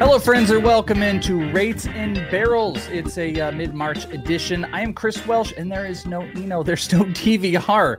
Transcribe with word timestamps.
Hello, 0.00 0.18
friends, 0.18 0.50
and 0.50 0.64
welcome 0.64 1.02
into 1.02 1.52
Rates 1.52 1.86
and 1.86 2.14
Barrels. 2.30 2.88
It's 2.88 3.18
a 3.18 3.38
uh, 3.38 3.52
mid 3.52 3.74
March 3.74 4.06
edition. 4.06 4.64
I 4.72 4.80
am 4.80 4.94
Chris 4.94 5.26
Welsh, 5.26 5.52
and 5.58 5.70
there 5.70 5.84
is 5.84 6.06
no 6.06 6.22
Eno, 6.22 6.62
there's 6.62 6.90
no 6.90 7.04
DVR. 7.04 7.98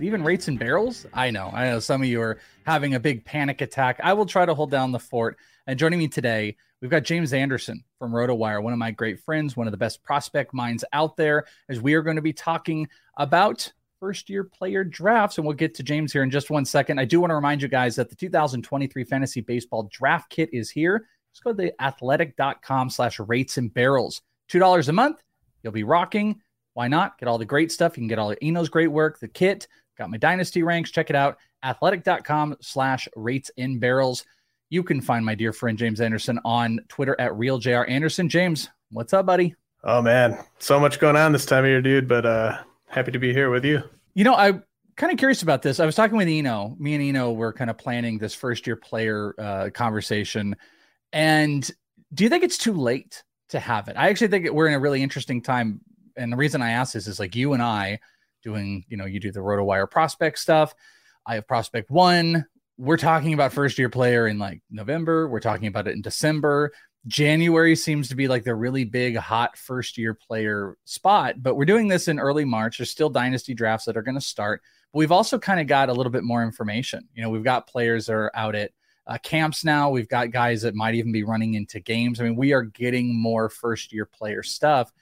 Even 0.00 0.22
Rates 0.22 0.46
and 0.46 0.60
Barrels? 0.60 1.06
I 1.12 1.32
know. 1.32 1.50
I 1.52 1.70
know 1.70 1.80
some 1.80 2.02
of 2.02 2.06
you 2.06 2.20
are 2.22 2.38
having 2.66 2.94
a 2.94 3.00
big 3.00 3.24
panic 3.24 3.62
attack. 3.62 3.98
I 4.00 4.12
will 4.12 4.26
try 4.26 4.46
to 4.46 4.54
hold 4.54 4.70
down 4.70 4.92
the 4.92 5.00
fort. 5.00 5.38
And 5.66 5.76
joining 5.76 5.98
me 5.98 6.06
today, 6.06 6.56
we've 6.80 6.90
got 6.90 7.02
James 7.02 7.32
Anderson 7.32 7.82
from 7.98 8.12
RotoWire, 8.12 8.62
one 8.62 8.72
of 8.72 8.78
my 8.78 8.92
great 8.92 9.18
friends, 9.18 9.56
one 9.56 9.66
of 9.66 9.72
the 9.72 9.76
best 9.76 10.04
prospect 10.04 10.54
minds 10.54 10.84
out 10.92 11.16
there, 11.16 11.46
as 11.68 11.80
we 11.80 11.94
are 11.94 12.02
going 12.02 12.14
to 12.14 12.22
be 12.22 12.32
talking 12.32 12.86
about 13.16 13.72
first 13.98 14.30
year 14.30 14.44
player 14.44 14.84
drafts. 14.84 15.36
And 15.36 15.44
we'll 15.44 15.56
get 15.56 15.74
to 15.74 15.82
James 15.82 16.12
here 16.12 16.22
in 16.22 16.30
just 16.30 16.48
one 16.48 16.64
second. 16.64 17.00
I 17.00 17.06
do 17.06 17.18
want 17.18 17.32
to 17.32 17.34
remind 17.34 17.60
you 17.60 17.66
guys 17.66 17.96
that 17.96 18.08
the 18.08 18.14
2023 18.14 19.02
Fantasy 19.02 19.40
Baseball 19.40 19.88
Draft 19.90 20.30
Kit 20.30 20.48
is 20.52 20.70
here 20.70 21.08
just 21.32 21.44
go 21.44 21.52
to 21.52 21.56
the 21.56 21.82
athletic.com 21.82 22.90
slash 22.90 23.18
rates 23.20 23.56
and 23.56 23.72
barrels. 23.72 24.22
$2 24.50 24.88
a 24.88 24.92
month. 24.92 25.22
You'll 25.62 25.72
be 25.72 25.84
rocking. 25.84 26.40
Why 26.74 26.88
not? 26.88 27.18
Get 27.18 27.28
all 27.28 27.38
the 27.38 27.44
great 27.44 27.70
stuff. 27.72 27.96
You 27.96 28.02
can 28.02 28.08
get 28.08 28.18
all 28.18 28.28
the 28.28 28.44
Eno's 28.44 28.68
great 28.68 28.88
work, 28.88 29.18
the 29.18 29.28
kit, 29.28 29.68
got 29.98 30.10
my 30.10 30.16
dynasty 30.16 30.62
ranks. 30.62 30.90
Check 30.90 31.10
it 31.10 31.16
out. 31.16 31.38
Athletic.com 31.62 32.56
slash 32.60 33.08
rates 33.16 33.50
and 33.58 33.80
barrels. 33.80 34.24
You 34.70 34.82
can 34.82 35.00
find 35.00 35.26
my 35.26 35.34
dear 35.34 35.52
friend 35.52 35.76
James 35.76 36.00
Anderson 36.00 36.38
on 36.44 36.80
Twitter 36.88 37.20
at 37.20 37.32
RealJR 37.32 37.88
Anderson. 37.88 38.28
James, 38.28 38.68
what's 38.92 39.12
up, 39.12 39.26
buddy? 39.26 39.54
Oh 39.82 40.00
man, 40.00 40.38
so 40.58 40.78
much 40.78 41.00
going 41.00 41.16
on 41.16 41.32
this 41.32 41.46
time 41.46 41.64
of 41.64 41.70
year, 41.70 41.82
dude. 41.82 42.06
But 42.06 42.24
uh 42.24 42.58
happy 42.86 43.10
to 43.12 43.18
be 43.18 43.32
here 43.32 43.50
with 43.50 43.64
you. 43.64 43.82
You 44.14 44.24
know, 44.24 44.34
I 44.34 44.60
kind 44.96 45.12
of 45.12 45.18
curious 45.18 45.42
about 45.42 45.62
this. 45.62 45.80
I 45.80 45.86
was 45.86 45.94
talking 45.94 46.16
with 46.16 46.28
Eno. 46.28 46.76
Me 46.78 46.94
and 46.94 47.02
Eno 47.02 47.32
were 47.32 47.52
kind 47.52 47.70
of 47.70 47.78
planning 47.78 48.18
this 48.18 48.34
first 48.34 48.66
year 48.66 48.76
player 48.76 49.34
uh, 49.38 49.70
conversation 49.72 50.54
and 51.12 51.68
do 52.12 52.24
you 52.24 52.30
think 52.30 52.44
it's 52.44 52.58
too 52.58 52.74
late 52.74 53.22
to 53.50 53.60
have 53.60 53.88
it? 53.88 53.96
I 53.96 54.08
actually 54.08 54.28
think 54.28 54.50
we're 54.50 54.68
in 54.68 54.74
a 54.74 54.80
really 54.80 55.02
interesting 55.02 55.42
time. 55.42 55.80
And 56.16 56.32
the 56.32 56.36
reason 56.36 56.62
I 56.62 56.72
ask 56.72 56.92
this 56.92 57.06
is 57.06 57.20
like 57.20 57.34
you 57.34 57.52
and 57.52 57.62
I 57.62 58.00
doing, 58.42 58.84
you 58.88 58.96
know, 58.96 59.04
you 59.04 59.20
do 59.20 59.32
the 59.32 59.40
RotoWire 59.40 59.90
prospect 59.90 60.38
stuff. 60.38 60.74
I 61.26 61.34
have 61.36 61.46
prospect 61.46 61.90
one. 61.90 62.46
We're 62.78 62.96
talking 62.96 63.34
about 63.34 63.52
first 63.52 63.78
year 63.78 63.90
player 63.90 64.26
in 64.26 64.38
like 64.38 64.62
November. 64.70 65.28
We're 65.28 65.40
talking 65.40 65.66
about 65.66 65.86
it 65.86 65.94
in 65.94 66.02
December. 66.02 66.72
January 67.06 67.76
seems 67.76 68.08
to 68.08 68.14
be 68.14 68.28
like 68.28 68.44
the 68.44 68.54
really 68.54 68.84
big 68.84 69.16
hot 69.16 69.56
first 69.56 69.96
year 69.96 70.14
player 70.14 70.76
spot, 70.84 71.42
but 71.42 71.54
we're 71.54 71.64
doing 71.64 71.88
this 71.88 72.08
in 72.08 72.18
early 72.18 72.44
March. 72.44 72.78
There's 72.78 72.90
still 72.90 73.08
dynasty 73.08 73.54
drafts 73.54 73.86
that 73.86 73.96
are 73.96 74.02
going 74.02 74.16
to 74.16 74.20
start. 74.20 74.62
But 74.92 74.98
we've 74.98 75.12
also 75.12 75.38
kind 75.38 75.60
of 75.60 75.66
got 75.66 75.88
a 75.88 75.92
little 75.92 76.12
bit 76.12 76.24
more 76.24 76.42
information. 76.42 77.08
You 77.14 77.22
know, 77.22 77.30
we've 77.30 77.44
got 77.44 77.66
players 77.66 78.06
that 78.06 78.14
are 78.14 78.30
out 78.34 78.54
at 78.54 78.72
uh, 79.10 79.18
camps 79.18 79.64
now. 79.64 79.90
We've 79.90 80.08
got 80.08 80.30
guys 80.30 80.62
that 80.62 80.74
might 80.74 80.94
even 80.94 81.10
be 81.10 81.24
running 81.24 81.54
into 81.54 81.80
games. 81.80 82.20
I 82.20 82.24
mean, 82.24 82.36
we 82.36 82.52
are 82.52 82.62
getting 82.62 83.20
more 83.20 83.48
first 83.48 83.92
year 83.92 84.06
player 84.06 84.42
stuff. 84.44 84.92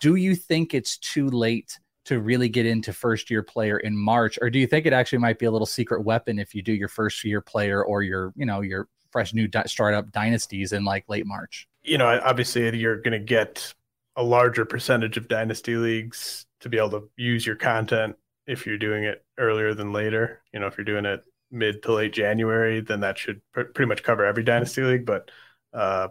Do 0.00 0.16
you 0.16 0.34
think 0.36 0.74
it's 0.74 0.98
too 0.98 1.28
late 1.28 1.78
to 2.04 2.20
really 2.20 2.50
get 2.50 2.66
into 2.66 2.92
first 2.92 3.30
year 3.30 3.42
player 3.42 3.78
in 3.78 3.96
March, 3.96 4.38
or 4.42 4.50
do 4.50 4.58
you 4.58 4.66
think 4.66 4.84
it 4.84 4.92
actually 4.92 5.18
might 5.18 5.38
be 5.38 5.46
a 5.46 5.50
little 5.50 5.66
secret 5.66 6.04
weapon 6.04 6.38
if 6.38 6.54
you 6.54 6.60
do 6.60 6.72
your 6.72 6.88
first 6.88 7.24
year 7.24 7.40
player 7.40 7.82
or 7.82 8.02
your, 8.02 8.34
you 8.36 8.44
know, 8.44 8.60
your 8.60 8.88
fresh 9.10 9.32
new 9.32 9.48
di- 9.48 9.64
startup 9.64 10.12
dynasties 10.12 10.72
in 10.72 10.84
like 10.84 11.08
late 11.08 11.26
March? 11.26 11.66
You 11.82 11.96
know, 11.96 12.20
obviously 12.22 12.76
you're 12.76 13.00
going 13.00 13.18
to 13.18 13.18
get 13.18 13.72
a 14.16 14.22
larger 14.22 14.66
percentage 14.66 15.16
of 15.16 15.28
dynasty 15.28 15.76
leagues 15.76 16.44
to 16.60 16.68
be 16.68 16.76
able 16.76 16.90
to 16.90 17.10
use 17.16 17.46
your 17.46 17.56
content 17.56 18.16
if 18.46 18.66
you're 18.66 18.78
doing 18.78 19.04
it 19.04 19.24
earlier 19.38 19.72
than 19.72 19.92
later. 19.92 20.42
You 20.52 20.60
know, 20.60 20.66
if 20.66 20.76
you're 20.76 20.84
doing 20.84 21.06
it 21.06 21.24
mid 21.54 21.82
to 21.84 21.94
late 21.94 22.12
January, 22.12 22.80
then 22.80 23.00
that 23.00 23.16
should 23.18 23.40
pr- 23.52 23.62
pretty 23.62 23.88
much 23.88 24.02
cover 24.02 24.24
every 24.24 24.42
dynasty 24.42 24.82
league. 24.82 25.06
But 25.06 25.30
uh, 25.72 26.08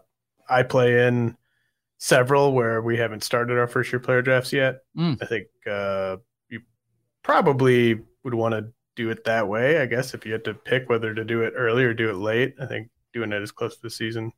I 0.49 0.63
play 0.63 1.07
in 1.07 1.37
several 1.97 2.53
where 2.53 2.81
we 2.81 2.97
haven't 2.97 3.23
started 3.23 3.57
our 3.57 3.67
first 3.67 3.91
year 3.91 3.99
player 3.99 4.21
drafts 4.21 4.53
yet. 4.53 4.79
Mm. 4.97 5.21
I 5.21 5.25
think 5.25 5.47
uh, 5.69 6.17
you 6.49 6.61
probably 7.21 8.01
would 8.23 8.33
want 8.33 8.53
to 8.53 8.71
do 8.95 9.09
it 9.09 9.23
that 9.25 9.47
way. 9.47 9.79
I 9.79 9.85
guess 9.85 10.13
if 10.13 10.25
you 10.25 10.33
had 10.33 10.45
to 10.45 10.53
pick 10.53 10.89
whether 10.89 11.13
to 11.13 11.23
do 11.23 11.41
it 11.41 11.53
early 11.55 11.83
or 11.83 11.93
do 11.93 12.09
it 12.09 12.15
late, 12.15 12.55
I 12.59 12.65
think 12.65 12.89
doing 13.13 13.31
it 13.31 13.41
as 13.41 13.51
close 13.51 13.75
to 13.75 13.81
the 13.81 13.89
season 13.89 14.31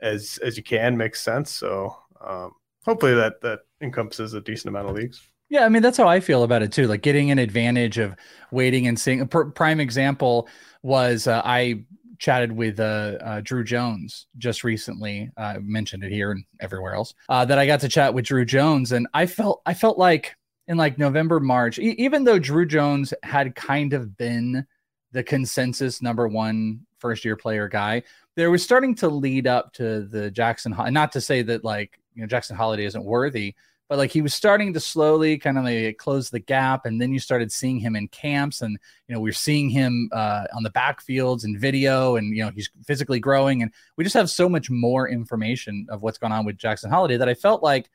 as 0.00 0.38
as 0.42 0.56
you 0.56 0.62
can 0.62 0.96
makes 0.96 1.20
sense. 1.20 1.50
So 1.50 1.96
um, 2.20 2.52
hopefully 2.84 3.14
that 3.14 3.40
that 3.42 3.60
encompasses 3.80 4.34
a 4.34 4.40
decent 4.40 4.68
amount 4.68 4.88
of 4.88 4.96
leagues. 4.96 5.22
Yeah, 5.50 5.64
I 5.64 5.68
mean 5.68 5.82
that's 5.82 5.96
how 5.98 6.08
I 6.08 6.20
feel 6.20 6.44
about 6.44 6.62
it 6.62 6.72
too. 6.72 6.86
Like 6.86 7.02
getting 7.02 7.30
an 7.32 7.38
advantage 7.38 7.98
of 7.98 8.14
waiting 8.52 8.86
and 8.86 8.98
seeing. 8.98 9.20
A 9.20 9.26
pr- 9.26 9.42
prime 9.50 9.80
example 9.80 10.48
was 10.82 11.26
uh, 11.26 11.42
I 11.44 11.84
chatted 12.18 12.52
with 12.52 12.78
uh, 12.78 13.18
uh, 13.20 13.40
Drew 13.42 13.64
Jones 13.64 14.26
just 14.38 14.62
recently. 14.62 15.28
I 15.36 15.58
mentioned 15.58 16.04
it 16.04 16.12
here 16.12 16.30
and 16.30 16.44
everywhere 16.60 16.94
else 16.94 17.14
uh, 17.28 17.44
that 17.46 17.58
I 17.58 17.66
got 17.66 17.80
to 17.80 17.88
chat 17.88 18.14
with 18.14 18.26
Drew 18.26 18.44
Jones, 18.44 18.92
and 18.92 19.08
I 19.12 19.26
felt 19.26 19.60
I 19.66 19.74
felt 19.74 19.98
like 19.98 20.36
in 20.68 20.76
like 20.76 20.98
November, 20.98 21.40
March, 21.40 21.80
e- 21.80 21.96
even 21.98 22.22
though 22.22 22.38
Drew 22.38 22.64
Jones 22.64 23.12
had 23.24 23.56
kind 23.56 23.92
of 23.92 24.16
been 24.16 24.64
the 25.10 25.24
consensus 25.24 26.00
number 26.00 26.28
one 26.28 26.80
first 26.98 27.24
year 27.24 27.34
player 27.34 27.66
guy, 27.68 28.04
there 28.36 28.52
was 28.52 28.62
starting 28.62 28.94
to 28.96 29.08
lead 29.08 29.48
up 29.48 29.72
to 29.72 30.02
the 30.02 30.30
Jackson. 30.30 30.76
Not 30.90 31.10
to 31.12 31.20
say 31.20 31.42
that 31.42 31.64
like 31.64 31.98
you 32.14 32.20
know 32.20 32.28
Jackson 32.28 32.54
Holliday 32.54 32.84
isn't 32.84 33.04
worthy 33.04 33.56
but 33.90 33.98
like 33.98 34.12
he 34.12 34.22
was 34.22 34.32
starting 34.32 34.72
to 34.72 34.78
slowly 34.78 35.36
kind 35.36 35.58
of 35.58 35.64
like 35.64 35.98
close 35.98 36.30
the 36.30 36.38
gap 36.38 36.86
and 36.86 37.00
then 37.00 37.12
you 37.12 37.18
started 37.18 37.50
seeing 37.50 37.80
him 37.80 37.96
in 37.96 38.06
camps 38.08 38.62
and 38.62 38.78
you 39.08 39.14
know 39.14 39.20
we 39.20 39.28
are 39.28 39.34
seeing 39.34 39.68
him 39.68 40.08
uh, 40.12 40.44
on 40.54 40.62
the 40.62 40.70
backfields 40.70 41.42
and 41.44 41.58
video 41.60 42.14
and 42.14 42.34
you 42.34 42.42
know 42.42 42.52
he's 42.54 42.70
physically 42.86 43.18
growing 43.18 43.60
and 43.60 43.72
we 43.96 44.04
just 44.04 44.14
have 44.14 44.30
so 44.30 44.48
much 44.48 44.70
more 44.70 45.08
information 45.08 45.86
of 45.90 46.02
what's 46.02 46.16
going 46.16 46.32
on 46.32 46.46
with 46.46 46.56
jackson 46.56 46.90
holliday 46.90 47.18
that 47.18 47.28
i 47.28 47.34
felt 47.34 47.62
like 47.62 47.90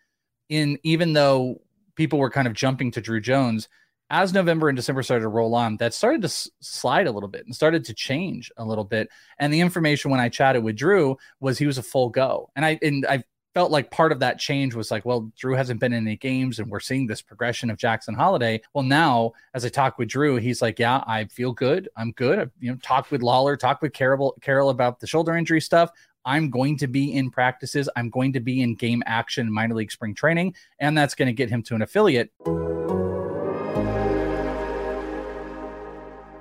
in 0.50 0.78
even 0.84 1.14
though 1.14 1.60
people 1.96 2.20
were 2.20 2.30
kind 2.30 2.48
of 2.48 2.54
jumping 2.54 2.92
to 2.92 3.00
drew 3.00 3.22
jones 3.22 3.70
as 4.10 4.34
november 4.34 4.68
and 4.68 4.76
december 4.76 5.02
started 5.02 5.24
to 5.24 5.30
roll 5.30 5.56
on 5.56 5.78
that 5.78 5.94
started 5.94 6.22
to 6.22 6.28
s- 6.28 6.50
slide 6.60 7.08
a 7.08 7.12
little 7.12 7.30
bit 7.30 7.46
and 7.46 7.56
started 7.56 7.86
to 7.86 7.94
change 7.94 8.52
a 8.58 8.64
little 8.64 8.84
bit. 8.84 9.10
And 9.40 9.52
the 9.52 9.62
information 9.62 10.12
when 10.12 10.20
i 10.20 10.30
chatted 10.30 10.62
with 10.62 10.76
drew 10.76 11.18
was 11.40 11.58
he 11.58 11.66
was 11.66 11.80
a 11.80 11.84
full 11.84 12.10
go. 12.10 12.52
And 12.56 12.64
i 12.64 12.78
and 12.84 13.04
i 13.08 13.24
felt 13.56 13.72
like 13.72 13.90
part 13.90 14.12
of 14.12 14.19
that 14.19 14.38
change 14.38 14.75
was 14.75 14.92
like, 14.92 15.06
well, 15.06 15.31
Drew 15.38 15.56
hasn't 15.56 15.80
been 15.80 15.94
in 15.94 16.06
any 16.06 16.18
games 16.18 16.60
and 16.60 16.69
we're 16.69 16.81
seeing 16.81 17.07
this 17.07 17.22
progression 17.22 17.69
of 17.69 17.78
Jackson 17.78 18.13
Holliday. 18.13 18.62
Well, 18.74 18.84
now 18.84 19.31
as 19.54 19.63
I 19.63 19.69
talk 19.69 19.98
with 19.98 20.10
Drew, 20.10 20.36
he's 20.36 20.62
like, 20.62 20.78
yeah, 20.78 21.02
I 21.07 21.24
feel 21.25 21.54
good. 21.54 21.88
I'm 21.96 22.12
good. 22.12 22.38
I've, 22.38 22.52
you 22.60 22.69
know, 22.69 22.78
talked 22.84 23.12
with 23.12 23.22
Lawlar, 23.22 23.57
talked 23.57 23.81
with 23.81 23.94
Carroll, 23.94 24.36
Carroll 24.42 24.72
about 24.72 25.00
the 25.00 25.07
shoulder 25.07 25.38
injury 25.38 25.62
stuff. 25.62 25.90
I'm 26.25 26.50
going 26.50 26.78
to 26.80 26.88
be 26.88 27.13
in 27.13 27.31
practices, 27.31 27.88
I'm 27.96 28.10
going 28.10 28.34
to 28.34 28.42
be 28.42 28.62
in 28.62 28.75
game 28.75 29.02
action 29.06 29.50
minor 29.50 29.75
league 29.75 29.92
spring 29.92 30.13
training, 30.13 30.56
and 30.80 30.98
that's 30.98 31.16
going 31.16 31.28
to 31.28 31.34
get 31.34 31.50
him 31.50 31.63
to 31.63 31.75
an 31.75 31.81
affiliate. 31.81 32.31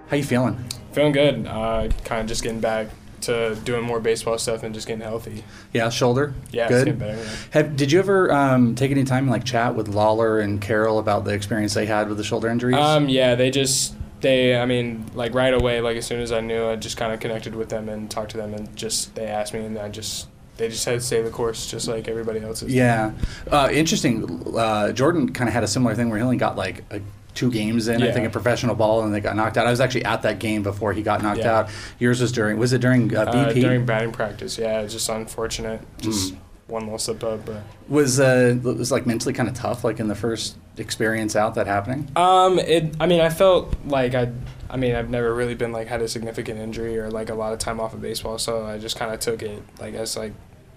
How 0.08 0.16
you 0.16 0.24
feeling? 0.24 0.56
Feeling 0.90 1.12
good. 1.12 1.46
Uh, 1.46 1.90
kind 2.02 2.22
of 2.22 2.26
just 2.26 2.42
getting 2.42 2.60
back 2.60 2.88
to 3.26 3.56
doing 3.64 3.82
more 3.82 4.00
baseball 4.00 4.38
stuff 4.38 4.62
and 4.62 4.74
just 4.74 4.86
getting 4.86 5.02
healthy. 5.02 5.44
Yeah, 5.72 5.88
shoulder. 5.90 6.34
Yeah, 6.50 6.68
good. 6.68 6.98
Better, 6.98 7.16
yeah. 7.16 7.28
Have, 7.50 7.76
did 7.76 7.92
you 7.92 7.98
ever 7.98 8.32
um, 8.32 8.74
take 8.74 8.90
any 8.90 9.04
time 9.04 9.24
and 9.24 9.30
like 9.30 9.44
chat 9.44 9.74
with 9.74 9.92
Lawlar 9.92 10.42
and 10.42 10.60
Carroll 10.60 10.98
about 10.98 11.24
the 11.24 11.32
experience 11.32 11.74
they 11.74 11.86
had 11.86 12.08
with 12.08 12.18
the 12.18 12.24
shoulder 12.24 12.48
injuries? 12.48 12.76
Um, 12.76 13.08
yeah, 13.08 13.34
they 13.34 13.50
just 13.50 13.94
they. 14.20 14.56
I 14.56 14.66
mean, 14.66 15.10
like 15.14 15.34
right 15.34 15.54
away, 15.54 15.80
like 15.80 15.96
as 15.96 16.06
soon 16.06 16.20
as 16.20 16.32
I 16.32 16.40
knew, 16.40 16.66
I 16.66 16.76
just 16.76 16.96
kind 16.96 17.12
of 17.12 17.20
connected 17.20 17.54
with 17.54 17.68
them 17.68 17.88
and 17.88 18.10
talked 18.10 18.30
to 18.32 18.36
them, 18.36 18.54
and 18.54 18.74
just 18.76 19.14
they 19.14 19.26
asked 19.26 19.54
me, 19.54 19.64
and 19.64 19.78
I 19.78 19.88
just 19.88 20.28
they 20.56 20.68
just 20.68 20.84
had 20.84 20.92
to 20.92 21.00
stay 21.00 21.22
the 21.22 21.30
course, 21.30 21.70
just 21.70 21.88
like 21.88 22.08
everybody 22.08 22.40
else's. 22.40 22.72
Yeah, 22.72 23.12
uh, 23.50 23.68
interesting. 23.72 24.56
Uh, 24.56 24.92
Jordan 24.92 25.32
kind 25.32 25.48
of 25.48 25.54
had 25.54 25.64
a 25.64 25.68
similar 25.68 25.94
thing 25.94 26.10
where 26.10 26.18
he 26.18 26.24
only 26.24 26.36
got 26.36 26.56
like 26.56 26.84
a 26.90 27.00
two 27.34 27.50
games 27.50 27.88
in, 27.88 28.00
yeah. 28.00 28.06
I 28.06 28.12
think, 28.12 28.24
in 28.24 28.30
professional 28.30 28.74
ball, 28.74 29.02
and 29.02 29.14
they 29.14 29.20
got 29.20 29.36
knocked 29.36 29.56
out. 29.56 29.66
I 29.66 29.70
was 29.70 29.80
actually 29.80 30.04
at 30.04 30.22
that 30.22 30.38
game 30.38 30.62
before 30.62 30.92
he 30.92 31.02
got 31.02 31.22
knocked 31.22 31.40
yeah. 31.40 31.58
out. 31.58 31.70
Yours 31.98 32.20
was 32.20 32.32
during, 32.32 32.58
was 32.58 32.72
it 32.72 32.80
during 32.80 33.14
uh, 33.14 33.26
BP? 33.26 33.50
Uh, 33.50 33.52
during 33.52 33.86
batting 33.86 34.12
practice, 34.12 34.56
yeah. 34.56 34.80
It 34.80 34.84
was 34.84 34.92
just 34.92 35.08
unfortunate. 35.08 35.80
Just 36.00 36.34
mm. 36.34 36.38
one 36.68 36.84
little 36.84 36.98
slip 36.98 37.22
up. 37.24 37.44
But. 37.44 37.62
Was 37.88 38.20
uh, 38.20 38.56
it 38.56 38.62
was 38.62 38.90
like 38.90 39.06
mentally 39.06 39.34
kind 39.34 39.48
of 39.48 39.54
tough, 39.54 39.84
like 39.84 40.00
in 40.00 40.08
the 40.08 40.14
first 40.14 40.56
experience 40.76 41.36
out 41.36 41.54
that 41.56 41.66
happening? 41.66 42.10
Um, 42.16 42.58
it. 42.58 42.94
I 43.00 43.06
mean, 43.06 43.20
I 43.20 43.28
felt 43.28 43.74
like 43.86 44.14
I. 44.14 44.32
I 44.70 44.76
mean, 44.76 44.96
I've 44.96 45.10
never 45.10 45.32
really 45.32 45.54
been 45.54 45.70
like 45.70 45.86
had 45.86 46.02
a 46.02 46.08
significant 46.08 46.58
injury 46.58 46.98
or 46.98 47.08
like 47.08 47.30
a 47.30 47.34
lot 47.34 47.52
of 47.52 47.60
time 47.60 47.78
off 47.78 47.94
of 47.94 48.02
baseball, 48.02 48.38
so 48.38 48.66
I 48.66 48.78
just 48.78 48.96
kind 48.96 49.12
of 49.12 49.20
took 49.20 49.42
it 49.42 49.62
like 49.78 49.94
as 49.94 50.16
like 50.16 50.32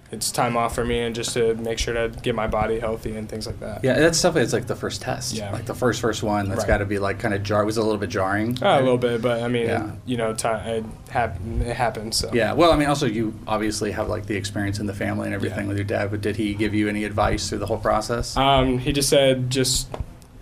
it's 0.10 0.32
time 0.32 0.56
off 0.56 0.74
for 0.74 0.86
me 0.86 1.00
and 1.00 1.14
just 1.14 1.34
to 1.34 1.54
make 1.56 1.78
sure 1.78 1.94
to 1.94 2.18
get 2.22 2.34
my 2.34 2.48
body 2.48 2.80
healthy 2.80 3.16
and 3.16 3.28
things 3.28 3.46
like 3.46 3.60
that. 3.60 3.84
Yeah, 3.84 4.00
that's 4.00 4.18
stuff. 4.18 4.38
It's 4.38 4.54
like 4.54 4.68
the 4.68 4.76
first 4.76 5.02
test. 5.02 5.36
Yeah, 5.36 5.52
like 5.52 5.66
the 5.66 5.76
first 5.76 6.00
first 6.00 6.24
one. 6.24 6.48
That's 6.48 6.60
right. 6.60 6.68
got 6.68 6.78
to 6.78 6.86
be 6.86 6.98
like 6.98 7.20
kind 7.20 7.34
of 7.34 7.44
jar. 7.44 7.66
Was 7.66 7.78
a 7.78 7.84
little 7.84 7.98
bit 7.98 8.10
jarring. 8.10 8.62
Uh, 8.64 8.80
a 8.80 8.82
little 8.82 8.98
bit, 8.98 9.22
but 9.22 9.44
I 9.44 9.50
mean, 9.50 9.66
yeah. 9.66 9.92
you 10.06 10.16
know, 10.16 10.34
time 10.34 10.66
it, 10.68 11.12
hap- 11.12 11.40
it 11.60 11.76
happens. 11.76 12.16
So. 12.18 12.32
Yeah. 12.34 12.54
Well, 12.54 12.72
I 12.72 12.78
mean, 12.78 12.88
also 12.88 13.06
you 13.06 13.38
obviously 13.48 13.92
have 13.92 14.08
like 14.08 14.28
the 14.28 14.36
experience 14.36 14.80
in 14.80 14.86
the 14.86 14.94
family 14.94 15.26
and 15.26 15.36
everything 15.36 15.64
yeah. 15.64 15.68
with 15.68 15.78
your 15.78 15.86
dad. 15.86 16.12
But 16.12 16.22
did 16.22 16.38
he 16.38 16.54
give 16.54 16.74
you 16.74 16.88
any 16.88 17.04
advice 17.04 17.50
through 17.50 17.60
the 17.60 17.66
whole 17.66 17.80
process? 17.80 18.38
Um, 18.38 18.78
he 18.78 18.94
just 18.94 19.10
said 19.10 19.50
just 19.50 19.90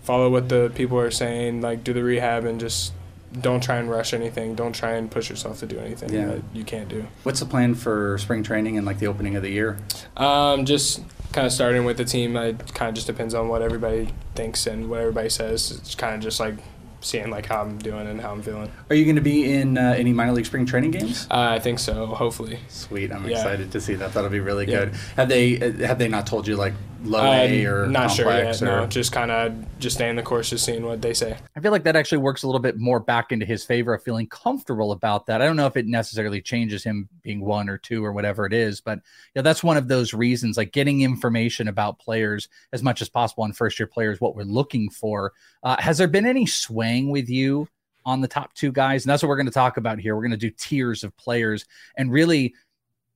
follow 0.03 0.29
what 0.29 0.49
the 0.49 0.71
people 0.75 0.99
are 0.99 1.09
saying, 1.09 1.61
like 1.61 1.83
do 1.83 1.91
the 1.91 2.03
rehab 2.03 2.45
and 2.45 2.59
just 2.59 2.93
don't 3.41 3.61
try 3.61 3.77
and 3.77 3.89
rush 3.89 4.13
anything. 4.13 4.55
Don't 4.55 4.73
try 4.73 4.93
and 4.93 5.09
push 5.09 5.29
yourself 5.29 5.59
to 5.59 5.65
do 5.65 5.79
anything 5.79 6.13
yeah. 6.13 6.25
that 6.27 6.41
you 6.53 6.63
can't 6.63 6.89
do. 6.89 7.05
What's 7.23 7.39
the 7.39 7.45
plan 7.45 7.75
for 7.75 8.17
spring 8.17 8.43
training 8.43 8.77
and 8.77 8.85
like 8.85 8.99
the 8.99 9.07
opening 9.07 9.35
of 9.35 9.43
the 9.43 9.49
year? 9.49 9.77
Um, 10.17 10.65
just 10.65 11.01
kind 11.33 11.45
of 11.45 11.53
starting 11.53 11.85
with 11.85 11.97
the 11.97 12.05
team. 12.05 12.35
It 12.37 12.73
kind 12.73 12.89
of 12.89 12.95
just 12.95 13.07
depends 13.07 13.33
on 13.33 13.49
what 13.49 13.61
everybody 13.61 14.09
thinks 14.35 14.67
and 14.67 14.89
what 14.89 15.01
everybody 15.01 15.29
says. 15.29 15.71
It's 15.71 15.95
kind 15.95 16.15
of 16.15 16.21
just 16.21 16.39
like 16.39 16.55
seeing 17.01 17.29
like 17.29 17.45
how 17.45 17.61
I'm 17.61 17.77
doing 17.77 18.07
and 18.07 18.19
how 18.19 18.31
I'm 18.31 18.41
feeling. 18.41 18.71
Are 18.89 18.95
you 18.95 19.05
going 19.05 19.17
to 19.17 19.21
be 19.21 19.53
in 19.53 19.77
uh, 19.77 19.95
any 19.97 20.11
minor 20.11 20.31
league 20.31 20.45
spring 20.45 20.65
training 20.65 20.91
games? 20.91 21.27
Uh, 21.29 21.49
I 21.51 21.59
think 21.59 21.79
so. 21.79 22.07
Hopefully. 22.07 22.59
Sweet. 22.67 23.11
I'm 23.11 23.27
yeah. 23.27 23.37
excited 23.37 23.71
to 23.73 23.81
see 23.81 23.95
that. 23.95 24.13
That'll 24.13 24.29
be 24.29 24.39
really 24.39 24.65
yeah. 24.65 24.85
good. 24.85 24.93
Have 25.15 25.29
they 25.29 25.59
uh, 25.59 25.87
have 25.87 25.99
they 25.99 26.07
not 26.07 26.25
told 26.27 26.47
you 26.47 26.55
like 26.55 26.73
low 27.05 27.31
A 27.31 27.65
or 27.65 27.87
not 27.87 28.11
sure 28.11 28.31
yet. 28.31 28.61
Or? 28.61 28.65
No, 28.65 28.87
just 28.87 29.11
kind 29.11 29.31
of 29.31 29.79
just 29.79 29.95
staying 29.95 30.15
the 30.15 30.23
course, 30.23 30.49
just 30.49 30.65
seeing 30.65 30.85
what 30.85 31.01
they 31.01 31.13
say. 31.13 31.37
I 31.55 31.59
feel 31.59 31.71
like 31.71 31.83
that 31.83 31.95
actually 31.95 32.19
works 32.19 32.43
a 32.43 32.47
little 32.47 32.59
bit 32.59 32.77
more 32.77 32.99
back 32.99 33.31
into 33.31 33.45
his 33.45 33.63
favor 33.63 33.93
of 33.93 34.03
feeling 34.03 34.27
comfortable 34.27 34.91
about 34.91 35.25
that. 35.27 35.41
I 35.41 35.45
don't 35.45 35.55
know 35.55 35.67
if 35.67 35.77
it 35.77 35.87
necessarily 35.87 36.41
changes 36.41 36.83
him 36.83 37.07
being 37.21 37.41
one 37.41 37.69
or 37.69 37.77
two 37.77 38.03
or 38.03 38.11
whatever 38.11 38.45
it 38.45 38.53
is, 38.53 38.81
but 38.81 38.99
yeah, 39.35 39.41
that's 39.41 39.63
one 39.63 39.77
of 39.77 39.87
those 39.87 40.13
reasons. 40.13 40.57
Like 40.57 40.71
getting 40.71 41.01
information 41.01 41.67
about 41.67 41.99
players 41.99 42.49
as 42.73 42.83
much 42.83 43.01
as 43.01 43.09
possible 43.09 43.43
on 43.43 43.53
first 43.53 43.79
year 43.79 43.87
players, 43.87 44.19
what 44.19 44.35
we're 44.35 44.43
looking 44.43 44.89
for. 44.89 45.33
Uh, 45.63 45.75
has 45.79 45.97
there 45.97 46.07
been 46.07 46.25
any 46.25 46.45
swaying 46.45 47.09
with 47.09 47.29
you? 47.29 47.67
On 48.07 48.21
the 48.21 48.27
top 48.27 48.53
two 48.53 48.71
guys, 48.71 49.03
and 49.03 49.09
that's 49.09 49.23
what 49.23 49.29
we're 49.29 49.35
going 49.35 49.47
to 49.47 49.51
talk 49.51 49.77
about 49.77 49.97
here. 49.97 50.15
We're 50.15 50.21
going 50.21 50.29
to 50.29 50.37
do 50.37 50.51
tiers 50.51 51.03
of 51.03 51.17
players 51.17 51.65
and 51.97 52.11
really 52.11 52.53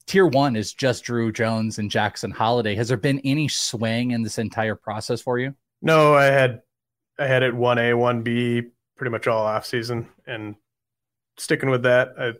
tier 0.10 0.26
one 0.26 0.56
is 0.56 0.74
just 0.74 1.04
Drew 1.04 1.32
Jones 1.32 1.78
and 1.78 1.90
Jackson 1.90 2.32
Holliday. 2.32 2.74
Has 2.76 2.88
there 2.88 2.98
been 2.98 3.22
any 3.24 3.48
swing 3.48 4.12
in 4.12 4.24
this 4.24 4.40
entire 4.40 4.76
process 4.76 5.22
for 5.22 5.38
you? 5.38 5.54
No, 5.82 6.16
I 6.16 6.26
had 6.26 6.62
I 7.20 7.28
had 7.28 7.44
it 7.44 7.56
one 7.56 7.78
A, 7.78 7.94
one 7.94 8.24
B 8.24 8.64
pretty 8.98 9.12
much 9.12 9.28
all 9.28 9.46
off 9.46 9.66
season 9.66 10.10
and 10.26 10.56
sticking 11.38 11.70
with 11.70 11.84
that. 11.84 12.14
I 12.18 12.34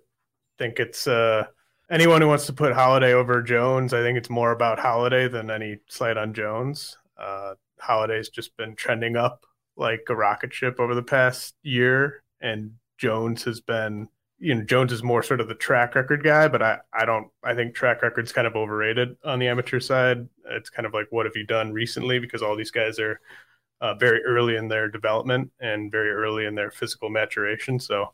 think 0.58 0.80
it's 0.80 1.08
uh 1.08 1.46
anyone 1.92 2.22
who 2.22 2.28
wants 2.28 2.48
to 2.48 2.54
put 2.54 2.74
Holliday 2.74 3.14
over 3.14 3.42
Jones, 3.44 3.94
I 3.94 4.02
think 4.02 4.18
it's 4.18 4.30
more 4.30 4.52
about 4.52 4.80
Holliday 4.80 5.28
than 5.28 5.52
any 5.52 5.78
slight 5.88 6.18
on 6.18 6.34
Jones. 6.34 6.98
Uh 7.18 7.54
Holliday's 7.80 8.30
just 8.30 8.58
been 8.58 8.76
trending 8.76 9.16
up 9.16 9.46
like 9.78 10.02
a 10.10 10.16
rocket 10.16 10.54
ship 10.54 10.80
over 10.80 10.96
the 10.96 11.04
past 11.04 11.56
year 11.62 12.24
and 12.42 12.72
Jones 12.98 13.44
has 13.44 13.62
been 13.62 14.10
you 14.40 14.56
know 14.56 14.64
Jones 14.64 14.92
is 14.92 15.04
more 15.04 15.22
sort 15.22 15.42
of 15.42 15.48
the 15.48 15.56
track 15.56 15.96
record 15.96 16.24
guy, 16.24 16.48
but 16.48 16.62
I 16.62 16.80
I 16.94 17.06
don't 17.06 17.28
I 17.44 17.54
think 17.54 17.76
track 17.76 18.02
record's 18.02 18.32
kind 18.32 18.48
of 18.48 18.56
overrated 18.56 19.18
on 19.24 19.40
the 19.40 19.48
amateur 19.48 19.80
side. 19.80 20.28
It's 20.46 20.70
kind 20.70 20.86
of 20.86 20.94
like 20.94 21.08
what 21.10 21.26
have 21.26 21.36
you 21.36 21.46
done 21.46 21.74
recently 21.74 22.20
because 22.20 22.42
all 22.42 22.56
these 22.56 22.72
guys 22.72 23.00
are 23.00 23.20
uh, 23.82 23.94
very 23.96 24.24
early 24.24 24.56
in 24.56 24.68
their 24.68 24.90
development 24.90 25.52
and 25.60 25.92
very 25.92 26.12
early 26.12 26.46
in 26.46 26.56
their 26.56 26.72
physical 26.72 27.10
maturation. 27.10 27.80
So 27.80 28.14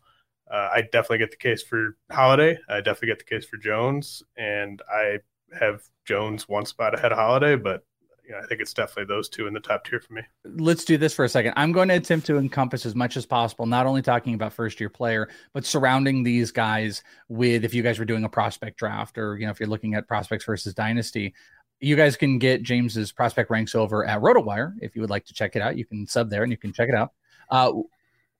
uh, 0.51 0.69
I 0.73 0.81
definitely 0.81 1.19
get 1.19 1.31
the 1.31 1.37
case 1.37 1.63
for 1.63 1.97
Holliday. 2.11 2.57
I 2.69 2.77
definitely 2.77 3.09
get 3.09 3.19
the 3.19 3.25
case 3.25 3.45
for 3.45 3.57
Jones, 3.57 4.21
and 4.37 4.81
I 4.91 5.19
have 5.59 5.81
Jones 6.05 6.47
one 6.47 6.65
spot 6.65 6.93
ahead 6.93 7.11
of 7.11 7.17
Holliday, 7.17 7.55
but 7.55 7.83
yeah, 8.29 8.39
I 8.43 8.45
think 8.47 8.61
it's 8.61 8.73
definitely 8.73 9.13
those 9.13 9.29
two 9.29 9.47
in 9.47 9.53
the 9.53 9.59
top 9.59 9.85
tier 9.85 9.99
for 9.99 10.13
me. 10.13 10.21
Let's 10.45 10.85
do 10.85 10.97
this 10.97 11.13
for 11.13 11.25
a 11.25 11.29
second. 11.29 11.53
I'm 11.55 11.71
going 11.71 11.87
to 11.89 11.95
attempt 11.95 12.25
to 12.27 12.37
encompass 12.37 12.85
as 12.85 12.95
much 12.95 13.17
as 13.17 13.25
possible, 13.25 13.65
not 13.65 13.85
only 13.85 14.01
talking 14.01 14.33
about 14.33 14.53
first 14.53 14.79
year 14.79 14.89
player, 14.89 15.29
but 15.53 15.65
surrounding 15.65 16.23
these 16.23 16.51
guys 16.51 17.03
with 17.29 17.63
if 17.63 17.73
you 17.73 17.83
guys 17.83 17.99
were 17.99 18.05
doing 18.05 18.23
a 18.23 18.29
prospect 18.29 18.77
draft 18.77 19.17
or 19.17 19.37
you 19.37 19.45
know 19.45 19.51
if 19.51 19.59
you're 19.59 19.69
looking 19.69 19.95
at 19.95 20.07
prospects 20.07 20.45
versus 20.45 20.73
dynasty. 20.73 21.33
You 21.81 21.95
guys 21.95 22.15
can 22.15 22.39
get 22.39 22.63
James's 22.63 23.11
prospect 23.11 23.49
ranks 23.49 23.75
over 23.75 24.05
at 24.05 24.21
RotoWire 24.21 24.75
if 24.81 24.95
you 24.95 25.01
would 25.01 25.09
like 25.09 25.25
to 25.25 25.33
check 25.33 25.55
it 25.55 25.61
out. 25.61 25.77
You 25.77 25.85
can 25.85 26.07
sub 26.07 26.29
there 26.29 26.43
and 26.43 26.51
you 26.51 26.57
can 26.57 26.71
check 26.71 26.89
it 26.89 26.95
out. 26.95 27.11
Uh, 27.49 27.73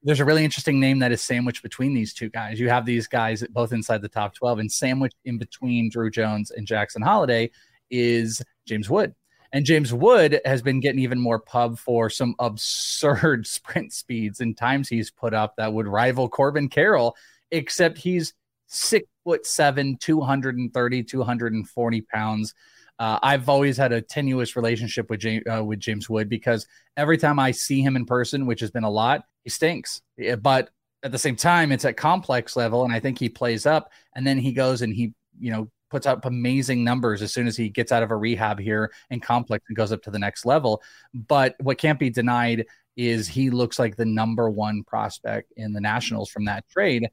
there's 0.04 0.20
a 0.20 0.26
really 0.26 0.46
interesting 0.46 0.80
name 0.80 1.00
that 1.00 1.12
is 1.12 1.22
sandwiched 1.22 1.64
between 1.64 1.94
these 1.94 2.14
two 2.14 2.30
guys. 2.30 2.60
You 2.60 2.70
have 2.70 2.86
these 2.86 3.08
guys 3.08 3.44
both 3.50 3.74
inside 3.74 4.02
the 4.04 4.08
top 4.08 4.36
12, 4.36 4.60
and 4.60 4.72
sandwiched 4.72 5.18
in 5.26 5.40
between 5.40 5.90
Drew 5.90 6.12
Jones 6.12 6.52
and 6.52 6.66
Jackson 6.66 7.02
Holliday 7.02 7.50
is 7.90 8.42
James 8.68 8.90
Wood. 8.90 9.16
And 9.52 9.66
James 9.66 9.94
Wood 9.94 10.42
has 10.46 10.62
been 10.62 10.80
getting 10.80 11.00
even 11.00 11.20
more 11.20 11.40
pub 11.40 11.78
for 11.78 12.10
some 12.10 12.36
absurd 12.40 13.48
sprint 13.48 13.94
speeds 13.94 14.40
and 14.40 14.58
times 14.58 14.90
he's 14.90 15.12
put 15.12 15.34
up 15.34 15.56
that 15.58 15.74
would 15.74 15.88
rival 15.88 16.30
Corbin 16.30 16.70
Carroll, 16.70 17.16
except 17.52 17.98
he's 17.98 18.34
six 18.68 19.08
foot 19.24 19.46
seven, 19.46 19.98
230, 19.98 21.04
240 21.04 22.02
pounds. 22.02 22.54
Uh, 22.98 23.20
I've 23.22 23.50
always 23.50 23.76
had 23.76 23.92
a 23.92 24.02
tenuous 24.02 24.56
relationship 24.56 25.10
with 25.10 25.26
uh, 25.26 25.64
with 25.64 25.80
James 25.80 26.10
Wood 26.10 26.30
because 26.30 26.66
every 26.96 27.18
time 27.18 27.40
I 27.40 27.52
see 27.52 27.82
him 27.82 27.96
in 27.96 28.06
person, 28.06 28.46
which 28.46 28.62
has 28.62 28.72
been 28.72 28.86
a 28.86 28.90
lot, 28.90 29.26
he 29.44 29.50
stinks. 29.50 30.02
But 30.42 30.70
at 31.04 31.12
the 31.12 31.18
same 31.18 31.36
time, 31.36 31.72
it's 31.72 31.84
at 31.84 31.98
complex 31.98 32.56
level, 32.56 32.86
and 32.86 32.94
I 32.94 33.00
think 33.00 33.20
he 33.20 33.28
plays 33.28 33.66
up. 33.66 33.92
And 34.16 34.26
then 34.26 34.38
he 34.38 34.54
goes 34.54 34.82
and 34.82 34.94
he, 34.94 35.14
you 35.38 35.52
know, 35.52 35.70
puts 35.90 36.06
up 36.06 36.26
amazing 36.26 36.84
numbers 36.84 37.22
as 37.22 37.34
soon 37.34 37.48
as 37.48 37.56
he 37.56 37.70
gets 37.70 37.92
out 37.92 38.04
of 38.04 38.12
a 38.12 38.16
rehab 38.16 38.60
here 38.60 38.92
and 39.10 39.22
complex 39.22 39.64
and 39.70 39.78
goes 39.78 39.92
up 39.92 40.02
to 40.04 40.12
the 40.12 40.20
next 40.20 40.46
level. 40.46 40.82
But 41.14 41.56
what 41.60 41.78
can't 41.78 42.00
be 42.00 42.10
denied 42.10 42.66
is 42.98 43.28
he 43.28 43.50
looks 43.50 43.78
like 43.78 43.96
the 43.96 44.06
number 44.06 44.50
one 44.50 44.84
prospect 44.84 45.54
in 45.58 45.74
the 45.74 45.82
Nationals 45.82 46.30
from 46.30 46.46
that 46.46 46.68
trade. 46.70 47.10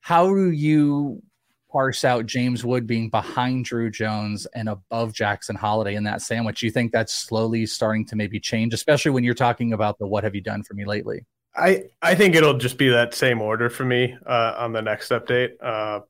How 0.00 0.28
do 0.28 0.50
you 0.50 1.22
parse 1.70 2.04
out 2.04 2.26
James 2.26 2.64
Wood 2.64 2.86
being 2.86 3.10
behind 3.10 3.64
Drew 3.64 3.90
Jones 3.90 4.46
and 4.54 4.68
above 4.68 5.12
Jackson 5.12 5.56
Holliday 5.56 5.94
in 5.94 6.04
that 6.04 6.22
sandwich? 6.22 6.62
You 6.62 6.70
think 6.70 6.92
that's 6.92 7.14
slowly 7.14 7.66
starting 7.66 8.04
to 8.06 8.16
maybe 8.16 8.38
change, 8.38 8.74
especially 8.74 9.12
when 9.12 9.24
you're 9.24 9.34
talking 9.34 9.72
about 9.72 9.98
the 9.98 10.06
what 10.06 10.24
have 10.24 10.34
you 10.34 10.40
done 10.40 10.62
for 10.62 10.74
me 10.74 10.84
lately? 10.84 11.24
I, 11.56 11.84
I 12.02 12.16
think 12.16 12.34
it'll 12.34 12.58
just 12.58 12.78
be 12.78 12.88
that 12.88 13.14
same 13.14 13.40
order 13.40 13.70
for 13.70 13.84
me 13.84 14.16
uh, 14.26 14.54
on 14.58 14.72
the 14.72 14.82
next 14.82 15.10
update. 15.10 15.50
Uh, 15.62 16.00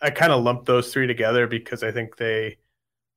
I 0.00 0.10
kind 0.10 0.32
of 0.32 0.42
lump 0.42 0.64
those 0.64 0.92
three 0.92 1.06
together 1.06 1.46
because 1.46 1.82
I 1.82 1.90
think 1.90 2.16
they 2.16 2.58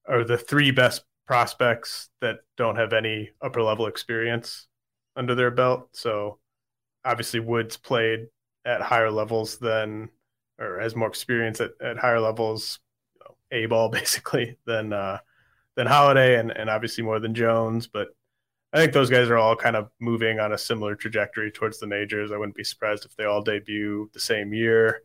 are 0.07 0.23
the 0.23 0.38
three 0.38 0.71
best 0.71 1.03
prospects 1.27 2.09
that 2.21 2.39
don't 2.57 2.75
have 2.75 2.93
any 2.93 3.29
upper 3.41 3.61
level 3.61 3.88
experience 3.88 4.67
under 5.15 5.35
their 5.35 5.51
belt. 5.51 5.89
So 5.93 6.39
obviously 7.05 7.39
Woods 7.39 7.77
played 7.77 8.27
at 8.65 8.81
higher 8.81 9.11
levels 9.11 9.57
than 9.57 10.09
or 10.59 10.79
has 10.79 10.95
more 10.95 11.07
experience 11.07 11.61
at, 11.61 11.71
at 11.81 11.97
higher 11.97 12.19
levels, 12.19 12.79
you 13.15 13.21
know, 13.23 13.35
A 13.51 13.65
ball 13.67 13.89
basically 14.00 14.57
than 14.65 14.93
uh 14.93 15.19
than 15.75 15.88
Holliday 15.88 16.38
and, 16.38 16.51
and 16.51 16.69
obviously 16.69 17.03
more 17.03 17.19
than 17.19 17.33
Jones. 17.33 17.88
But 17.88 18.09
I 18.73 18.77
think 18.77 18.93
those 18.93 19.09
guys 19.09 19.29
are 19.29 19.38
all 19.38 19.55
kind 19.55 19.75
of 19.75 19.89
moving 20.00 20.39
on 20.39 20.51
a 20.51 20.57
similar 20.57 20.95
trajectory 20.95 21.51
towards 21.51 21.79
the 21.79 21.88
majors. 21.88 22.31
I 22.31 22.38
wouldn't 22.38 22.55
be 22.55 22.63
surprised 22.63 23.05
if 23.05 23.15
they 23.15 23.25
all 23.25 23.41
debut 23.41 24.09
the 24.13 24.19
same 24.19 24.53
year 24.53 25.03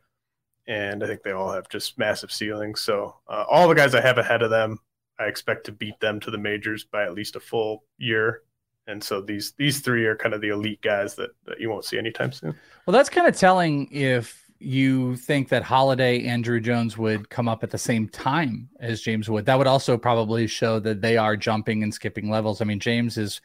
and 0.67 1.03
I 1.03 1.07
think 1.07 1.23
they 1.23 1.33
all 1.33 1.53
have 1.53 1.69
just 1.69 1.99
massive 1.99 2.33
ceilings. 2.33 2.81
So 2.81 3.17
uh, 3.29 3.45
all 3.49 3.69
the 3.69 3.75
guys 3.75 3.95
I 3.95 4.01
have 4.01 4.19
ahead 4.19 4.43
of 4.43 4.51
them, 4.51 4.79
I 5.19 5.25
expect 5.25 5.65
to 5.67 5.73
beat 5.73 5.99
them 6.01 6.21
to 6.21 6.31
the 6.31 6.39
majors 6.39 6.85
by 6.85 7.05
at 7.05 7.15
least 7.15 7.37
a 7.37 7.41
full 7.41 7.85
year. 7.99 8.43
And 8.89 9.03
so 9.03 9.21
these 9.21 9.53
these 9.57 9.81
three 9.81 10.05
are 10.05 10.17
kind 10.17 10.35
of 10.35 10.41
the 10.41 10.51
elite 10.51 10.83
guys 10.83 11.15
that, 11.17 11.31
that 11.47 11.61
you 11.61 11.71
won't 11.71 11.85
see 11.85 11.99
anytime 11.99 12.33
soon. 12.33 12.55
Well, 12.87 12.93
that's 12.93 13.09
kind 13.09 13.27
of 13.27 13.37
telling 13.37 13.91
if 13.91 14.47
you 14.59 15.17
think 15.17 15.49
that 15.49 15.63
Holliday 15.63 16.27
and 16.27 16.43
Drew 16.43 16.61
Jones 16.61 16.97
would 16.97 17.29
come 17.29 17.49
up 17.49 17.63
at 17.63 17.71
the 17.71 17.79
same 17.79 18.09
time 18.09 18.69
as 18.81 19.03
James 19.03 19.29
Wood. 19.29 19.45
That 19.45 19.59
would 19.59 19.67
also 19.67 19.99
probably 19.99 20.47
show 20.47 20.79
that 20.81 21.03
they 21.03 21.17
are 21.17 21.37
jumping 21.37 21.83
and 21.83 21.93
skipping 21.93 22.31
levels. 22.31 22.61
I 22.61 22.65
mean, 22.65 22.81
James 22.81 23.19
is 23.19 23.41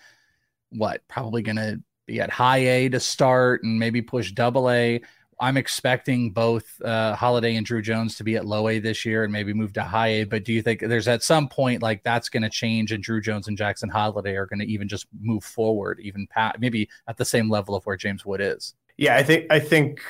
what 0.69 1.05
probably 1.07 1.41
going 1.41 1.57
to 1.57 1.81
be 2.05 2.21
at 2.21 2.29
high 2.29 2.59
A 2.59 2.89
to 2.89 2.99
start 2.99 3.63
and 3.63 3.77
maybe 3.77 4.01
push 4.01 4.31
double 4.31 4.69
A. 4.69 5.01
I'm 5.41 5.57
expecting 5.57 6.31
both 6.31 6.79
uh, 6.86 7.15
Holliday 7.15 7.55
and 7.55 7.65
Drew 7.65 7.81
Jones 7.81 8.15
to 8.17 8.24
be 8.24 8.36
at 8.36 8.45
low 8.45 8.69
A 8.69 8.77
this 8.77 9.03
year 9.03 9.24
and 9.24 9.33
maybe 9.33 9.53
move 9.53 9.74
to 9.74 9.83
high 9.83 10.07
A. 10.07 10.24
But 10.24 10.45
do 10.45 10.53
you 10.53 10.62
think 10.62 10.81
there's 10.81 11.07
at 11.07 11.24
some 11.24 11.50
point 11.50 11.81
like 11.81 12.03
that's 12.03 12.29
going 12.29 12.43
to 12.43 12.50
change 12.50 12.91
and 12.91 13.03
Drew 13.03 13.19
Jones 13.19 13.48
and 13.48 13.57
Jackson 13.57 13.89
Holliday 13.89 14.36
are 14.36 14.45
going 14.45 14.60
to 14.60 14.67
even 14.67 14.88
just 14.88 15.07
move 15.19 15.43
forward, 15.43 16.00
even 16.00 16.27
maybe 16.60 16.88
at 17.07 17.17
the 17.17 17.25
same 17.25 17.50
level 17.50 17.74
of 17.74 17.83
where 17.86 17.98
James 17.98 18.24
Wood 18.24 18.39
is? 18.39 18.75
Yeah, 18.98 19.15
I 19.15 19.24
think 19.24 19.48
I 19.50 19.60
think 19.60 20.01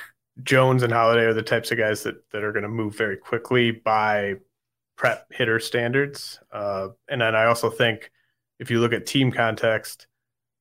Jones 0.43 0.83
and 0.83 0.91
Holliday 0.91 1.23
are 1.23 1.33
the 1.33 1.41
types 1.41 1.71
of 1.71 1.77
guys 1.77 2.03
that 2.03 2.29
that 2.31 2.43
are 2.43 2.51
going 2.51 2.63
to 2.63 2.69
move 2.69 2.97
very 2.97 3.15
quickly 3.15 3.71
by 3.71 4.35
prep 4.97 5.27
hitter 5.31 5.61
standards. 5.61 6.41
Uh, 6.51 6.89
and 7.07 7.21
then 7.21 7.35
I 7.35 7.45
also 7.45 7.69
think 7.69 8.11
if 8.59 8.69
you 8.69 8.81
look 8.81 8.91
at 8.91 9.05
team 9.05 9.31
context, 9.31 10.07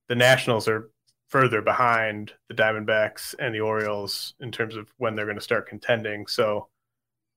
the 0.07 0.15
Nationals 0.15 0.69
are 0.69 0.90
further 1.31 1.61
behind 1.61 2.33
the 2.49 2.53
Diamondbacks 2.53 3.33
and 3.39 3.55
the 3.55 3.61
Orioles 3.61 4.33
in 4.41 4.51
terms 4.51 4.75
of 4.75 4.89
when 4.97 5.15
they're 5.15 5.25
going 5.25 5.37
to 5.37 5.41
start 5.41 5.67
contending. 5.67 6.27
So 6.27 6.67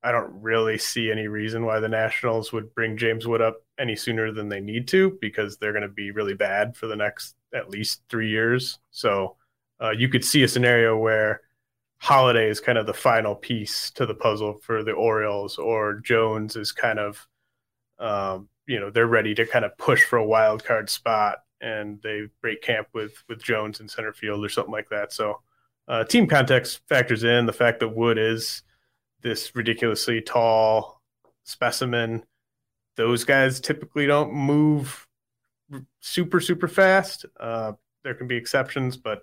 I 0.03 0.11
don't 0.11 0.43
really 0.43 0.79
see 0.79 1.13
any 1.13 1.29
reason 1.29 1.65
why 1.65 1.79
the 1.79 1.89
Nationals 1.89 2.53
would 2.53 2.75
bring 2.75 2.97
James 2.97 3.25
Wood 3.25 3.41
up 3.41 3.63
any 3.79 3.95
sooner 3.95 4.33
than 4.33 4.49
they 4.49 4.61
need 4.61 4.89
to 4.89 5.17
because 5.21 5.57
they're 5.57 5.73
going 5.73 5.83
to 5.83 5.89
be 5.89 6.11
really 6.11 6.35
bad 6.35 6.77
for 6.77 6.89
the 6.89 6.97
next 6.97 7.37
at 7.55 7.71
least 7.71 8.03
three 8.11 8.29
years. 8.29 8.81
So 8.91 9.37
uh, 9.81 9.93
you 9.93 10.09
could 10.09 10.25
see 10.25 10.43
a 10.43 10.49
scenario 10.49 10.99
where 10.99 11.43
Holliday 11.99 12.51
is 12.51 12.61
kind 12.61 12.79
of 12.79 12.87
the 12.87 12.93
final 12.93 13.37
piece 13.37 13.93
to 13.93 14.07
the 14.07 14.15
puzzle 14.15 14.59
for 14.61 14.83
the 14.83 14.93
Orioles, 14.93 15.57
or 15.57 16.01
Jones 16.01 16.57
is 16.57 16.73
kind 16.73 16.99
of, 16.99 17.27
um, 18.01 18.49
you 18.67 18.81
know, 18.81 18.91
they're 18.91 19.07
ready 19.07 19.37
to 19.37 19.47
kind 19.47 19.65
of 19.65 19.79
push 19.79 20.03
for 20.03 20.19
a 20.19 20.27
wild 20.27 20.65
card 20.65 20.91
spot 20.91 21.44
and 21.65 22.01
they 22.03 22.29
break 22.43 22.63
camp 22.63 22.89
with 22.93 23.25
with 23.29 23.43
Jones 23.43 23.81
in 23.81 23.89
center 23.89 24.13
field 24.13 24.45
or 24.45 24.49
something 24.49 24.73
like 24.73 24.91
that. 24.91 25.13
So 25.13 25.41
uh, 25.89 26.05
team 26.05 26.27
context 26.27 26.81
factors 26.89 27.25
in 27.25 27.47
the 27.47 27.53
fact 27.53 27.81
that 27.81 27.89
Wood 27.89 28.19
is 28.19 28.63
this 29.23 29.57
ridiculously 29.57 30.21
tall 30.21 31.01
specimen. 31.45 32.25
Those 32.97 33.25
guys 33.25 33.61
typically 33.61 34.07
don't 34.07 34.33
move 34.33 35.07
super 36.01 36.39
super 36.39 36.69
fast. 36.69 37.25
Uh, 37.41 37.73
there 38.05 38.15
can 38.15 38.29
be 38.29 38.37
exceptions, 38.37 38.97
but 38.99 39.23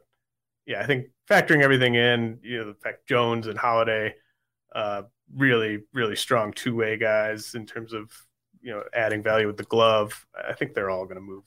yeah, 0.65 0.81
I 0.81 0.87
think 0.87 1.07
factoring 1.29 1.61
everything 1.61 1.95
in, 1.95 2.39
you 2.41 2.59
know, 2.59 2.67
the 2.67 2.73
fact 2.73 3.07
Jones 3.07 3.47
and 3.47 3.57
Holliday, 3.57 4.15
uh, 4.73 5.03
really 5.35 5.83
really 5.93 6.15
strong 6.15 6.51
two 6.53 6.75
way 6.75 6.97
guys 6.97 7.53
in 7.53 7.65
terms 7.65 7.93
of 7.93 8.11
you 8.61 8.71
know 8.71 8.83
adding 8.93 9.21
value 9.21 9.45
with 9.47 9.57
the 9.57 9.63
glove. 9.63 10.25
I 10.35 10.53
think 10.53 10.73
they're 10.73 10.89
all 10.89 11.05
going 11.05 11.15
to 11.15 11.21
move 11.21 11.45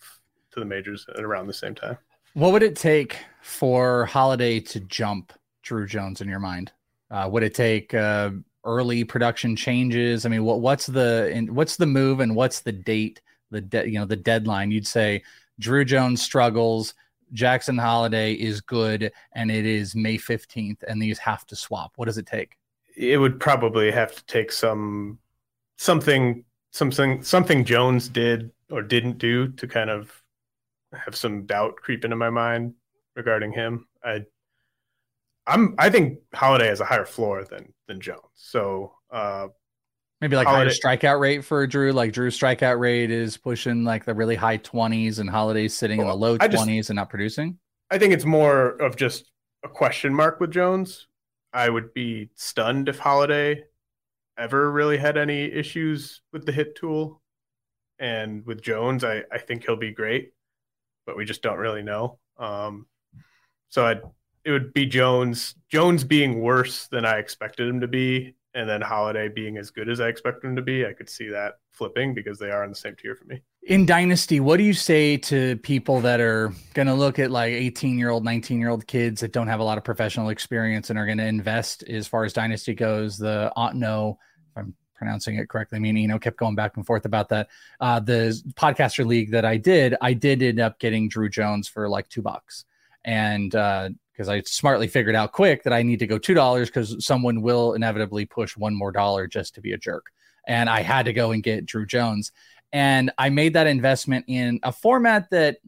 to 0.54 0.60
the 0.60 0.66
majors 0.66 1.06
at 1.16 1.22
around 1.22 1.46
the 1.46 1.52
same 1.52 1.74
time. 1.74 1.98
What 2.34 2.52
would 2.52 2.62
it 2.62 2.76
take 2.76 3.18
for 3.42 4.06
Holliday 4.06 4.58
to 4.60 4.80
jump 4.80 5.32
Drew 5.62 5.86
Jones 5.86 6.20
in 6.20 6.28
your 6.28 6.40
mind? 6.40 6.72
Uh, 7.10 7.28
would 7.30 7.42
it 7.42 7.54
take 7.54 7.94
uh, 7.94 8.30
early 8.64 9.04
production 9.04 9.54
changes? 9.54 10.26
I 10.26 10.30
mean, 10.30 10.44
what 10.44 10.60
what's 10.60 10.86
the 10.86 11.46
what's 11.50 11.76
the 11.76 11.86
move 11.86 12.20
and 12.20 12.34
what's 12.34 12.60
the 12.60 12.72
date? 12.72 13.20
The 13.50 13.60
de- 13.60 13.88
you 13.88 13.98
know 13.98 14.06
the 14.06 14.16
deadline. 14.16 14.70
You'd 14.70 14.86
say 14.86 15.22
Drew 15.60 15.84
Jones 15.84 16.22
struggles. 16.22 16.94
Jackson 17.32 17.78
Holliday 17.78 18.34
is 18.34 18.60
good, 18.60 19.12
and 19.32 19.50
it 19.50 19.66
is 19.66 19.94
May 19.94 20.16
fifteenth, 20.16 20.82
and 20.88 21.00
these 21.00 21.18
have 21.18 21.46
to 21.46 21.56
swap. 21.56 21.92
What 21.96 22.06
does 22.06 22.18
it 22.18 22.26
take? 22.26 22.56
It 22.96 23.18
would 23.18 23.38
probably 23.38 23.90
have 23.92 24.14
to 24.14 24.24
take 24.26 24.50
some 24.50 25.18
something 25.76 26.44
something 26.70 27.22
something 27.22 27.64
Jones 27.64 28.08
did 28.08 28.50
or 28.70 28.82
didn't 28.82 29.18
do 29.18 29.48
to 29.52 29.68
kind 29.68 29.90
of 29.90 30.20
have 30.94 31.16
some 31.16 31.46
doubt 31.46 31.76
creep 31.76 32.04
into 32.04 32.16
my 32.16 32.30
mind 32.30 32.74
regarding 33.16 33.52
him. 33.52 33.86
I 34.02 34.24
I'm 35.46 35.74
I 35.78 35.90
think 35.90 36.18
Holliday 36.34 36.68
has 36.68 36.80
a 36.80 36.84
higher 36.84 37.04
floor 37.04 37.44
than 37.44 37.72
than 37.86 38.00
Jones. 38.00 38.20
So 38.34 38.92
uh 39.10 39.48
maybe 40.20 40.36
like 40.36 40.46
Holliday, 40.46 40.70
higher 40.70 40.96
strikeout 40.96 41.20
rate 41.20 41.44
for 41.44 41.66
Drew. 41.66 41.92
Like 41.92 42.12
Drew's 42.12 42.38
strikeout 42.38 42.78
rate 42.78 43.10
is 43.10 43.36
pushing 43.36 43.84
like 43.84 44.04
the 44.04 44.14
really 44.14 44.36
high 44.36 44.58
twenties 44.58 45.18
and 45.18 45.28
Holliday's 45.28 45.76
sitting 45.76 45.98
well, 45.98 46.08
in 46.08 46.12
the 46.12 46.26
low 46.26 46.38
twenties 46.38 46.90
and 46.90 46.96
not 46.96 47.10
producing. 47.10 47.58
I 47.90 47.98
think 47.98 48.12
it's 48.12 48.24
more 48.24 48.70
of 48.82 48.96
just 48.96 49.30
a 49.64 49.68
question 49.68 50.14
mark 50.14 50.40
with 50.40 50.50
Jones. 50.50 51.06
I 51.52 51.68
would 51.68 51.94
be 51.94 52.30
stunned 52.34 52.88
if 52.88 52.98
Holliday 52.98 53.64
ever 54.36 54.72
really 54.72 54.96
had 54.98 55.16
any 55.16 55.44
issues 55.44 56.20
with 56.32 56.44
the 56.44 56.52
hit 56.52 56.74
tool. 56.74 57.22
And 58.00 58.44
with 58.44 58.60
Jones, 58.60 59.04
I, 59.04 59.22
I 59.30 59.38
think 59.38 59.64
he'll 59.64 59.76
be 59.76 59.92
great 59.92 60.32
but 61.06 61.16
we 61.16 61.24
just 61.24 61.42
don't 61.42 61.58
really 61.58 61.82
know. 61.82 62.18
Um, 62.38 62.86
so 63.68 63.86
I'd, 63.86 64.02
it 64.44 64.50
would 64.50 64.72
be 64.72 64.86
Jones. 64.86 65.54
Jones 65.68 66.04
being 66.04 66.40
worse 66.40 66.86
than 66.88 67.04
I 67.04 67.18
expected 67.18 67.68
him 67.68 67.80
to 67.80 67.88
be, 67.88 68.36
and 68.54 68.68
then 68.68 68.80
Holliday 68.80 69.28
being 69.28 69.56
as 69.56 69.70
good 69.70 69.88
as 69.88 70.00
I 70.00 70.08
expected 70.08 70.48
him 70.48 70.56
to 70.56 70.62
be. 70.62 70.86
I 70.86 70.92
could 70.92 71.08
see 71.08 71.28
that 71.28 71.54
flipping 71.70 72.14
because 72.14 72.38
they 72.38 72.50
are 72.50 72.62
in 72.62 72.70
the 72.70 72.76
same 72.76 72.94
tier 72.96 73.14
for 73.14 73.24
me. 73.24 73.42
In 73.62 73.86
Dynasty, 73.86 74.40
what 74.40 74.58
do 74.58 74.62
you 74.62 74.74
say 74.74 75.16
to 75.16 75.56
people 75.58 76.00
that 76.02 76.20
are 76.20 76.52
going 76.74 76.86
to 76.86 76.94
look 76.94 77.18
at 77.18 77.30
like 77.30 77.52
18 77.52 77.98
year 77.98 78.10
old, 78.10 78.24
19 78.24 78.60
year 78.60 78.68
old 78.68 78.86
kids 78.86 79.22
that 79.22 79.32
don't 79.32 79.48
have 79.48 79.60
a 79.60 79.64
lot 79.64 79.78
of 79.78 79.84
professional 79.84 80.28
experience 80.28 80.90
and 80.90 80.98
are 80.98 81.06
going 81.06 81.18
to 81.18 81.26
invest 81.26 81.82
as 81.84 82.06
far 82.06 82.24
as 82.24 82.32
Dynasty 82.32 82.74
goes? 82.74 83.16
The 83.16 83.50
Ottoneu, 83.56 84.16
if 84.50 84.58
I'm 84.58 84.74
pronouncing 85.04 85.36
it 85.36 85.50
correctly. 85.50 85.78
Me 85.78 85.90
and 85.90 85.98
Eno 85.98 86.18
kept 86.18 86.38
going 86.38 86.54
back 86.54 86.76
and 86.76 86.86
forth 86.86 87.04
about 87.04 87.28
that. 87.28 87.48
Uh, 87.78 88.00
the 88.00 88.40
podcaster 88.54 89.04
league 89.04 89.30
that 89.32 89.44
I 89.44 89.58
did, 89.58 89.94
I 90.00 90.14
did 90.14 90.42
end 90.42 90.60
up 90.60 90.78
getting 90.78 91.08
Drew 91.10 91.28
Jones 91.28 91.68
for 91.68 91.90
like 91.90 92.08
two 92.08 92.22
bucks. 92.22 92.64
And 93.04 93.50
because 93.50 94.28
uh, 94.28 94.32
I 94.32 94.42
smartly 94.46 94.88
figured 94.88 95.14
out 95.14 95.32
quick 95.32 95.62
that 95.64 95.74
I 95.74 95.82
need 95.82 95.98
to 95.98 96.06
go 96.06 96.16
two 96.16 96.32
dollars 96.32 96.70
because 96.70 97.04
someone 97.04 97.42
will 97.42 97.74
inevitably 97.74 98.24
push 98.24 98.56
one 98.56 98.74
more 98.74 98.92
dollar 98.92 99.26
just 99.26 99.54
to 99.56 99.60
be 99.60 99.72
a 99.72 99.78
jerk. 99.78 100.06
And 100.46 100.70
I 100.70 100.80
had 100.80 101.04
to 101.04 101.12
go 101.12 101.32
and 101.32 101.42
get 101.42 101.66
Drew 101.66 101.84
Jones. 101.84 102.32
And 102.72 103.12
I 103.18 103.28
made 103.28 103.52
that 103.52 103.66
investment 103.66 104.24
in 104.26 104.58
a 104.62 104.72
format 104.72 105.28
that 105.30 105.58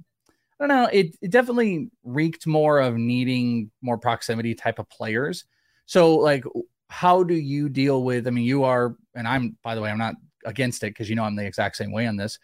I 0.59 0.67
don't 0.67 0.69
know, 0.69 0.89
it, 0.91 1.15
it 1.21 1.31
definitely 1.31 1.91
reeked 2.05 2.47
more 2.47 2.81
of 2.81 2.97
needing 2.97 3.71
more 3.83 3.99
proximity 3.99 4.55
type 4.55 4.79
of 4.79 4.89
players. 4.89 5.45
So, 5.85 6.17
like, 6.17 6.45
how 6.89 7.23
do 7.23 7.35
you 7.35 7.69
deal 7.69 8.05
with? 8.05 8.27
I 8.27 8.31
mean, 8.31 8.45
you 8.45 8.65
are, 8.65 8.97
and 9.15 9.27
I'm, 9.27 9.57
by 9.63 9.75
the 9.75 9.81
way, 9.81 9.91
I'm 9.91 9.99
not 9.99 10.15
against 10.45 10.83
it 10.83 10.91
because 10.91 11.11
you 11.11 11.17
know 11.17 11.25
I'm 11.25 11.37
the 11.37 11.45
exact 11.45 11.77
same 11.77 11.93
way 11.93 12.07
on 12.07 12.17
this. 12.17 12.39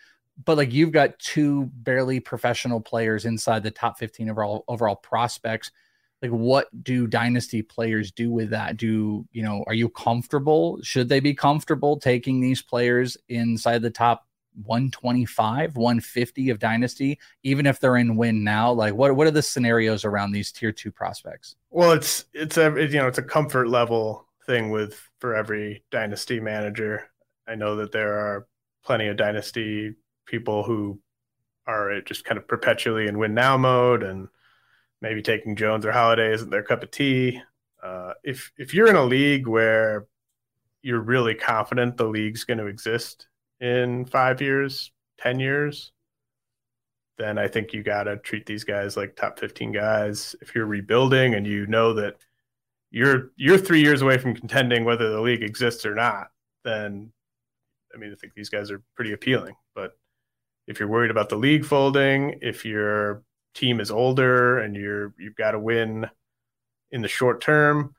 But 0.45 0.57
like 0.57 0.73
you've 0.73 0.93
got 0.93 1.19
two 1.19 1.71
barely 1.75 2.19
professional 2.21 2.81
players 2.81 3.25
inside 3.25 3.63
the 3.63 3.71
top 3.71 3.99
15 3.99 4.31
overall 4.31 4.65
overall 4.69 4.97
prospects. 4.97 5.71
Like, 6.21 6.31
what 6.31 6.69
do 6.85 7.07
dynasty 7.07 7.63
players 7.63 8.13
do 8.13 8.31
with 8.31 8.51
that? 8.51 8.77
Do 8.77 9.27
you 9.33 9.43
know? 9.43 9.65
Are 9.67 9.75
you 9.75 9.89
comfortable? 9.89 10.79
Should 10.83 11.09
they 11.09 11.21
be 11.21 11.35
comfortable 11.35 11.99
taking 11.99 12.41
these 12.41 12.63
players 12.63 13.17
inside 13.29 13.83
the 13.83 13.91
top 13.91 14.27
125, 14.65 15.77
150 15.77 16.51
of 16.51 16.59
dynasty, 16.59 17.19
even 17.43 17.67
if 17.67 17.81
they're 17.81 17.97
in 17.97 18.17
win 18.17 18.45
now? 18.45 18.73
Like, 18.73 18.95
what 18.95 19.17
what 19.17 19.27
are 19.27 19.33
the 19.33 19.43
scenarios 19.43 20.05
around 20.05 20.33
these 20.33 20.53
tier 20.53 20.73
two 20.73 20.93
prospects? 20.93 21.57
Well, 21.71 21.93
it's 21.93 22.25
it's 22.33 22.57
a 22.57 22.71
you 22.71 22.99
know 22.99 23.09
it's 23.09 23.19
a 23.19 23.23
comfort 23.23 23.69
level 23.69 24.27
thing 24.47 24.71
with 24.71 25.01
for 25.19 25.35
every 25.35 25.85
dynasty 25.91 26.41
manager. 26.41 27.11
I 27.47 27.55
know 27.55 27.77
that 27.77 27.93
there 27.93 28.15
are 28.15 28.47
plenty 28.85 29.09
of 29.09 29.17
dynasty 29.17 29.95
people 30.27 30.63
who 30.63 31.01
are 31.67 32.01
just 32.03 32.25
kind 32.25 32.39
of 32.39 32.49
perpetually 32.49 33.07
in 33.07 33.19
win 33.19 33.35
now 33.35 33.57
mode 33.57 34.03
and 34.03 34.29
maybe 35.01 35.23
taking 35.23 35.57
Jones 35.57 35.87
or 35.87 35.93
Holliday 35.93 36.33
isn't 36.33 36.51
their 36.51 36.63
cup 36.63 36.83
of 36.83 36.91
tea. 36.91 37.41
Uh, 37.83 38.13
if 38.23 38.53
if 38.57 38.75
you're 38.75 38.89
in 38.89 38.97
a 38.97 39.05
league 39.05 39.47
where 39.47 40.07
you're 40.83 41.01
really 41.01 41.35
confident 41.35 41.97
the 41.97 42.05
league's 42.05 42.45
going 42.45 42.59
to 42.59 42.67
exist 42.67 43.29
in 43.61 44.05
five 44.05 44.41
years, 44.41 44.91
ten 45.19 45.39
years, 45.39 45.93
then 47.19 47.39
I 47.39 47.49
think 47.49 47.73
you 47.73 47.83
got 47.83 48.05
to 48.05 48.17
treat 48.17 48.47
these 48.47 48.65
guys 48.65 48.97
like 48.97 49.15
top 49.15 49.39
15 49.39 49.73
guys. 49.73 50.35
If 50.41 50.55
you're 50.55 50.67
rebuilding 50.67 51.35
and 51.35 51.47
you 51.47 51.67
know 51.67 51.93
that 51.95 52.17
you're 52.93 53.31
you're 53.37 53.59
three 53.59 53.81
years 53.81 54.03
away 54.03 54.19
from 54.19 54.35
contending 54.35 54.85
whether 54.85 55.11
the 55.11 55.21
league 55.21 55.43
exists 55.43 55.85
or 55.85 55.95
not, 55.95 56.29
then 56.65 57.11
I 57.95 57.99
mean 57.99 58.13
I 58.13 58.17
think 58.17 58.35
these 58.35 58.51
guys 58.51 58.71
are 58.71 58.83
pretty 58.95 59.13
appealing. 59.13 59.57
But 59.75 59.93
if 60.69 60.79
you're 60.79 60.89
worried 60.89 61.11
about 61.11 61.31
the 61.31 61.37
league 61.37 61.65
folding, 61.65 62.39
if 62.43 62.65
your 62.65 63.25
team 63.55 63.81
is 63.81 63.91
older 63.91 64.59
and 64.59 64.77
you're 64.77 65.15
you've 65.19 65.37
got 65.37 65.53
to 65.53 65.59
win 65.59 66.09
in 66.91 67.01
the 67.01 67.09
short 67.09 67.41
term, 67.41 67.95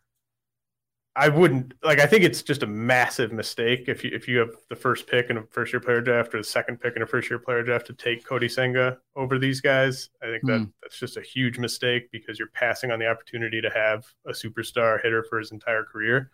I 1.15 1.29
wouldn't 1.29 1.75
like. 1.83 1.99
I 1.99 2.07
think 2.07 2.23
it's 2.23 2.41
just 2.41 2.63
a 2.63 2.67
massive 2.67 3.31
mistake 3.31 3.85
if 3.87 4.03
you 4.03 4.09
if 4.13 4.27
you 4.27 4.39
have 4.39 4.49
the 4.69 4.75
first 4.75 5.05
pick 5.05 5.29
in 5.29 5.37
a 5.37 5.43
first 5.43 5.71
year 5.71 5.79
player 5.79 6.01
draft 6.01 6.33
or 6.33 6.39
the 6.39 6.43
second 6.43 6.81
pick 6.81 6.95
in 6.95 7.03
a 7.03 7.05
first 7.05 7.29
year 7.29 7.37
player 7.37 7.61
draft 7.61 7.85
to 7.87 7.93
take 7.93 8.27
Kodai 8.27 8.49
Senga 8.49 8.97
over 9.15 9.37
these 9.37 9.61
guys. 9.61 10.09
I 10.23 10.25
think 10.27 10.43
that 10.45 10.61
mm. 10.61 10.71
that's 10.81 10.97
just 10.97 11.17
a 11.17 11.21
huge 11.21 11.59
mistake 11.59 12.09
because 12.11 12.39
you're 12.39 12.49
passing 12.49 12.89
on 12.89 12.97
the 12.97 13.07
opportunity 13.07 13.61
to 13.61 13.69
have 13.69 14.05
a 14.25 14.31
superstar 14.31 15.01
hitter 15.03 15.23
for 15.23 15.37
his 15.37 15.51
entire 15.51 15.83
career. 15.83 16.31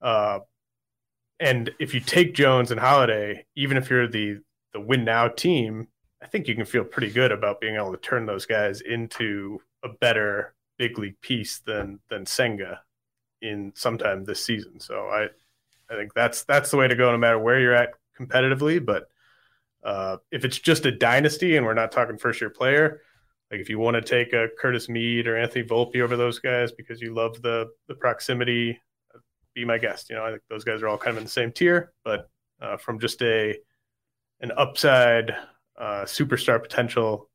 Uh, 0.00 0.40
and 1.40 1.70
if 1.80 1.92
you 1.92 1.98
take 1.98 2.34
Jones 2.34 2.70
and 2.70 2.78
Holliday, 2.78 3.46
even 3.56 3.76
if 3.76 3.90
you're 3.90 4.06
the 4.06 4.38
the 4.72 4.80
win 4.80 5.04
now 5.04 5.26
team, 5.26 5.88
I 6.22 6.26
think 6.26 6.46
you 6.46 6.54
can 6.54 6.66
feel 6.66 6.84
pretty 6.84 7.10
good 7.10 7.32
about 7.32 7.60
being 7.60 7.74
able 7.74 7.90
to 7.90 7.98
turn 7.98 8.26
those 8.26 8.46
guys 8.46 8.80
into 8.80 9.60
a 9.82 9.88
better 9.88 10.54
big 10.78 11.00
league 11.00 11.20
piece 11.20 11.58
than 11.58 11.98
than 12.10 12.26
Senga 12.26 12.80
in 13.44 13.72
sometime 13.76 14.24
this 14.24 14.44
season. 14.44 14.80
So 14.80 15.06
I 15.08 15.28
I 15.90 15.96
think 15.96 16.14
that's 16.14 16.44
that's 16.44 16.70
the 16.70 16.76
way 16.76 16.88
to 16.88 16.96
go 16.96 17.12
no 17.12 17.18
matter 17.18 17.38
where 17.38 17.60
you're 17.60 17.74
at 17.74 17.90
competitively. 18.18 18.84
But 18.84 19.08
uh, 19.84 20.16
if 20.32 20.44
it's 20.44 20.58
just 20.58 20.86
a 20.86 20.90
dynasty 20.90 21.56
and 21.56 21.66
we're 21.66 21.74
not 21.74 21.92
talking 21.92 22.16
first 22.16 22.40
year 22.40 22.50
player, 22.50 23.02
like 23.50 23.60
if 23.60 23.68
you 23.68 23.78
want 23.78 23.94
to 23.96 24.02
take 24.02 24.32
a 24.32 24.48
Curtis 24.58 24.88
Mead 24.88 25.26
or 25.26 25.36
Anthony 25.36 25.64
Volpe 25.64 26.00
over 26.00 26.16
those 26.16 26.38
guys 26.38 26.72
because 26.72 27.00
you 27.00 27.14
love 27.14 27.42
the 27.42 27.68
the 27.86 27.94
proximity, 27.94 28.80
be 29.54 29.64
my 29.64 29.78
guest. 29.78 30.08
You 30.08 30.16
know, 30.16 30.24
I 30.24 30.30
think 30.30 30.42
those 30.48 30.64
guys 30.64 30.82
are 30.82 30.88
all 30.88 30.98
kind 30.98 31.12
of 31.12 31.18
in 31.18 31.24
the 31.24 31.30
same 31.30 31.52
tier, 31.52 31.92
but 32.02 32.30
uh, 32.60 32.78
from 32.78 32.98
just 32.98 33.20
a 33.22 33.58
an 34.40 34.52
upside 34.56 35.30
uh, 35.78 36.04
superstar 36.04 36.60
potential 36.60 37.30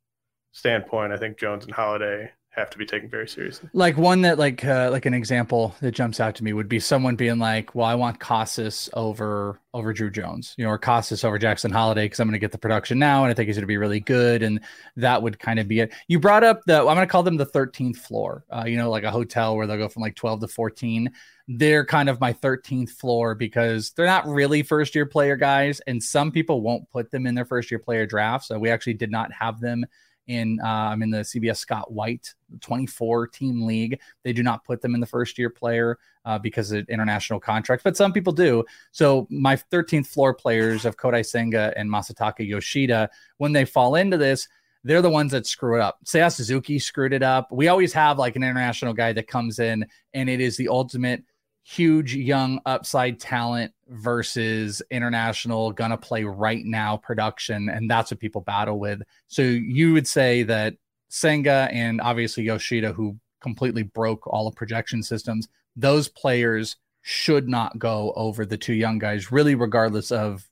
standpoint, 0.54 1.14
I 1.14 1.18
think 1.18 1.38
Jones 1.38 1.66
and 1.66 1.74
Holliday 1.74 2.32
have 2.52 2.70
to 2.72 2.78
be 2.78 2.86
taken 2.86 3.10
very 3.10 3.28
seriously. 3.28 3.70
Like 3.74 3.98
one 3.98 4.22
that 4.22 4.40
like 4.40 4.66
uh, 4.66 4.90
like 4.92 5.06
an 5.06 5.14
example 5.14 5.76
that 5.82 5.92
jumps 5.92 6.20
out 6.20 6.36
to 6.36 6.44
me 6.44 6.52
would 6.52 6.68
be 6.68 6.80
someone 6.80 7.16
being 7.16 7.38
like, 7.38 7.76
"Well, 7.76 7.86
I 7.86 7.96
want 7.96 8.20
Casas 8.20 8.90
over 8.94 9.60
over 9.74 9.94
Drew 9.94 10.10
Jones, 10.10 10.56
you 10.58 10.66
know, 10.66 10.72
or 10.72 10.78
Casas 10.80 11.24
over 11.24 11.38
Jackson 11.38 11.72
Holliday 11.72 12.06
because 12.06 12.20
I'm 12.20 12.28
going 12.28 12.34
to 12.34 12.40
get 12.40 12.52
the 12.52 12.58
production 12.58 12.98
now, 12.98 13.24
and 13.24 13.32
I 13.32 13.34
think 13.36 13.48
he's 13.48 13.56
going 13.56 13.64
to 13.64 13.68
be 13.68 13.78
really 13.78 14.00
good." 14.00 14.42
And 14.42 14.62
that 14.96 15.22
would 15.22 15.40
kind 15.40 15.60
of 15.60 15.68
be 15.68 15.80
it. 15.80 15.94
You 16.08 16.20
brought 16.20 16.44
up 16.44 16.62
the 16.66 16.80
I'm 16.80 16.86
going 16.86 16.98
to 17.00 17.08
call 17.08 17.24
them 17.24 17.38
the 17.38 17.46
13th 17.46 17.98
floor, 17.98 18.44
uh, 18.50 18.64
you 18.66 18.78
know, 18.78 18.90
like 18.90 19.04
a 19.04 19.12
hotel 19.12 19.56
where 19.56 19.68
they'll 19.68 19.78
go 19.78 19.88
from 19.88 20.02
like 20.02 20.16
12 20.16 20.42
to 20.42 20.48
14. 20.48 21.12
They're 21.48 21.86
kind 21.86 22.10
of 22.10 22.20
my 22.20 22.34
13th 22.34 22.92
floor 22.92 23.34
because 23.34 23.92
they're 23.92 24.06
not 24.06 24.28
really 24.28 24.64
first 24.64 24.96
year 24.96 25.06
player 25.06 25.36
guys, 25.36 25.82
and 25.88 26.02
some 26.02 26.32
people 26.32 26.62
won't 26.62 26.90
put 26.90 27.12
them 27.12 27.28
in 27.28 27.36
their 27.36 27.46
first 27.46 27.70
year 27.70 27.80
player 27.80 28.06
draft. 28.08 28.46
So 28.46 28.58
we 28.58 28.70
actually 28.70 28.96
did 28.96 29.12
not 29.12 29.32
have 29.34 29.60
them 29.60 29.86
in 30.30 30.60
I'm 30.62 31.02
in 31.02 31.10
the 31.10 31.20
CBS 31.20 31.58
Scott 31.58 31.92
White 31.92 32.34
24 32.62 33.28
team 33.28 33.64
league. 33.66 34.00
They 34.24 34.32
do 34.32 34.44
not 34.44 34.64
put 34.64 34.82
them 34.82 34.94
in 34.94 35.02
the 35.02 35.08
first 35.08 35.38
year 35.38 35.50
player 35.50 35.98
uh, 36.24 36.38
because 36.38 36.72
of 36.72 36.88
international 36.88 37.40
contracts, 37.40 37.84
but 37.84 37.98
some 37.98 38.14
people 38.14 38.32
do. 38.32 38.64
So 38.92 39.28
my 39.32 39.56
13th 39.56 40.08
floor 40.08 40.34
players 40.34 40.86
of 40.86 40.98
Kodai 40.98 41.26
Senga 41.26 41.74
and 41.76 41.90
Masataka 41.90 42.48
Yoshida, 42.48 43.10
when 43.38 43.54
they 43.54 43.66
fall 43.66 43.96
into 43.96 44.18
this, 44.18 44.48
they're 44.84 45.02
the 45.02 45.10
ones 45.10 45.32
that 45.32 45.48
screw 45.48 45.76
it 45.76 45.82
up. 45.82 45.98
Seiya 46.06 46.34
Suzuki 46.34 46.78
screwed 46.78 47.12
it 47.12 47.24
up. 47.24 47.52
We 47.52 47.68
always 47.68 47.92
have 47.94 48.20
like 48.20 48.36
an 48.36 48.44
international 48.44 48.94
guy 48.94 49.12
that 49.14 49.28
comes 49.28 49.58
in 49.58 49.86
and 50.14 50.30
it 50.30 50.40
is 50.40 50.58
the 50.58 50.70
ultimate 50.70 51.24
huge 51.64 52.16
young 52.16 52.62
upside 52.66 53.20
talent 53.20 53.74
versus 53.90 54.82
international 54.92 55.72
gonna 55.72 55.98
play 55.98 56.24
right 56.24 56.64
now 56.66 56.98
production 56.98 57.70
and 57.70 57.90
that's 57.90 58.12
what 58.12 58.20
people 58.20 58.42
battle 58.42 58.80
with. 58.80 59.02
So 59.28 59.42
you 59.42 59.94
would 59.94 60.08
say 60.08 60.44
that 60.44 60.76
senga 61.10 61.68
and 61.72 62.00
obviously 62.02 62.44
yoshida 62.44 62.94
who 62.94 63.18
completely 63.42 63.84
broke 63.84 64.28
all 64.28 64.50
the 64.50 64.56
projection 64.56 65.02
systems 65.02 65.48
those 65.76 66.08
players 66.08 66.76
should 67.02 67.48
not 67.48 67.80
go 67.80 68.14
over 68.16 68.46
the 68.46 68.58
two 68.58 68.74
young 68.74 69.00
guys 69.00 69.32
really 69.32 69.56
regardless 69.56 70.12
of 70.12 70.48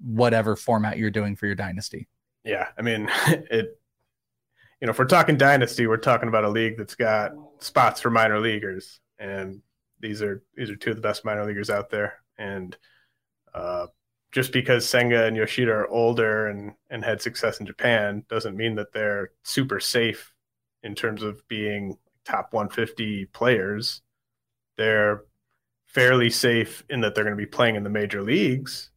whatever 0.00 0.54
format 0.54 0.96
you're 0.96 1.10
doing 1.10 1.34
for 1.34 1.46
your 1.46 1.56
dynasty. 1.56 2.06
Yeah 2.44 2.68
i 2.78 2.82
mean 2.82 3.10
it 3.26 3.80
you 4.80 4.86
know 4.86 4.90
if 4.90 4.98
we're 4.98 5.06
talking 5.06 5.36
dynasty 5.36 5.88
we're 5.88 5.96
talking 5.96 6.28
about 6.28 6.44
a 6.44 6.48
league 6.48 6.76
that's 6.76 6.94
got 6.94 7.32
spots 7.58 8.00
for 8.00 8.10
minor 8.10 8.38
leaguers 8.38 9.00
and 9.18 9.60
these 10.00 10.22
are 10.22 10.42
these 10.54 10.70
are 10.70 10.76
two 10.76 10.90
of 10.90 10.96
the 10.96 11.02
best 11.02 11.24
minor 11.24 11.44
leaguers 11.44 11.70
out 11.70 11.90
there, 11.90 12.20
and 12.38 12.76
uh, 13.54 13.86
just 14.32 14.52
because 14.52 14.88
Senga 14.88 15.24
and 15.24 15.36
Yoshida 15.36 15.72
are 15.72 15.88
older 15.88 16.48
and 16.48 16.72
and 16.90 17.04
had 17.04 17.22
success 17.22 17.60
in 17.60 17.66
Japan 17.66 18.24
doesn't 18.28 18.56
mean 18.56 18.74
that 18.76 18.92
they're 18.92 19.30
super 19.42 19.80
safe 19.80 20.32
in 20.82 20.94
terms 20.94 21.22
of 21.22 21.46
being 21.48 21.96
top 22.24 22.52
150 22.52 23.26
players. 23.26 24.02
They're 24.76 25.24
fairly 25.86 26.28
safe 26.28 26.84
in 26.90 27.00
that 27.00 27.14
they're 27.14 27.24
going 27.24 27.36
to 27.36 27.42
be 27.42 27.46
playing 27.46 27.76
in 27.76 27.84
the 27.84 27.90
major 27.90 28.22
leagues, 28.22 28.90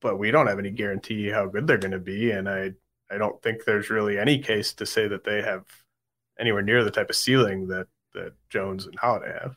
but 0.00 0.18
we 0.18 0.30
don't 0.30 0.46
have 0.46 0.58
any 0.60 0.70
guarantee 0.70 1.28
how 1.28 1.46
good 1.46 1.66
they're 1.66 1.78
going 1.78 1.90
to 1.90 1.98
be, 1.98 2.30
and 2.30 2.48
I 2.48 2.72
I 3.10 3.18
don't 3.18 3.40
think 3.42 3.64
there's 3.64 3.90
really 3.90 4.18
any 4.18 4.38
case 4.38 4.72
to 4.74 4.86
say 4.86 5.08
that 5.08 5.24
they 5.24 5.42
have 5.42 5.64
anywhere 6.38 6.62
near 6.62 6.84
the 6.84 6.90
type 6.90 7.10
of 7.10 7.16
ceiling 7.16 7.68
that 7.68 7.88
that 8.14 8.34
Jones 8.48 8.86
and 8.86 8.98
Holliday 8.98 9.32
have. 9.32 9.56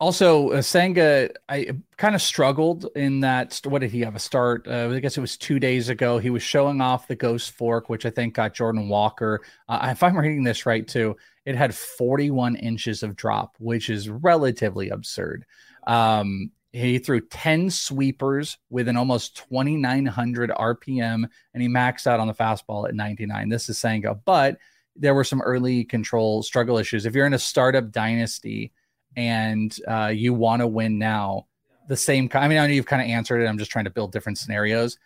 Also, 0.00 0.50
uh, 0.50 0.62
Senga, 0.62 1.30
I 1.48 1.70
kind 1.96 2.16
of 2.16 2.22
struggled 2.22 2.88
in 2.96 3.20
that. 3.20 3.60
What 3.64 3.82
did 3.82 3.92
he 3.92 4.00
have 4.00 4.16
a 4.16 4.18
start? 4.18 4.66
Uh, 4.66 4.90
I 4.92 4.98
guess 4.98 5.16
it 5.16 5.20
was 5.20 5.36
two 5.36 5.60
days 5.60 5.88
ago. 5.88 6.18
He 6.18 6.30
was 6.30 6.42
showing 6.42 6.80
off 6.80 7.06
the 7.06 7.14
Ghost 7.14 7.52
Fork, 7.52 7.88
which 7.88 8.04
I 8.04 8.10
think 8.10 8.34
got 8.34 8.54
Jordan 8.54 8.88
Walker. 8.88 9.42
Uh, 9.68 9.88
if 9.92 10.02
I'm 10.02 10.16
reading 10.18 10.42
this 10.42 10.66
right, 10.66 10.86
too, 10.86 11.16
it 11.44 11.54
had 11.54 11.74
41 11.74 12.56
inches 12.56 13.04
of 13.04 13.14
drop, 13.14 13.54
which 13.60 13.90
is 13.90 14.08
relatively 14.08 14.88
absurd. 14.88 15.44
Um, 15.86 16.50
he 16.72 16.98
threw 16.98 17.20
10 17.20 17.70
sweepers 17.70 18.58
with 18.70 18.88
an 18.88 18.96
almost 18.96 19.36
2,900 19.36 20.50
RPM, 20.50 21.28
and 21.52 21.62
he 21.62 21.68
maxed 21.68 22.06
out 22.06 22.18
on 22.18 22.28
the 22.28 22.34
fastball 22.34 22.88
at 22.88 22.94
99. 22.94 23.48
This 23.48 23.68
is 23.68 23.78
Senga, 23.78 24.14
but 24.14 24.58
there 24.96 25.14
were 25.14 25.24
some 25.24 25.42
early 25.42 25.84
control 25.84 26.42
struggle 26.42 26.78
issues. 26.78 27.04
If 27.04 27.14
you're 27.14 27.26
in 27.26 27.34
a 27.34 27.38
startup 27.38 27.90
dynasty, 27.90 28.72
and 29.16 29.76
uh, 29.88 30.12
you 30.14 30.34
want 30.34 30.60
to 30.60 30.66
win 30.66 30.98
now, 30.98 31.46
the 31.88 31.96
same. 31.96 32.28
I 32.34 32.48
mean, 32.48 32.58
I 32.58 32.66
know 32.66 32.72
you've 32.72 32.86
kind 32.86 33.02
of 33.02 33.08
answered 33.08 33.42
it. 33.42 33.46
I'm 33.46 33.58
just 33.58 33.70
trying 33.70 33.84
to 33.84 33.90
build 33.90 34.12
different 34.12 34.38
scenarios. 34.38 34.98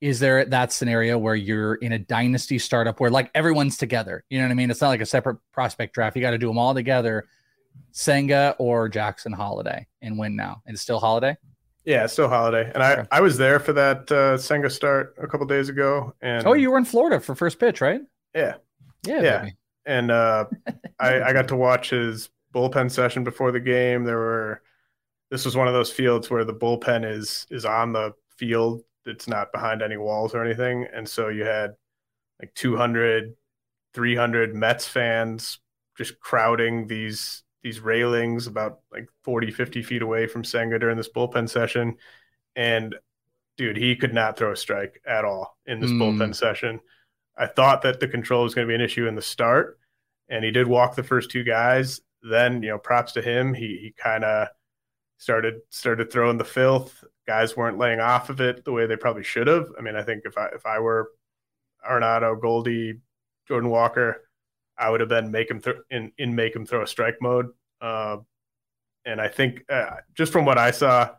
Is 0.00 0.20
there 0.20 0.44
that 0.44 0.72
scenario 0.72 1.16
where 1.16 1.34
you're 1.34 1.76
in 1.76 1.92
a 1.92 1.98
dynasty 1.98 2.58
startup 2.58 3.00
where 3.00 3.10
like 3.10 3.30
everyone's 3.34 3.76
together? 3.76 4.24
You 4.28 4.38
know 4.38 4.44
what 4.44 4.52
I 4.52 4.54
mean? 4.54 4.70
It's 4.70 4.80
not 4.80 4.88
like 4.88 5.00
a 5.00 5.06
separate 5.06 5.38
prospect 5.52 5.94
draft. 5.94 6.16
You 6.16 6.22
got 6.22 6.32
to 6.32 6.38
do 6.38 6.48
them 6.48 6.58
all 6.58 6.74
together. 6.74 7.26
Senga 7.92 8.54
or 8.58 8.88
Jackson 8.88 9.32
Holliday 9.32 9.86
and 10.02 10.18
win 10.18 10.36
now. 10.36 10.62
And 10.66 10.78
still 10.78 10.98
Holliday. 10.98 11.36
Yeah, 11.84 12.06
still 12.06 12.28
Holliday. 12.28 12.70
And 12.74 12.82
I, 12.82 13.06
I 13.10 13.20
was 13.20 13.36
there 13.36 13.60
for 13.60 13.72
that 13.74 14.10
uh, 14.10 14.38
Senga 14.38 14.70
start 14.70 15.14
a 15.20 15.26
couple 15.26 15.46
days 15.46 15.68
ago. 15.68 16.14
And 16.22 16.46
oh, 16.46 16.54
you 16.54 16.70
were 16.70 16.78
in 16.78 16.84
Florida 16.84 17.20
for 17.20 17.34
first 17.34 17.58
pitch, 17.58 17.80
right? 17.80 18.00
Yeah, 18.34 18.54
yeah, 19.06 19.22
yeah. 19.22 19.38
Baby. 19.38 19.56
And 19.86 20.10
uh, 20.10 20.46
I, 20.98 21.22
I 21.22 21.32
got 21.32 21.48
to 21.48 21.56
watch 21.56 21.90
his 21.90 22.30
bullpen 22.54 22.90
session 22.90 23.24
before 23.24 23.52
the 23.52 23.60
game. 23.60 24.04
There 24.04 24.18
were 24.18 24.62
this 25.30 25.44
was 25.44 25.56
one 25.56 25.68
of 25.68 25.74
those 25.74 25.90
fields 25.90 26.30
where 26.30 26.44
the 26.44 26.54
bullpen 26.54 27.10
is 27.10 27.46
is 27.50 27.64
on 27.64 27.92
the 27.92 28.12
field. 28.36 28.82
It's 29.06 29.28
not 29.28 29.52
behind 29.52 29.82
any 29.82 29.96
walls 29.96 30.34
or 30.34 30.44
anything. 30.44 30.86
And 30.94 31.08
so 31.08 31.28
you 31.28 31.44
had 31.44 31.74
like 32.40 32.54
200, 32.54 33.34
300 33.92 34.54
Mets 34.54 34.86
fans 34.86 35.58
just 35.96 36.18
crowding 36.20 36.86
these 36.86 37.42
these 37.62 37.80
railings 37.80 38.46
about 38.46 38.80
like 38.92 39.08
40, 39.22 39.50
50 39.50 39.82
feet 39.82 40.02
away 40.02 40.26
from 40.26 40.44
Senga 40.44 40.78
during 40.78 40.96
this 40.96 41.08
bullpen 41.08 41.48
session. 41.48 41.96
And 42.54 42.94
dude, 43.56 43.76
he 43.76 43.96
could 43.96 44.12
not 44.12 44.36
throw 44.36 44.52
a 44.52 44.56
strike 44.56 45.00
at 45.06 45.24
all 45.24 45.56
in 45.66 45.80
this 45.80 45.90
mm. 45.90 45.98
bullpen 45.98 46.34
session. 46.34 46.80
I 47.36 47.46
thought 47.46 47.82
that 47.82 48.00
the 48.00 48.08
control 48.08 48.44
was 48.44 48.54
going 48.54 48.66
to 48.66 48.70
be 48.70 48.74
an 48.74 48.80
issue 48.80 49.08
in 49.08 49.14
the 49.14 49.22
start, 49.22 49.78
and 50.28 50.44
he 50.44 50.50
did 50.50 50.68
walk 50.68 50.94
the 50.94 51.02
first 51.02 51.30
two 51.30 51.42
guys. 51.42 52.00
Then, 52.28 52.62
you 52.62 52.70
know, 52.70 52.78
props 52.78 53.12
to 53.12 53.22
him. 53.22 53.54
He 53.54 53.78
he 53.80 53.94
kind 53.96 54.24
of 54.24 54.48
started 55.18 55.60
started 55.70 56.10
throwing 56.10 56.38
the 56.38 56.44
filth. 56.44 57.04
Guys 57.26 57.56
weren't 57.56 57.78
laying 57.78 58.00
off 58.00 58.30
of 58.30 58.40
it 58.40 58.64
the 58.64 58.72
way 58.72 58.86
they 58.86 58.96
probably 58.96 59.22
should 59.22 59.46
have. 59.46 59.68
I 59.78 59.82
mean, 59.82 59.96
I 59.96 60.02
think 60.02 60.24
if 60.24 60.36
I 60.36 60.46
if 60.48 60.66
I 60.66 60.78
were 60.78 61.10
Arenado, 61.88 62.40
Goldie, 62.40 63.00
Jordan 63.46 63.70
Walker, 63.70 64.28
I 64.78 64.90
would 64.90 65.00
have 65.00 65.08
been 65.08 65.30
make 65.30 65.50
him 65.50 65.60
th- 65.60 65.76
in 65.90 66.12
in 66.18 66.34
make 66.34 66.54
him 66.56 66.66
throw 66.66 66.82
a 66.82 66.86
strike 66.86 67.16
mode. 67.20 67.50
Uh, 67.80 68.18
and 69.04 69.20
I 69.20 69.28
think 69.28 69.64
uh, 69.68 69.96
just 70.14 70.32
from 70.32 70.44
what 70.44 70.58
I 70.58 70.70
saw, 70.70 71.10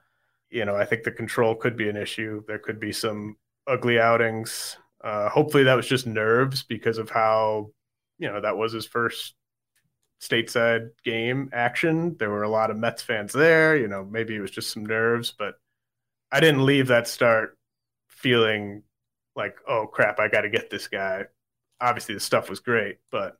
you 0.50 0.66
know, 0.66 0.76
I 0.76 0.86
think 0.86 1.04
the 1.04 1.12
control 1.12 1.56
could 1.56 1.78
be 1.78 1.90
an 1.90 1.98
issue. 1.98 2.44
There 2.48 2.60
could 2.60 2.80
be 2.80 2.92
some 2.92 3.38
ugly 3.68 4.00
outings. 4.00 4.78
Uh, 5.04 5.30
hopefully, 5.30 5.64
that 5.64 5.76
was 5.76 5.88
just 5.88 6.08
nerves 6.08 6.64
because 6.64 6.98
of 6.98 7.10
how 7.10 7.72
you 8.18 8.28
know 8.28 8.42
that 8.42 8.58
was 8.58 8.74
his 8.74 8.86
first 8.86 9.36
stateside 10.22 10.90
game 11.04 11.50
action. 11.54 12.16
There 12.18 12.30
were 12.30 12.44
a 12.44 12.50
lot 12.50 12.72
of 12.72 12.78
Mets 12.78 13.04
fans 13.04 13.34
there. 13.34 13.78
You 13.78 13.88
know, 13.88 14.04
maybe 14.04 14.36
it 14.36 14.42
was 14.42 14.52
just 14.52 14.72
some 14.72 14.86
nerves, 14.86 15.34
but 15.38 15.56
I 16.32 16.40
didn't 16.40 16.66
leave 16.66 16.88
that 16.88 17.08
start 17.08 17.58
feeling 18.10 18.84
like, 19.36 19.58
oh 19.68 19.88
crap, 19.88 20.20
I 20.20 20.28
got 20.28 20.42
to 20.42 20.50
get 20.50 20.70
this 20.70 20.88
guy. 20.88 21.26
Obviously, 21.82 22.16
the 22.16 22.22
stuff 22.22 22.50
was 22.50 22.60
great, 22.60 22.98
but 23.12 23.38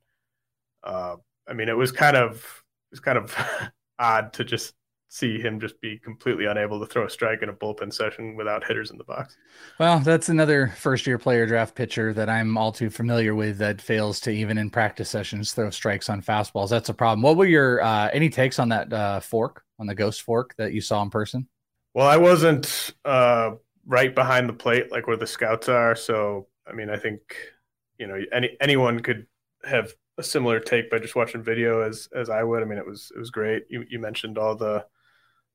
uh, 0.84 1.16
I 1.48 1.54
mean, 1.54 1.70
it 1.70 1.78
was 1.78 1.92
kind 1.92 2.18
of 2.18 2.36
it 2.36 2.92
was 2.92 3.00
kind 3.00 3.18
of 3.18 3.36
odd 4.00 4.34
to 4.34 4.44
just 4.44 4.74
see 5.08 5.40
him 5.40 5.60
just 5.60 5.80
be 5.82 5.98
completely 6.00 6.46
unable 6.46 6.80
to 6.80 6.86
throw 6.86 7.06
a 7.06 7.10
strike 7.10 7.42
in 7.42 7.50
a 7.50 7.54
bullpen 7.54 7.94
session 7.94 8.36
without 8.36 8.66
hitters 8.66 8.92
in 8.92 8.98
the 8.98 9.04
box. 9.04 9.38
Well, 9.80 10.00
that's 10.00 10.30
another 10.30 10.74
first 10.78 11.08
year 11.08 11.18
player 11.18 11.46
draft 11.46 11.76
pitcher 11.76 12.14
that 12.14 12.30
I'm 12.30 12.58
all 12.58 12.72
too 12.72 12.90
familiar 12.90 13.36
with 13.36 13.58
that 13.60 13.82
fails 13.82 14.20
to 14.22 14.32
even 14.32 14.58
in 14.58 14.70
practice 14.70 15.10
sessions 15.10 15.54
throw 15.54 15.70
strikes 15.70 16.10
on 16.10 16.22
fastballs. 16.22 16.70
That's 16.70 16.90
a 16.90 16.94
problem. 16.94 17.22
What 17.22 17.38
were 17.38 17.46
your 17.46 17.82
uh, 17.82 18.10
any 18.12 18.30
takes 18.30 18.60
on 18.60 18.70
that 18.70 18.92
uh, 18.92 19.20
fork 19.20 19.64
on 19.80 19.88
the 19.88 19.96
ghost 19.96 20.22
fork 20.24 20.56
that 20.58 20.74
you 20.74 20.82
saw 20.82 21.02
in 21.02 21.10
person? 21.10 21.48
Well, 21.94 22.08
I 22.08 22.18
wasn't 22.18 22.94
uh, 23.06 23.52
right 23.86 24.14
behind 24.14 24.50
the 24.50 24.54
plate 24.54 24.92
like 24.92 25.08
where 25.08 25.18
the 25.18 25.28
scouts 25.28 25.70
are, 25.70 25.96
so 25.96 26.48
I 26.68 26.74
mean, 26.74 26.90
I 26.90 26.98
think 26.98 27.22
you 27.98 28.08
know 28.08 28.20
any 28.34 28.58
anyone 28.60 29.00
could 29.00 29.28
have 29.64 29.94
a 30.18 30.24
similar 30.24 30.60
take 30.60 30.90
by 30.90 31.00
just 31.00 31.16
watching 31.16 31.44
video 31.44 31.82
as 31.82 32.10
as 32.14 32.30
I 32.30 32.44
would. 32.44 32.62
I 32.62 32.66
mean, 32.66 32.78
it 32.78 32.86
was 32.86 33.12
it 33.16 33.20
was 33.20 33.30
great. 33.30 33.64
You 33.70 33.86
you 33.90 34.00
mentioned 34.00 34.38
all 34.38 34.56
the 34.56 34.86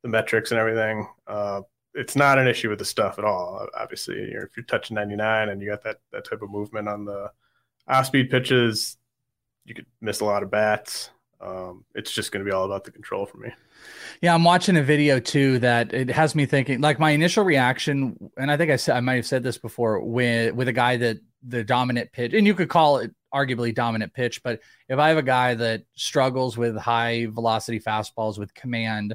the 0.02 0.08
metrics 0.08 0.50
and 0.50 0.60
everything. 0.60 1.06
Uh, 1.26 1.62
it's 1.94 2.16
not 2.16 2.38
an 2.38 2.46
issue 2.46 2.68
with 2.68 2.78
the 2.78 2.84
stuff 2.84 3.18
at 3.18 3.24
all. 3.24 3.66
Obviously, 3.78 4.16
you're, 4.30 4.44
if 4.44 4.56
you're 4.56 4.64
touching 4.64 4.94
99 4.94 5.48
and 5.48 5.60
you 5.60 5.68
got 5.68 5.82
that 5.84 5.98
that 6.12 6.24
type 6.24 6.42
of 6.42 6.50
movement 6.50 6.88
on 6.88 7.04
the 7.04 7.30
off 7.88 8.06
speed 8.06 8.30
pitches, 8.30 8.96
you 9.64 9.74
could 9.74 9.86
miss 10.00 10.20
a 10.20 10.24
lot 10.24 10.42
of 10.42 10.50
bats. 10.50 11.10
Um, 11.40 11.84
it's 11.94 12.12
just 12.12 12.32
going 12.32 12.44
to 12.44 12.48
be 12.48 12.54
all 12.54 12.66
about 12.66 12.84
the 12.84 12.90
control 12.90 13.24
for 13.24 13.38
me. 13.38 13.50
Yeah, 14.20 14.34
I'm 14.34 14.44
watching 14.44 14.76
a 14.76 14.82
video 14.82 15.18
too 15.18 15.58
that 15.60 15.94
it 15.94 16.10
has 16.10 16.34
me 16.34 16.44
thinking. 16.44 16.80
Like 16.80 16.98
my 16.98 17.10
initial 17.10 17.44
reaction, 17.44 18.30
and 18.36 18.50
I 18.50 18.56
think 18.56 18.70
I 18.70 18.76
said 18.76 18.96
I 18.96 19.00
might 19.00 19.14
have 19.14 19.26
said 19.26 19.42
this 19.42 19.58
before 19.58 20.00
with 20.00 20.54
with 20.54 20.68
a 20.68 20.72
guy 20.72 20.98
that 20.98 21.18
the 21.42 21.64
dominant 21.64 22.12
pitch, 22.12 22.34
and 22.34 22.46
you 22.46 22.54
could 22.54 22.68
call 22.68 22.98
it 22.98 23.12
arguably 23.34 23.74
dominant 23.74 24.12
pitch, 24.12 24.42
but 24.42 24.60
if 24.88 24.98
I 24.98 25.08
have 25.08 25.18
a 25.18 25.22
guy 25.22 25.54
that 25.54 25.84
struggles 25.94 26.58
with 26.58 26.76
high 26.76 27.26
velocity 27.26 27.80
fastballs 27.80 28.38
with 28.38 28.52
command 28.54 29.14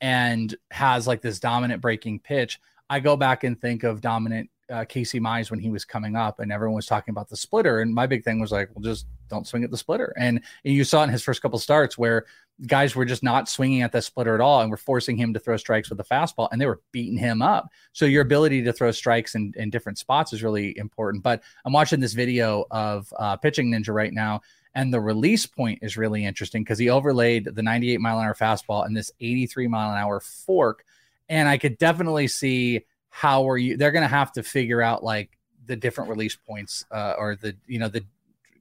and 0.00 0.54
has 0.70 1.06
like 1.06 1.22
this 1.22 1.40
dominant 1.40 1.80
breaking 1.80 2.20
pitch, 2.20 2.60
I 2.88 3.00
go 3.00 3.16
back 3.16 3.44
and 3.44 3.60
think 3.60 3.82
of 3.82 4.00
dominant 4.00 4.50
uh, 4.70 4.84
Casey 4.84 5.20
Mize 5.20 5.50
when 5.50 5.60
he 5.60 5.70
was 5.70 5.84
coming 5.84 6.16
up, 6.16 6.40
and 6.40 6.52
everyone 6.52 6.76
was 6.76 6.86
talking 6.86 7.12
about 7.12 7.28
the 7.28 7.36
splitter. 7.36 7.80
And 7.80 7.94
my 7.94 8.06
big 8.06 8.24
thing 8.24 8.40
was 8.40 8.52
like, 8.52 8.68
well, 8.74 8.82
just 8.82 9.06
don't 9.28 9.46
swing 9.46 9.64
at 9.64 9.70
the 9.70 9.76
splitter. 9.76 10.14
And, 10.18 10.40
and 10.64 10.74
you 10.74 10.84
saw 10.84 11.02
in 11.02 11.10
his 11.10 11.22
first 11.22 11.42
couple 11.42 11.58
starts 11.58 11.96
where 11.98 12.26
guys 12.66 12.96
were 12.96 13.04
just 13.04 13.22
not 13.22 13.48
swinging 13.48 13.82
at 13.82 13.92
the 13.92 14.00
splitter 14.00 14.34
at 14.34 14.40
all 14.40 14.60
and 14.60 14.70
were 14.70 14.76
forcing 14.76 15.16
him 15.16 15.34
to 15.34 15.40
throw 15.40 15.56
strikes 15.56 15.88
with 15.88 15.98
the 15.98 16.04
fastball, 16.04 16.48
and 16.50 16.60
they 16.60 16.66
were 16.66 16.80
beating 16.90 17.18
him 17.18 17.42
up. 17.42 17.68
So 17.92 18.06
your 18.06 18.22
ability 18.22 18.62
to 18.62 18.72
throw 18.72 18.90
strikes 18.90 19.34
in, 19.34 19.52
in 19.56 19.70
different 19.70 19.98
spots 19.98 20.32
is 20.32 20.42
really 20.42 20.76
important. 20.78 21.22
But 21.22 21.42
I'm 21.64 21.72
watching 21.72 22.00
this 22.00 22.14
video 22.14 22.64
of 22.70 23.12
uh, 23.18 23.36
Pitching 23.36 23.70
Ninja 23.70 23.94
right 23.94 24.12
now, 24.12 24.40
and 24.76 24.92
the 24.92 25.00
release 25.00 25.46
point 25.46 25.78
is 25.80 25.96
really 25.96 26.26
interesting 26.26 26.62
because 26.62 26.78
he 26.78 26.90
overlaid 26.90 27.46
the 27.46 27.62
98 27.62 27.98
mile 27.98 28.20
an 28.20 28.26
hour 28.26 28.34
fastball 28.34 28.84
and 28.84 28.94
this 28.94 29.10
83 29.20 29.68
mile 29.68 29.90
an 29.90 29.96
hour 29.96 30.20
fork. 30.20 30.84
And 31.30 31.48
I 31.48 31.56
could 31.56 31.78
definitely 31.78 32.28
see 32.28 32.84
how 33.08 33.48
are 33.48 33.56
you, 33.56 33.78
they're 33.78 33.90
going 33.90 34.02
to 34.02 34.08
have 34.08 34.32
to 34.32 34.42
figure 34.42 34.82
out 34.82 35.02
like 35.02 35.30
the 35.64 35.76
different 35.76 36.10
release 36.10 36.36
points 36.36 36.84
uh, 36.90 37.14
or 37.18 37.36
the, 37.36 37.56
you 37.66 37.78
know, 37.78 37.88
the 37.88 38.04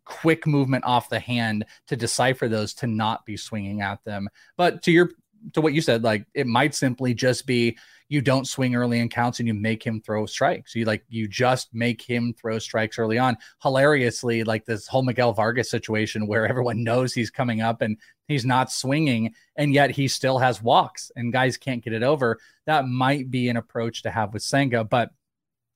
quick 0.06 0.48
movement 0.48 0.86
off 0.86 1.10
the 1.10 1.20
hand 1.20 1.66
to 1.88 1.98
decipher 1.98 2.48
those 2.48 2.74
to 2.76 2.88
not 2.88 3.26
be 3.26 3.36
swinging 3.36 3.82
at 3.82 4.02
them. 4.06 4.30
But 4.56 4.84
to 4.84 4.94
your, 4.94 5.12
to 5.54 5.62
what 5.62 5.74
you 5.74 5.82
said, 5.82 6.04
like 6.04 6.26
it 6.34 6.48
might 6.48 6.76
simply 6.76 7.14
just 7.14 7.46
be 7.46 7.78
you 8.08 8.22
don't 8.22 8.48
swing 8.48 8.76
early 8.76 9.00
in 9.00 9.10
counts 9.10 9.40
and 9.40 9.48
you 9.48 9.54
make 9.54 9.84
him 9.84 10.00
throw 10.00 10.26
strikes. 10.26 10.76
You 10.76 10.86
like 10.86 11.04
you 11.10 11.28
just 11.28 11.74
make 11.74 12.02
him 12.02 12.34
throw 12.40 12.60
strikes 12.60 13.00
early 13.00 13.18
on. 13.18 13.38
Hilariously, 13.64 14.44
like 14.44 14.66
this 14.66 14.88
whole 14.88 15.04
Miguel 15.04 15.34
Vargas 15.34 15.72
situation 15.72 16.28
where 16.28 16.48
everyone 16.50 16.84
knows 16.84 17.14
he's 17.14 17.32
coming 17.32 17.62
up 17.62 17.82
and 17.82 17.98
he's 18.28 18.46
not 18.46 18.72
swinging, 18.72 19.34
and 19.56 19.74
yet 19.74 19.92
he 19.92 20.08
still 20.08 20.38
has 20.38 20.62
walks 20.62 21.12
and 21.16 21.34
guys 21.34 21.58
can't 21.58 21.84
get 21.84 21.94
it 21.94 22.04
over. 22.04 22.38
That 22.68 22.88
might 22.88 23.32
be 23.32 23.50
an 23.50 23.58
approach 23.58 24.04
to 24.04 24.12
have 24.12 24.34
with 24.34 24.44
Senga, 24.44 24.84
but. 24.84 25.12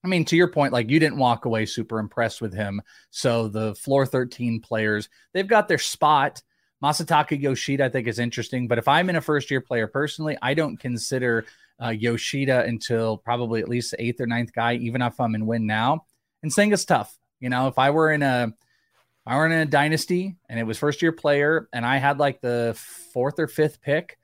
I 0.01 0.07
mean, 0.07 0.23
to 0.23 0.37
your 0.37 0.47
point, 0.47 0.71
like 0.71 0.89
you 0.89 0.97
didn't 0.97 1.17
walk 1.17 1.43
away 1.43 1.65
super 1.65 1.99
impressed 1.99 2.39
with 2.39 2.53
him. 2.53 2.81
So 3.09 3.49
the 3.49 3.75
floor 3.75 4.05
13 4.05 4.61
players, 4.61 5.09
they've 5.33 5.45
got 5.45 5.67
their 5.67 5.77
spot. 5.77 6.41
Masataka 6.83 7.39
Yoshida, 7.39 7.85
I 7.85 7.89
think, 7.89 8.07
is 8.07 8.19
interesting. 8.19 8.67
But 8.67 8.77
if 8.77 8.87
I'm 8.87 9.09
in 9.09 9.15
a 9.15 9.21
first 9.21 9.51
year 9.51 9.61
player 9.61 9.87
personally, 9.87 10.37
I 10.41 10.53
don't 10.53 10.77
consider 10.77 11.45
uh, 11.83 11.89
Yoshida 11.89 12.63
until 12.63 13.17
probably 13.17 13.61
at 13.61 13.69
least 13.69 13.91
the 13.91 14.03
eighth 14.03 14.21
or 14.21 14.27
ninth 14.27 14.53
guy, 14.53 14.75
even 14.75 15.01
if 15.01 15.19
I'm 15.19 15.35
in 15.35 15.45
win 15.45 15.65
now. 15.65 16.05
And 16.43 16.51
Senga's 16.51 16.85
tough. 16.85 17.17
You 17.39 17.49
know, 17.49 17.67
if 17.67 17.77
I 17.77 17.91
were 17.91 18.11
in 18.11 18.23
a 18.23 18.53
I 19.25 19.35
were 19.35 19.45
in 19.45 19.51
a 19.51 19.65
dynasty 19.65 20.35
and 20.49 20.59
it 20.59 20.63
was 20.63 20.77
first 20.77 21.01
year 21.01 21.11
player 21.11 21.69
and 21.71 21.85
I 21.85 21.97
had 21.97 22.17
like 22.17 22.41
the 22.41 22.75
fourth 23.13 23.39
or 23.39 23.47
fifth 23.47 23.81
pick, 23.81 24.17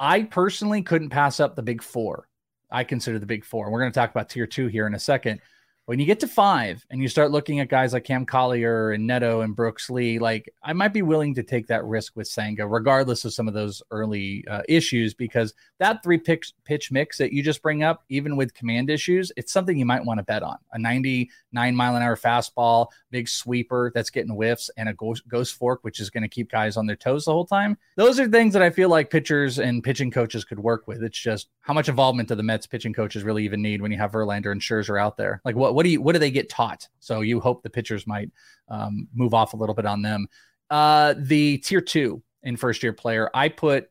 I 0.00 0.22
personally 0.22 0.82
couldn't 0.82 1.10
pass 1.10 1.40
up 1.40 1.54
the 1.54 1.62
big 1.62 1.82
four. 1.82 2.28
I 2.70 2.84
consider 2.84 3.18
the 3.18 3.26
big 3.26 3.44
four. 3.44 3.70
We're 3.70 3.80
going 3.80 3.92
to 3.92 3.98
talk 3.98 4.10
about 4.10 4.30
tier 4.30 4.46
two 4.46 4.66
here 4.68 4.86
in 4.86 4.94
a 4.94 4.98
second. 4.98 5.40
When 5.88 5.98
you 5.98 6.04
get 6.04 6.20
to 6.20 6.28
five 6.28 6.84
and 6.90 7.00
you 7.00 7.08
start 7.08 7.30
looking 7.30 7.60
at 7.60 7.70
guys 7.70 7.94
like 7.94 8.04
Cam 8.04 8.26
Collier 8.26 8.90
and 8.90 9.06
Neto 9.06 9.40
and 9.40 9.56
Brooks 9.56 9.88
Lee, 9.88 10.18
like 10.18 10.52
I 10.62 10.74
might 10.74 10.92
be 10.92 11.00
willing 11.00 11.34
to 11.36 11.42
take 11.42 11.66
that 11.68 11.82
risk 11.82 12.14
with 12.14 12.28
Senga, 12.28 12.66
regardless 12.66 13.24
of 13.24 13.32
some 13.32 13.48
of 13.48 13.54
those 13.54 13.82
early 13.90 14.44
uh, 14.50 14.60
issues, 14.68 15.14
because 15.14 15.54
that 15.78 16.02
three 16.02 16.18
pitch, 16.18 16.52
pitch 16.66 16.92
mix 16.92 17.16
that 17.16 17.32
you 17.32 17.42
just 17.42 17.62
bring 17.62 17.84
up, 17.84 18.04
even 18.10 18.36
with 18.36 18.52
command 18.52 18.90
issues, 18.90 19.32
it's 19.38 19.50
something 19.50 19.78
you 19.78 19.86
might 19.86 20.04
want 20.04 20.18
to 20.18 20.24
bet 20.24 20.42
on. 20.42 20.58
A 20.72 20.78
99 20.78 21.74
mile 21.74 21.96
an 21.96 22.02
hour 22.02 22.16
fastball, 22.16 22.88
big 23.10 23.26
sweeper 23.26 23.90
that's 23.94 24.10
getting 24.10 24.34
whiffs, 24.34 24.70
and 24.76 24.90
a 24.90 24.92
ghost, 24.92 25.26
ghost 25.26 25.54
fork, 25.54 25.84
which 25.84 26.00
is 26.00 26.10
going 26.10 26.22
to 26.22 26.28
keep 26.28 26.50
guys 26.50 26.76
on 26.76 26.84
their 26.84 26.96
toes 26.96 27.24
the 27.24 27.32
whole 27.32 27.46
time. 27.46 27.78
Those 27.96 28.20
are 28.20 28.28
things 28.28 28.52
that 28.52 28.60
I 28.60 28.68
feel 28.68 28.90
like 28.90 29.08
pitchers 29.08 29.58
and 29.58 29.82
pitching 29.82 30.10
coaches 30.10 30.44
could 30.44 30.60
work 30.60 30.86
with. 30.86 31.02
It's 31.02 31.18
just 31.18 31.48
how 31.62 31.72
much 31.72 31.88
involvement 31.88 32.28
do 32.28 32.34
the 32.34 32.42
Mets 32.42 32.66
pitching 32.66 32.92
coaches 32.92 33.22
really 33.22 33.46
even 33.46 33.62
need 33.62 33.80
when 33.80 33.90
you 33.90 33.96
have 33.96 34.12
Verlander 34.12 34.52
and 34.52 34.60
Scherzer 34.60 35.00
out 35.00 35.16
there? 35.16 35.40
Like 35.46 35.56
what 35.56 35.77
what 35.78 35.84
do 35.84 35.90
you 35.90 36.02
what 36.02 36.14
do 36.14 36.18
they 36.18 36.32
get 36.32 36.48
taught? 36.48 36.88
So 36.98 37.20
you 37.20 37.38
hope 37.38 37.62
the 37.62 37.70
pitchers 37.70 38.04
might 38.04 38.32
um, 38.66 39.06
move 39.14 39.32
off 39.32 39.52
a 39.52 39.56
little 39.56 39.76
bit 39.76 39.86
on 39.86 40.02
them. 40.02 40.26
Uh, 40.70 41.14
the 41.16 41.58
tier 41.58 41.80
two 41.80 42.20
in 42.42 42.56
first 42.56 42.82
year 42.82 42.92
player, 42.92 43.30
I 43.32 43.48
put 43.48 43.88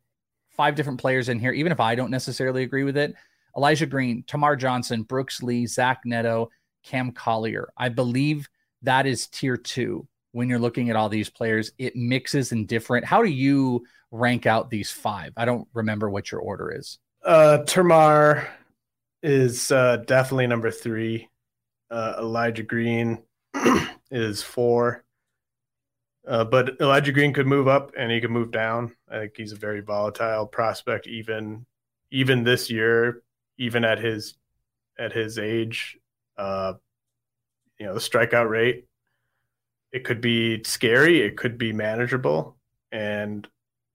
five 0.50 0.76
different 0.76 1.00
players 1.00 1.30
in 1.30 1.40
here, 1.40 1.54
even 1.54 1.72
if 1.72 1.80
I 1.80 1.96
don't 1.96 2.12
necessarily 2.12 2.64
agree 2.64 2.84
with 2.84 2.98
it. 2.98 3.16
Elijah 3.56 3.86
Green, 3.86 4.22
Termarr 4.24 4.60
Johnson, 4.60 5.04
Brooks 5.04 5.42
Lee, 5.42 5.66
Zach 5.66 6.02
Neto, 6.04 6.50
Cam 6.84 7.14
Collier. 7.14 7.70
I 7.78 7.88
believe 7.88 8.50
that 8.82 9.06
is 9.06 9.28
tier 9.28 9.56
two 9.56 10.06
when 10.34 10.50
you're 10.50 10.60
looking 10.60 10.90
at 10.90 10.98
all 10.98 11.08
these 11.08 11.30
players. 11.30 11.72
It 11.78 11.96
mixes 11.96 12.52
in 12.52 12.66
different. 12.66 13.06
How 13.06 13.24
do 13.24 13.30
you 13.30 13.86
rank 14.12 14.46
out 14.46 14.70
these 14.70 14.92
five? 14.92 15.32
I 15.38 15.46
don't 15.46 15.66
remember 15.74 16.10
what 16.10 16.34
your 16.34 16.42
order 16.42 16.70
is. 16.70 17.00
Uh, 17.24 17.60
Termarr 17.64 18.46
is 19.24 19.72
uh, 19.72 20.04
definitely 20.06 20.48
number 20.48 20.70
three. 20.70 21.30
Uh, 21.90 22.16
Elijah 22.20 22.64
Green 22.64 23.24
is 24.12 24.42
four. 24.42 25.04
Uh, 26.28 26.44
but 26.44 26.80
Elijah 26.82 27.14
Green 27.14 27.34
could 27.34 27.48
move 27.48 27.68
up 27.68 27.92
and 27.98 28.12
he 28.12 28.20
could 28.20 28.32
move 28.32 28.52
down. 28.52 28.94
I 29.10 29.20
think 29.20 29.34
he's 29.38 29.54
a 29.54 29.58
very 29.58 29.80
volatile 29.80 30.46
prospect, 30.46 31.08
even 31.08 31.66
even 32.12 32.44
this 32.44 32.70
year, 32.70 33.22
even 33.58 33.86
at 33.86 34.00
his 34.00 34.36
at 35.00 35.14
his 35.14 35.40
age. 35.40 35.98
Uh, 36.38 36.74
you 37.80 37.86
know, 37.86 37.94
the 37.94 38.00
strikeout 38.00 38.50
rate 38.50 38.88
it 39.92 40.04
could 40.04 40.22
be 40.22 40.64
scary, 40.64 41.22
it 41.22 41.38
could 41.38 41.58
be 41.58 41.74
manageable, 41.74 42.58
and 42.92 43.48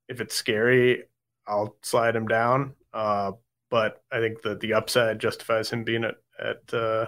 if 0.09 0.21
it's 0.21 0.35
scary, 0.35 1.05
I'll 1.47 1.77
slide 1.83 2.17
him 2.17 2.27
down. 2.27 2.75
Uh, 2.93 3.33
but 3.71 4.03
I 4.11 4.19
think 4.21 4.43
that 4.43 4.61
the 4.61 4.75
upside 4.75 5.19
justifies 5.19 5.71
him 5.71 5.85
being 5.85 6.05
at 6.05 6.17
at 6.39 6.75
uh, 6.75 7.07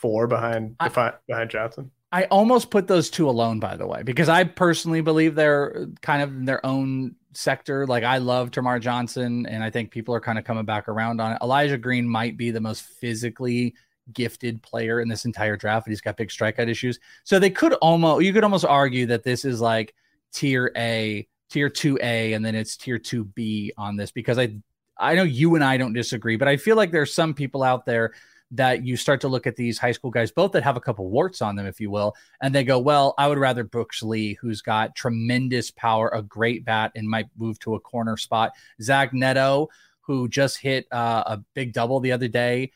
four 0.00 0.26
behind 0.26 0.76
I, 0.80 0.88
behind 1.26 1.50
Johnson. 1.50 1.90
I 2.10 2.24
almost 2.24 2.70
put 2.70 2.86
those 2.86 3.10
two 3.10 3.28
alone, 3.28 3.60
by 3.60 3.76
the 3.76 3.86
way, 3.86 4.02
because 4.02 4.28
I 4.28 4.44
personally 4.44 5.00
believe 5.00 5.34
they're 5.34 5.88
kind 6.00 6.22
of 6.22 6.30
in 6.30 6.44
their 6.44 6.64
own 6.64 7.16
sector. 7.34 7.86
Like 7.86 8.04
I 8.04 8.18
love 8.18 8.50
Termarr 8.50 8.80
Johnson, 8.80 9.46
and 9.46 9.62
I 9.62 9.70
think 9.70 9.90
people 9.90 10.14
are 10.14 10.20
kind 10.20 10.38
of 10.38 10.44
coming 10.44 10.64
back 10.64 10.88
around 10.88 11.20
on 11.20 11.32
it. 11.32 11.38
Elijah 11.42 11.76
Green 11.76 12.08
might 12.08 12.36
be 12.36 12.50
the 12.50 12.60
most 12.60 12.82
physically 12.82 13.74
gifted 14.14 14.62
player 14.62 15.00
in 15.00 15.08
this 15.08 15.26
entire 15.26 15.56
draft, 15.56 15.84
but 15.84 15.90
he's 15.90 16.00
got 16.00 16.16
big 16.16 16.30
strikeout 16.30 16.68
issues. 16.68 16.98
So 17.24 17.38
they 17.38 17.50
could 17.50 17.74
almost 17.74 18.24
you 18.24 18.32
could 18.32 18.44
almost 18.44 18.64
argue 18.64 19.06
that 19.06 19.22
this 19.22 19.44
is 19.44 19.60
like 19.60 19.94
tier 20.32 20.72
A, 20.76 21.26
tier 21.50 21.68
two 21.68 21.98
A, 22.02 22.32
and 22.32 22.44
then 22.44 22.54
it's 22.54 22.76
tier 22.76 22.98
two 22.98 23.24
B 23.24 23.72
on 23.76 23.96
this 23.96 24.10
because 24.10 24.38
I 24.38 24.54
I 24.98 25.14
know 25.14 25.24
you 25.24 25.54
and 25.54 25.64
I 25.64 25.76
don't 25.76 25.92
disagree, 25.92 26.36
but 26.36 26.48
I 26.48 26.56
feel 26.56 26.76
like 26.76 26.90
there's 26.90 27.12
some 27.12 27.34
people 27.34 27.62
out 27.62 27.84
there 27.84 28.14
that 28.50 28.84
you 28.84 28.96
start 28.96 29.20
to 29.20 29.28
look 29.28 29.46
at 29.46 29.56
these 29.56 29.78
high 29.78 29.92
school 29.92 30.10
guys, 30.10 30.30
both 30.30 30.52
that 30.52 30.62
have 30.62 30.76
a 30.76 30.80
couple 30.80 31.08
warts 31.10 31.42
on 31.42 31.56
them, 31.56 31.66
if 31.66 31.80
you 31.80 31.90
will, 31.90 32.14
and 32.40 32.54
they 32.54 32.64
go, 32.64 32.78
Well, 32.78 33.14
I 33.18 33.28
would 33.28 33.38
rather 33.38 33.64
Brooks 33.64 34.02
Lee, 34.02 34.34
who's 34.34 34.62
got 34.62 34.94
tremendous 34.94 35.70
power, 35.70 36.08
a 36.08 36.22
great 36.22 36.64
bat, 36.64 36.92
and 36.94 37.08
might 37.08 37.26
move 37.36 37.58
to 37.60 37.74
a 37.74 37.80
corner 37.80 38.16
spot. 38.16 38.52
Zach 38.80 39.12
Neto, 39.12 39.68
who 40.00 40.28
just 40.28 40.58
hit 40.58 40.86
uh, 40.90 41.24
a 41.26 41.38
big 41.54 41.72
double 41.72 42.00
the 42.00 42.12
other 42.12 42.28
day, 42.28 42.72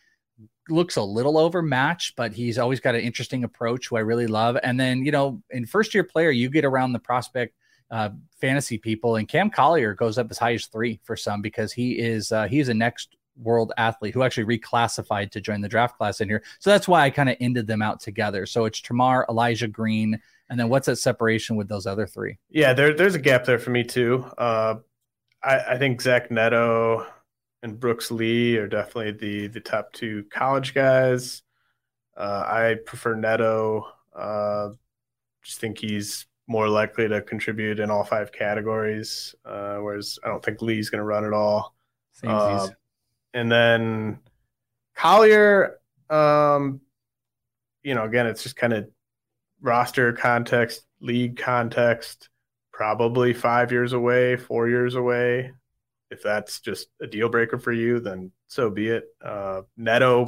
looks 0.69 0.97
a 0.97 1.03
little 1.03 1.39
overmatched, 1.39 2.17
but 2.17 2.33
he's 2.33 2.59
always 2.59 2.81
got 2.81 2.95
an 2.95 3.01
interesting 3.01 3.45
approach 3.45 3.89
who 3.89 3.97
I 3.97 4.01
really 4.01 4.27
love. 4.27 4.59
And 4.63 4.79
then, 4.79 5.05
you 5.05 5.13
know, 5.13 5.43
in 5.51 5.67
first 5.67 5.95
year 5.95 6.05
player, 6.05 6.31
you 6.31 6.51
get 6.51 6.65
around 6.65 6.93
the 6.93 6.99
prospect 6.99 7.55
uh, 7.91 8.11
fantasy 8.41 8.79
people, 8.79 9.17
and 9.17 9.29
Cam 9.29 9.51
Collier 9.51 9.95
goes 9.95 10.19
up 10.19 10.31
as 10.31 10.39
high 10.39 10.55
as 10.55 10.67
three 10.67 11.01
for 11.05 11.17
some 11.17 11.43
because 11.43 11.73
he 11.73 11.93
is 11.93 12.33
uh, 12.33 12.47
he 12.47 12.59
is 12.59 12.69
a 12.69 12.75
next 12.75 13.17
world 13.37 13.73
athlete 13.77 14.15
who 14.15 14.23
actually 14.23 14.59
reclassified 14.59 15.31
to 15.31 15.41
join 15.41 15.61
the 15.61 15.69
draft 15.69 15.97
class 15.97 16.21
in 16.21 16.29
here. 16.29 16.43
So 16.59 16.71
that's 16.71 16.89
why 16.89 17.03
I 17.03 17.11
kind 17.11 17.29
of 17.29 17.37
ended 17.41 17.67
them 17.67 17.83
out 17.83 18.01
together. 18.01 18.47
So 18.47 18.65
it's 18.65 18.81
Termarr, 18.81 19.25
Elijah 19.29 19.69
Green, 19.69 20.21
and 20.51 20.59
then 20.61 20.69
what's 20.69 20.87
that 20.87 20.97
separation 20.97 21.57
with 21.57 21.69
those 21.69 21.87
other 21.87 22.07
three? 22.07 22.39
Yeah, 22.51 22.73
there, 22.73 22.95
there's 22.95 23.15
a 23.15 23.21
gap 23.21 23.45
there 23.45 23.59
for 23.59 23.71
me 23.71 23.85
too. 23.85 24.27
Uh, 24.37 24.77
I, 25.43 25.59
I 25.61 25.79
think 25.79 26.01
Zach 26.01 26.31
Neto 26.31 27.07
and 27.63 27.79
Brooks 27.79 28.11
Lee 28.11 28.57
are 28.57 28.69
definitely 28.69 29.13
the 29.13 29.47
the 29.49 29.61
top 29.61 29.93
two 29.93 30.25
college 30.31 30.75
guys. 30.75 31.43
Uh, 32.17 32.45
I 32.47 32.77
prefer 32.85 33.15
Neto. 33.15 33.87
Uh, 34.15 34.71
just 35.43 35.59
think 35.59 35.79
he's 35.79 36.27
more 36.47 36.69
likely 36.69 37.09
to 37.09 37.23
contribute 37.23 37.81
in 37.81 37.91
all 37.91 38.05
five 38.05 38.33
categories, 38.33 39.35
uh, 39.45 39.77
whereas 39.79 40.19
I 40.25 40.29
don't 40.29 40.45
think 40.45 40.61
Lee's 40.61 40.91
going 40.91 40.99
to 40.99 41.05
run 41.05 41.25
it 41.25 41.33
all. 41.33 41.75
Uh, 42.23 42.69
and 43.35 43.51
then 43.51 44.19
Collier, 44.95 45.79
um, 46.11 46.81
you 47.83 47.95
know, 47.95 48.05
again, 48.05 48.27
it's 48.27 48.43
just 48.43 48.57
kind 48.57 48.73
of 48.73 48.89
roster 49.61 50.13
context, 50.13 50.83
league 51.01 51.37
context, 51.37 52.29
probably 52.73 53.33
five 53.33 53.73
years 53.73 53.93
away, 53.93 54.37
four 54.37 54.69
years 54.69 54.95
away. 54.95 55.53
If 56.11 56.23
that's 56.23 56.61
just 56.61 56.89
a 57.01 57.07
deal 57.07 57.29
breaker 57.29 57.59
for 57.59 57.73
you, 57.73 58.01
then 58.01 58.33
so 58.49 58.69
be 58.69 58.89
it. 58.89 59.05
Uh, 59.25 59.63
Neto 59.77 60.27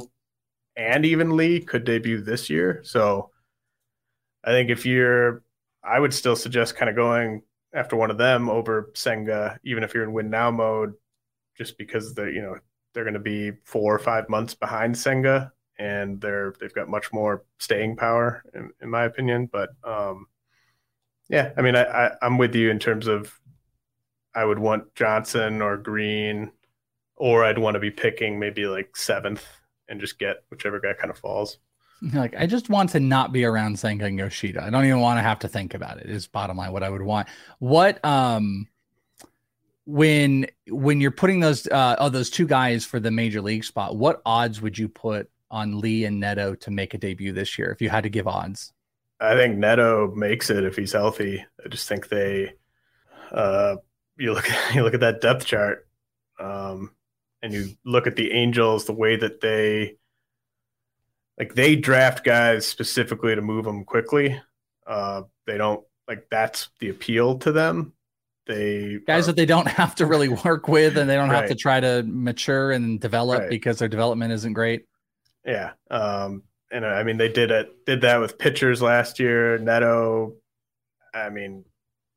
and 0.75 1.05
even 1.05 1.37
Lee 1.37 1.59
could 1.61 1.83
debut 1.83 2.21
this 2.21 2.49
year. 2.49 2.81
So 2.83 3.29
I 4.43 4.51
think 4.51 4.69
if 4.69 4.85
you're, 4.85 5.43
I 5.83 5.99
would 5.99 6.13
still 6.13 6.35
suggest 6.35 6.75
kind 6.75 6.89
of 6.89 6.95
going 6.95 7.43
after 7.73 7.95
one 7.95 8.09
of 8.09 8.17
them 8.17 8.49
over 8.49 8.91
Senga, 8.95 9.59
even 9.63 9.83
if 9.83 9.93
you're 9.93 10.03
in 10.03 10.13
win 10.13 10.29
now 10.29 10.49
mode, 10.49 10.93
just 11.57 11.77
because 11.77 12.15
the, 12.15 12.25
you 12.25 12.41
know, 12.41 12.57
they're 12.95 13.03
going 13.03 13.13
to 13.13 13.19
be 13.19 13.51
four 13.65 13.93
or 13.93 13.99
five 13.99 14.29
months 14.29 14.55
behind 14.55 14.97
Senga, 14.97 15.51
and 15.77 16.19
they're 16.21 16.55
they've 16.59 16.73
got 16.73 16.89
much 16.89 17.13
more 17.13 17.43
staying 17.59 17.97
power, 17.97 18.41
in, 18.55 18.71
in 18.81 18.89
my 18.89 19.03
opinion. 19.03 19.47
But 19.51 19.69
um, 19.83 20.27
yeah, 21.29 21.51
I 21.57 21.61
mean, 21.61 21.75
I, 21.75 21.83
I 21.83 22.11
I'm 22.21 22.39
with 22.39 22.55
you 22.55 22.71
in 22.71 22.79
terms 22.79 23.05
of 23.05 23.37
I 24.33 24.45
would 24.45 24.59
want 24.59 24.95
Johnson 24.95 25.61
or 25.61 25.77
Green, 25.77 26.51
or 27.17 27.43
I'd 27.43 27.59
want 27.59 27.75
to 27.75 27.79
be 27.79 27.91
picking 27.91 28.39
maybe 28.39 28.65
like 28.65 28.95
seventh 28.95 29.45
and 29.87 29.99
just 29.99 30.17
get 30.17 30.37
whichever 30.49 30.79
guy 30.79 30.93
kind 30.93 31.11
of 31.11 31.19
falls. 31.19 31.59
Like 32.13 32.35
I 32.37 32.45
just 32.45 32.69
want 32.69 32.91
to 32.91 32.99
not 32.99 33.31
be 33.31 33.45
around 33.45 33.79
Senga 33.79 34.05
and 34.05 34.19
Yoshida. 34.19 34.61
I 34.61 34.69
don't 34.69 34.85
even 34.85 34.99
want 34.99 35.17
to 35.17 35.23
have 35.23 35.39
to 35.39 35.47
think 35.47 35.73
about 35.73 35.97
it. 35.97 36.07
Is 36.07 36.27
bottom 36.27 36.57
line 36.57 36.73
what 36.73 36.83
I 36.83 36.89
would 36.89 37.01
want. 37.01 37.29
What 37.59 38.03
um 38.03 38.67
when 39.85 40.47
when 40.67 40.99
you're 40.99 41.11
putting 41.11 41.39
those 41.39 41.67
uh 41.67 41.95
oh 41.99 42.09
those 42.09 42.29
two 42.29 42.47
guys 42.47 42.85
for 42.85 42.99
the 42.99 43.11
major 43.11 43.41
league 43.41 43.63
spot, 43.63 43.95
what 43.95 44.21
odds 44.25 44.61
would 44.61 44.77
you 44.77 44.89
put 44.89 45.29
on 45.51 45.79
Lee 45.79 46.05
and 46.05 46.19
Neto 46.19 46.55
to 46.55 46.71
make 46.71 46.93
a 46.93 46.97
debut 46.97 47.31
this 47.31 47.57
year 47.57 47.71
if 47.71 47.81
you 47.81 47.89
had 47.89 48.03
to 48.03 48.09
give 48.09 48.27
odds? 48.27 48.73
I 49.19 49.35
think 49.35 49.57
Neto 49.57 50.11
makes 50.13 50.49
it 50.49 50.63
if 50.63 50.75
he's 50.75 50.91
healthy. 50.91 51.45
I 51.63 51.69
just 51.69 51.87
think 51.87 52.09
they 52.09 52.53
uh 53.31 53.77
you 54.17 54.33
look 54.33 54.47
you 54.73 54.83
look 54.83 54.95
at 54.95 55.01
that 55.01 55.21
depth 55.21 55.45
chart 55.45 55.87
um 56.39 56.91
and 57.41 57.53
you 57.53 57.69
look 57.85 58.07
at 58.07 58.15
the 58.15 58.31
Angels 58.31 58.85
the 58.85 58.93
way 58.93 59.15
that 59.15 59.39
they 59.39 59.97
like 61.37 61.53
they 61.53 61.75
draft 61.75 62.23
guys 62.23 62.65
specifically 62.65 63.35
to 63.35 63.41
move 63.41 63.65
them 63.65 63.85
quickly. 63.85 64.41
Uh 64.87 65.23
they 65.45 65.57
don't 65.57 65.85
like 66.07 66.27
that's 66.31 66.69
the 66.79 66.89
appeal 66.89 67.37
to 67.39 67.51
them 67.51 67.93
they 68.47 68.99
guys 69.05 69.23
are, 69.23 69.27
that 69.27 69.35
they 69.35 69.45
don't 69.45 69.67
have 69.67 69.95
to 69.95 70.05
really 70.05 70.29
work 70.29 70.67
with 70.67 70.97
and 70.97 71.09
they 71.09 71.15
don't 71.15 71.29
right. 71.29 71.41
have 71.41 71.49
to 71.49 71.55
try 71.55 71.79
to 71.79 72.03
mature 72.03 72.71
and 72.71 72.99
develop 72.99 73.41
right. 73.41 73.49
because 73.49 73.79
their 73.79 73.87
development 73.87 74.31
isn't 74.33 74.53
great. 74.53 74.85
Yeah. 75.45 75.71
Um, 75.89 76.43
and 76.71 76.85
I 76.85 77.03
mean, 77.03 77.17
they 77.17 77.29
did 77.29 77.51
it, 77.51 77.85
did 77.85 78.01
that 78.01 78.19
with 78.19 78.37
pitchers 78.37 78.81
last 78.81 79.19
year. 79.19 79.57
Neto, 79.57 80.33
I 81.13 81.29
mean, 81.29 81.65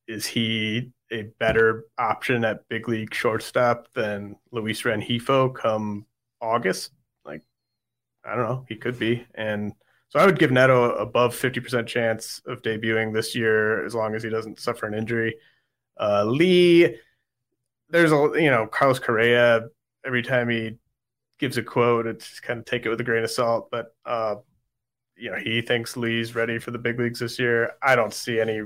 is 0.07 0.27
he 0.27 0.91
a 1.13 1.23
better 1.39 1.85
option 1.99 2.45
at 2.45 2.69
big 2.69 2.89
league 2.89 3.15
shortstop 3.15 3.89
than 3.95 4.37
Luis 4.51 4.83
Rengifo 4.83 5.55
come 5.55 6.07
August? 6.41 6.93
Like, 7.25 7.43
I 8.25 8.35
don't 8.35 8.49
know. 8.49 8.65
He 8.69 8.77
could 8.77 8.99
be. 8.99 9.27
And 9.35 9.75
so 10.09 10.19
I 10.19 10.25
would 10.27 10.39
give 10.39 10.51
Neto 10.51 10.93
above 10.93 11.35
50% 11.35 11.87
chance 11.87 12.41
of 12.47 12.63
debuting 12.63 13.13
this 13.13 13.35
year 13.35 13.85
as 13.85 13.95
long 13.95 14.15
as 14.15 14.23
he 14.23 14.31
doesn't 14.31 14.59
suffer 14.59 14.87
an 14.87 14.95
injury. 14.95 15.37
Uh, 15.99 16.25
Lee, 16.25 16.97
there's 17.91 18.13
a 18.13 18.31
you 18.35 18.51
know 18.51 18.67
Carlos 18.67 18.99
Correa. 18.99 19.69
Every 20.05 20.23
time 20.23 20.49
he 20.49 20.79
gives 21.39 21.57
a 21.59 21.63
quote, 21.63 22.07
it's 22.07 22.41
kind 22.41 22.59
of 22.59 22.65
take 22.65 22.87
it 22.87 22.91
with 22.91 23.01
a 23.01 23.05
grain 23.05 23.25
of 23.25 23.31
salt. 23.31 23.69
But 23.71 23.95
uh, 24.05 24.37
you 25.17 25.31
know 25.31 25.37
he 25.37 25.61
thinks 25.63 25.97
Lee's 25.97 26.35
ready 26.35 26.59
for 26.59 26.71
the 26.71 26.79
big 26.79 26.99
leagues 26.99 27.21
this 27.21 27.39
year. 27.39 27.73
I 27.83 27.97
don't 27.97 28.15
see 28.15 28.41
any 28.41 28.63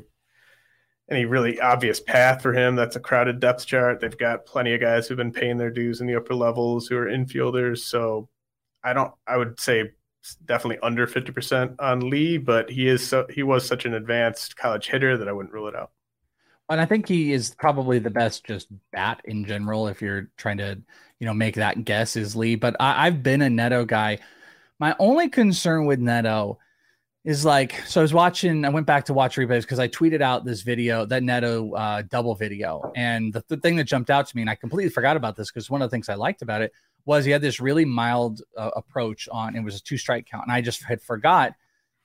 any 1.11 1.25
really 1.25 1.61
obvious 1.61 2.01
path 2.01 2.43
for 2.43 2.53
him. 2.53 2.77
That's 2.77 2.97
a 2.97 3.01
crowded 3.01 3.41
depth 3.41 3.67
chart. 3.67 4.01
They've 4.01 4.17
got 4.17 4.47
plenty 4.47 4.75
of 4.75 4.81
guys 4.81 5.09
who've 5.09 5.17
been 5.17 5.33
paying 5.33 5.59
their 5.59 5.71
dues 5.71 6.01
in 6.01 6.07
the 6.07 6.17
upper 6.17 6.35
levels 6.35 6.87
who 6.87 6.97
are 6.97 7.07
infielders. 7.07 7.79
So 7.79 8.29
I 8.85 8.93
don't. 8.93 9.13
I 9.27 9.37
would 9.37 9.59
say 9.61 9.93
definitely 10.45 10.79
under 10.83 11.07
50% 11.07 11.77
on 11.81 12.09
Lee, 12.09 12.39
but 12.39 12.71
he 12.71 12.89
is 12.89 13.07
so 13.07 13.27
he 13.31 13.43
was 13.43 13.67
such 13.67 13.87
an 13.87 13.95
advanced 13.95 14.57
college 14.57 14.89
hitter 14.89 15.17
that 15.19 15.29
I 15.29 15.33
wouldn't 15.33 15.55
rule 15.55 15.69
it 15.69 15.75
out 15.75 15.91
and 16.71 16.81
I 16.81 16.87
think 16.87 17.09
he 17.09 17.33
is 17.33 17.55
probably 17.59 17.99
the 17.99 18.11
best 18.11 18.45
just 18.45 18.69
bat 18.93 19.21
in 19.25 19.45
general. 19.45 19.89
If 19.89 20.01
you're 20.01 20.31
trying 20.37 20.59
to, 20.59 20.81
you 21.19 21.27
know, 21.27 21.35
make 21.35 21.55
that 21.57 21.85
guess 21.85 22.17
is 22.17 22.35
Lee, 22.37 22.55
but 22.55 22.77
I, 22.81 23.07
I've 23.07 23.23
been 23.23 23.43
a 23.43 23.51
Neto 23.51 23.85
guy. 23.85 24.19
My 24.79 24.97
only 24.99 25.29
concern 25.29 25.87
with 25.87 26.01
Neto 26.01 26.59
is 27.25 27.45
like, 27.45 27.75
so 27.87 28.01
I 28.01 28.03
was 28.03 28.13
watching, 28.13 28.65
I 28.65 28.69
went 28.69 28.87
back 28.87 29.05
to 29.05 29.15
watch 29.15 29.37
replays 29.37 29.63
because 29.63 29.79
I 29.79 29.87
tweeted 29.87 30.21
out 30.23 30.45
this 30.45 30.63
video, 30.63 31.07
that 31.07 31.23
Neto 31.23 31.73
uh, 31.75 32.03
double 32.03 32.35
video. 32.35 32.91
And 32.97 33.33
the, 33.33 33.45
the 33.47 33.59
thing 33.59 33.77
that 33.77 33.85
jumped 33.85 34.11
out 34.11 34.27
to 34.27 34.37
me, 34.37 34.43
and 34.43 34.51
I 34.51 34.57
completely 34.57 34.91
forgot 34.91 35.17
about 35.17 35.37
this 35.37 35.51
because 35.51 35.71
one 35.71 35.83
of 35.83 35.91
the 35.91 35.95
things 35.95 36.09
I 36.09 36.15
liked 36.15 36.43
about 36.43 36.63
it 36.63 36.73
was 37.05 37.25
he 37.25 37.31
had 37.31 37.43
this 37.43 37.61
really 37.61 37.85
mild 37.85 38.43
uh, 38.57 38.71
approach 38.75 39.29
on, 39.31 39.55
it 39.55 39.63
was 39.63 39.77
a 39.77 39.83
two 39.83 39.97
strike 39.97 40.27
count. 40.27 40.45
And 40.45 40.53
I 40.53 40.61
just 40.61 40.83
had 40.83 41.01
forgot 41.01 41.55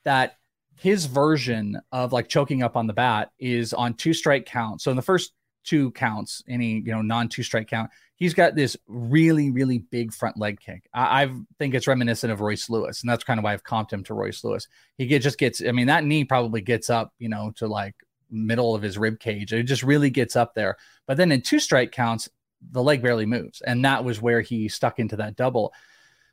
that 0.04 0.36
his 0.78 1.06
version 1.06 1.80
of 1.90 2.12
like 2.12 2.28
choking 2.28 2.62
up 2.62 2.76
on 2.76 2.86
the 2.86 2.92
bat 2.92 3.32
is 3.38 3.74
on 3.74 3.94
two 3.94 4.14
strike 4.14 4.46
count. 4.46 4.80
So 4.80 4.90
in 4.90 4.96
the 4.96 5.02
first 5.02 5.32
two 5.64 5.90
counts, 5.90 6.42
any 6.48 6.74
you 6.74 6.92
know 6.92 7.02
non 7.02 7.28
two 7.28 7.42
strike 7.42 7.68
count, 7.68 7.90
he's 8.14 8.32
got 8.32 8.54
this 8.54 8.76
really 8.86 9.50
really 9.50 9.78
big 9.78 10.12
front 10.12 10.36
leg 10.38 10.60
kick. 10.60 10.88
I, 10.94 11.24
I, 11.24 11.30
think 11.58 11.74
it's 11.74 11.88
reminiscent 11.88 12.32
of 12.32 12.40
Royce 12.40 12.70
Lewis, 12.70 13.02
and 13.02 13.10
that's 13.10 13.24
kind 13.24 13.38
of 13.38 13.44
why 13.44 13.54
I've 13.54 13.64
comped 13.64 13.92
him 13.92 14.04
to 14.04 14.14
Royce 14.14 14.44
Lewis. 14.44 14.68
He 14.96 15.06
get, 15.06 15.20
just 15.20 15.38
gets, 15.38 15.60
I 15.66 15.72
mean, 15.72 15.88
that 15.88 16.04
knee 16.04 16.24
probably 16.24 16.60
gets 16.60 16.90
up, 16.90 17.12
you 17.18 17.28
know, 17.28 17.52
to 17.56 17.66
like 17.66 17.96
middle 18.30 18.74
of 18.74 18.82
his 18.82 18.98
rib 18.98 19.18
cage. 19.18 19.52
It 19.52 19.64
just 19.64 19.82
really 19.82 20.10
gets 20.10 20.36
up 20.36 20.54
there. 20.54 20.76
But 21.08 21.16
then 21.16 21.32
in 21.32 21.42
two 21.42 21.58
strike 21.58 21.90
counts, 21.90 22.28
the 22.70 22.82
leg 22.82 23.02
barely 23.02 23.26
moves, 23.26 23.62
and 23.62 23.84
that 23.84 24.04
was 24.04 24.22
where 24.22 24.42
he 24.42 24.68
stuck 24.68 25.00
into 25.00 25.16
that 25.16 25.34
double. 25.34 25.72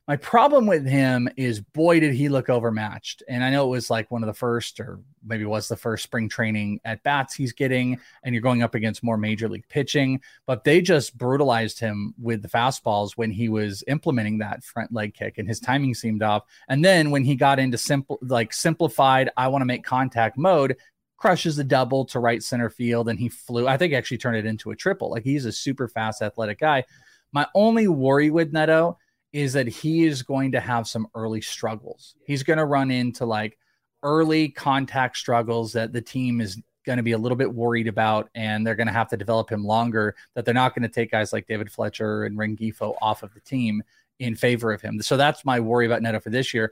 My 0.07 0.17
problem 0.17 0.67
with 0.67 0.85
him 0.85 1.27
is, 1.35 1.59
boy, 1.59 1.99
did 1.99 2.13
he 2.13 2.29
look 2.29 2.47
overmatched. 2.47 3.23
And 3.27 3.43
I 3.43 3.49
know 3.49 3.65
it 3.65 3.69
was 3.71 3.89
like 3.89 4.11
one 4.11 4.21
of 4.21 4.27
the 4.27 4.35
first, 4.35 4.79
or 4.79 4.99
maybe 5.25 5.45
was 5.45 5.67
the 5.67 5.75
first 5.75 6.03
spring 6.03 6.29
training 6.29 6.79
at 6.85 7.01
bats 7.01 7.33
he's 7.33 7.53
getting, 7.53 7.99
and 8.23 8.35
you're 8.35 8.41
going 8.43 8.61
up 8.61 8.75
against 8.75 9.03
more 9.03 9.17
major 9.17 9.49
league 9.49 9.67
pitching. 9.67 10.21
But 10.45 10.63
they 10.63 10.79
just 10.79 11.17
brutalized 11.17 11.79
him 11.79 12.13
with 12.21 12.43
the 12.43 12.47
fastballs 12.47 13.13
when 13.13 13.31
he 13.31 13.49
was 13.49 13.83
implementing 13.87 14.37
that 14.37 14.63
front 14.63 14.93
leg 14.93 15.15
kick, 15.15 15.39
and 15.39 15.47
his 15.47 15.59
timing 15.59 15.95
seemed 15.95 16.21
off. 16.21 16.43
And 16.67 16.85
then 16.85 17.09
when 17.09 17.23
he 17.23 17.35
got 17.35 17.57
into 17.57 17.77
simple, 17.79 18.19
like 18.21 18.53
simplified, 18.53 19.31
I 19.37 19.47
want 19.47 19.63
to 19.63 19.65
make 19.65 19.83
contact 19.83 20.37
mode, 20.37 20.77
crushes 21.17 21.55
the 21.55 21.63
double 21.63 22.05
to 22.05 22.19
right 22.19 22.43
center 22.43 22.69
field, 22.69 23.09
and 23.09 23.17
he 23.17 23.27
flew. 23.27 23.67
I 23.67 23.77
think 23.77 23.93
actually 23.93 24.19
turned 24.19 24.37
it 24.37 24.45
into 24.45 24.69
a 24.69 24.75
triple. 24.75 25.09
Like 25.09 25.23
he's 25.23 25.45
a 25.45 25.51
super 25.51 25.87
fast, 25.87 26.21
athletic 26.21 26.59
guy. 26.59 26.83
My 27.31 27.47
only 27.55 27.87
worry 27.87 28.29
with 28.29 28.53
Neto 28.53 28.99
is 29.35 29.51
that 29.51 29.67
he 29.67 30.05
is 30.05 30.23
going 30.23 30.53
to 30.53 30.61
have 30.61 30.87
some 30.87 31.05
early 31.13 31.41
struggles. 31.41 32.15
He's 32.25 32.41
going 32.41 32.57
to 32.57 32.63
run 32.63 32.89
into 32.89 33.25
like 33.25 33.57
early 34.01 34.47
contact 34.47 35.17
struggles 35.17 35.73
that 35.73 35.91
the 35.91 36.01
team 36.01 36.39
is 36.39 36.57
going 36.85 36.95
to 36.95 37.03
be 37.03 37.11
a 37.11 37.17
little 37.17 37.35
bit 37.35 37.53
worried 37.53 37.89
about, 37.89 38.29
and 38.33 38.65
they're 38.65 38.75
going 38.75 38.87
to 38.87 38.93
have 38.93 39.09
to 39.09 39.17
develop 39.17 39.51
him 39.51 39.65
longer. 39.65 40.15
That 40.35 40.45
they're 40.45 40.53
not 40.53 40.73
going 40.73 40.83
to 40.83 40.89
take 40.89 41.11
guys 41.11 41.33
like 41.33 41.47
David 41.47 41.69
Fletcher 41.69 42.23
and 42.23 42.37
Rengifo 42.37 42.95
off 43.01 43.23
of 43.23 43.33
the 43.33 43.41
team 43.41 43.83
in 44.19 44.37
favor 44.37 44.71
of 44.71 44.81
him. 44.81 45.01
So 45.01 45.17
that's 45.17 45.43
my 45.43 45.59
worry 45.59 45.85
about 45.85 46.01
Neto 46.01 46.21
for 46.21 46.29
this 46.29 46.53
year. 46.53 46.71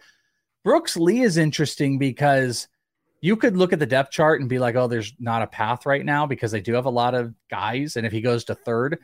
Brooks 0.63 0.95
Lee 0.95 1.19
is 1.19 1.35
interesting 1.35 1.97
because 1.97 2.69
you 3.19 3.35
could 3.35 3.57
look 3.57 3.73
at 3.73 3.79
the 3.79 3.85
depth 3.85 4.11
chart 4.11 4.39
and 4.39 4.47
be 4.47 4.59
like, 4.59 4.75
oh, 4.75 4.87
there's 4.87 5.11
not 5.19 5.41
a 5.41 5.47
path 5.47 5.85
right 5.85 6.05
now 6.05 6.25
because 6.25 6.53
they 6.53 6.61
do 6.61 6.75
have 6.75 6.85
a 6.85 6.89
lot 6.89 7.13
of 7.13 7.33
guys. 7.49 7.97
And 7.97 8.07
if 8.07 8.13
he 8.13 8.21
goes 8.21 8.45
to 8.45 8.55
third, 8.55 8.99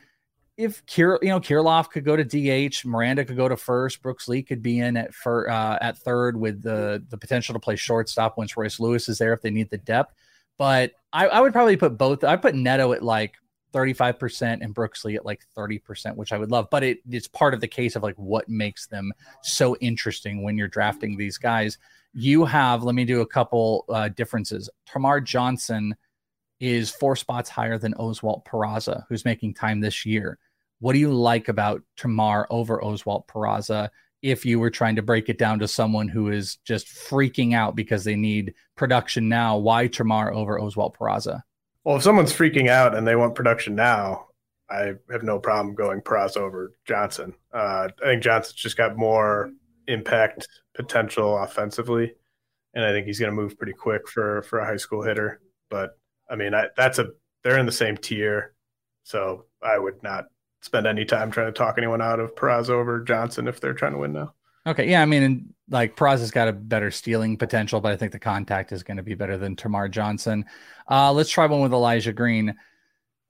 if 0.56 0.84
Kir, 0.86 1.18
you 1.22 1.28
know, 1.28 1.40
Kirilloff 1.40 1.90
could 1.90 2.04
go 2.04 2.16
to 2.16 2.24
DH, 2.24 2.84
Miranda 2.84 3.24
could 3.24 3.36
go 3.36 3.48
to 3.48 3.56
first, 3.56 4.02
Brooks 4.02 4.28
Lee 4.28 4.42
could 4.42 4.62
be 4.62 4.80
in 4.80 4.96
at 4.96 5.14
for 5.14 5.48
uh, 5.50 5.78
at 5.80 5.98
third 5.98 6.36
with 6.36 6.62
the 6.62 7.02
the 7.08 7.16
potential 7.16 7.54
to 7.54 7.58
play 7.58 7.76
shortstop 7.76 8.36
once 8.36 8.56
Royce 8.56 8.78
Lewis 8.78 9.08
is 9.08 9.18
there 9.18 9.32
if 9.32 9.42
they 9.42 9.50
need 9.50 9.70
the 9.70 9.78
depth. 9.78 10.14
But 10.58 10.92
I, 11.12 11.26
I 11.28 11.40
would 11.40 11.52
probably 11.52 11.76
put 11.76 11.96
both. 11.96 12.22
I 12.24 12.36
put 12.36 12.54
Neto 12.54 12.92
at 12.92 13.02
like 13.02 13.34
35% 13.72 14.58
and 14.60 14.74
Brooks 14.74 15.04
Lee 15.04 15.16
at 15.16 15.24
like 15.24 15.40
30%, 15.56 16.16
which 16.16 16.32
I 16.32 16.38
would 16.38 16.50
love. 16.50 16.68
But 16.70 16.82
it, 16.82 16.98
it's 17.10 17.28
part 17.28 17.54
of 17.54 17.60
the 17.60 17.68
case 17.68 17.96
of 17.96 18.02
like 18.02 18.16
what 18.16 18.48
makes 18.48 18.86
them 18.86 19.12
so 19.42 19.76
interesting 19.76 20.42
when 20.42 20.58
you're 20.58 20.68
drafting 20.68 21.16
these 21.16 21.38
guys. 21.38 21.78
You 22.12 22.44
have, 22.44 22.82
let 22.82 22.94
me 22.94 23.04
do 23.04 23.20
a 23.20 23.26
couple 23.26 23.84
uh, 23.88 24.08
differences. 24.08 24.68
Termarr 24.88 25.24
Johnson 25.24 25.94
is 26.60 26.90
four 26.90 27.16
spots 27.16 27.48
higher 27.48 27.78
than 27.78 27.94
Oswald 27.94 28.44
Peraza, 28.44 29.04
who's 29.08 29.24
making 29.24 29.54
time 29.54 29.80
this 29.80 30.04
year. 30.04 30.38
What 30.78 30.92
do 30.92 30.98
you 30.98 31.12
like 31.12 31.48
about 31.48 31.82
Termarr 31.98 32.46
over 32.50 32.82
Oswald 32.82 33.26
Peraza 33.26 33.88
if 34.22 34.44
you 34.44 34.60
were 34.60 34.70
trying 34.70 34.96
to 34.96 35.02
break 35.02 35.28
it 35.28 35.38
down 35.38 35.58
to 35.58 35.68
someone 35.68 36.08
who 36.08 36.30
is 36.30 36.56
just 36.64 36.86
freaking 36.86 37.54
out 37.54 37.74
because 37.74 38.04
they 38.04 38.16
need 38.16 38.54
production 38.76 39.28
now? 39.28 39.56
Why 39.56 39.88
Termarr 39.88 40.32
over 40.32 40.60
Oswald 40.60 40.96
Peraza? 40.98 41.42
Well, 41.84 41.96
if 41.96 42.02
someone's 42.02 42.32
freaking 42.32 42.68
out 42.68 42.94
and 42.94 43.06
they 43.06 43.16
want 43.16 43.34
production 43.34 43.74
now, 43.74 44.26
I 44.70 44.94
have 45.10 45.22
no 45.22 45.38
problem 45.38 45.74
going 45.74 46.00
Peraza 46.00 46.38
over 46.38 46.72
Johnson. 46.86 47.34
Uh, 47.52 47.88
I 48.02 48.06
think 48.06 48.22
Johnson's 48.22 48.54
just 48.54 48.76
got 48.76 48.96
more 48.96 49.50
impact 49.88 50.46
potential 50.74 51.36
offensively, 51.38 52.14
and 52.74 52.84
I 52.84 52.92
think 52.92 53.06
he's 53.06 53.18
going 53.18 53.34
to 53.34 53.36
move 53.36 53.58
pretty 53.58 53.72
quick 53.72 54.08
for 54.08 54.42
for 54.42 54.60
a 54.60 54.66
high 54.66 54.76
school 54.76 55.02
hitter. 55.02 55.40
But 55.70 55.98
I 56.30 56.36
mean, 56.36 56.54
I, 56.54 56.68
that's 56.76 56.98
a 56.98 57.08
they're 57.42 57.58
in 57.58 57.66
the 57.66 57.72
same 57.72 57.96
tier, 57.96 58.54
so 59.02 59.46
I 59.62 59.78
would 59.78 60.02
not 60.02 60.26
spend 60.62 60.86
any 60.86 61.04
time 61.04 61.30
trying 61.30 61.52
to 61.52 61.58
talk 61.58 61.76
anyone 61.78 62.02
out 62.02 62.20
of 62.20 62.34
Peraza 62.34 62.70
over 62.70 63.00
Johnson 63.00 63.48
if 63.48 63.60
they're 63.60 63.74
trying 63.74 63.92
to 63.92 63.98
win 63.98 64.12
now. 64.12 64.34
Okay, 64.66 64.90
yeah, 64.90 65.00
I 65.00 65.06
mean, 65.06 65.54
like 65.70 65.96
Peraza's 65.96 66.30
got 66.30 66.48
a 66.48 66.52
better 66.52 66.90
stealing 66.90 67.38
potential, 67.38 67.80
but 67.80 67.92
I 67.92 67.96
think 67.96 68.12
the 68.12 68.18
contact 68.18 68.72
is 68.72 68.82
going 68.82 68.98
to 68.98 69.02
be 69.02 69.14
better 69.14 69.38
than 69.38 69.56
Termarr 69.56 69.90
Johnson. 69.90 70.44
Uh, 70.88 71.12
let's 71.12 71.30
try 71.30 71.46
one 71.46 71.60
with 71.60 71.72
Elijah 71.72 72.12
Green. 72.12 72.54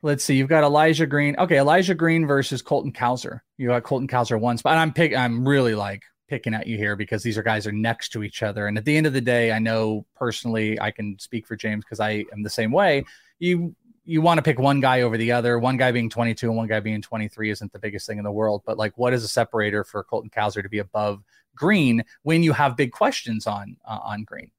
Let's 0.02 0.24
see. 0.24 0.34
You've 0.34 0.48
got 0.48 0.64
Elijah 0.64 1.06
Green. 1.06 1.36
Okay, 1.38 1.58
Elijah 1.58 1.94
Green 1.94 2.26
versus 2.26 2.62
Colton 2.62 2.92
Cowser. 2.92 3.40
You 3.58 3.68
got 3.68 3.84
Colton 3.84 4.08
Cowser 4.08 4.40
once, 4.40 4.62
but 4.62 4.76
I'm 4.76 4.92
pick. 4.92 5.14
I'm 5.14 5.46
really 5.46 5.74
like 5.74 6.02
picking 6.30 6.54
at 6.54 6.66
you 6.66 6.76
here 6.78 6.94
because 6.96 7.22
these 7.22 7.36
are 7.36 7.42
guys 7.42 7.66
are 7.66 7.72
next 7.72 8.10
to 8.10 8.22
each 8.22 8.42
other. 8.42 8.68
And 8.68 8.78
at 8.78 8.84
the 8.84 8.96
end 8.96 9.06
of 9.06 9.12
the 9.12 9.20
day, 9.20 9.52
I 9.52 9.58
know 9.58 10.06
personally 10.14 10.80
I 10.80 10.92
can 10.92 11.18
speak 11.18 11.46
for 11.46 11.56
James 11.56 11.84
because 11.84 12.00
I 12.00 12.24
am 12.32 12.42
the 12.42 12.48
same 12.48 12.70
way. 12.70 13.04
You 13.40 13.74
you 14.04 14.22
want 14.22 14.38
to 14.38 14.42
pick 14.42 14.58
one 14.58 14.80
guy 14.80 15.02
over 15.02 15.18
the 15.18 15.32
other. 15.32 15.58
One 15.58 15.76
guy 15.76 15.92
being 15.92 16.08
22 16.08 16.48
and 16.48 16.56
one 16.56 16.66
guy 16.68 16.80
being 16.80 17.02
23 17.02 17.50
isn't 17.50 17.72
the 17.72 17.78
biggest 17.78 18.06
thing 18.06 18.18
in 18.18 18.24
the 18.24 18.32
world. 18.32 18.62
But 18.64 18.78
like, 18.78 18.96
what 18.96 19.12
is 19.12 19.22
a 19.24 19.28
separator 19.28 19.84
for 19.84 20.02
Colton 20.02 20.30
Cowser 20.30 20.62
to 20.62 20.68
be 20.68 20.78
above 20.78 21.22
Green 21.54 22.02
when 22.22 22.42
you 22.42 22.52
have 22.52 22.76
big 22.76 22.92
questions 22.92 23.46
on 23.46 23.76
uh, 23.84 23.98
on 24.02 24.22
Green? 24.22 24.52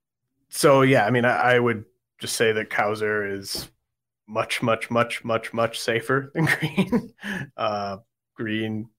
So 0.49 0.81
yeah, 0.81 1.05
I 1.05 1.09
mean, 1.09 1.25
I, 1.25 1.53
I 1.55 1.59
would 1.59 1.85
just 2.19 2.35
say 2.35 2.51
that 2.51 2.69
Cowser 2.69 3.39
is 3.39 3.69
much, 4.27 4.61
much, 4.61 4.91
much, 4.91 5.23
much, 5.23 5.53
much 5.53 5.79
safer 5.79 6.31
than 6.35 6.45
Green. 6.59 7.13
uh, 7.55 7.97
Green 8.35 8.89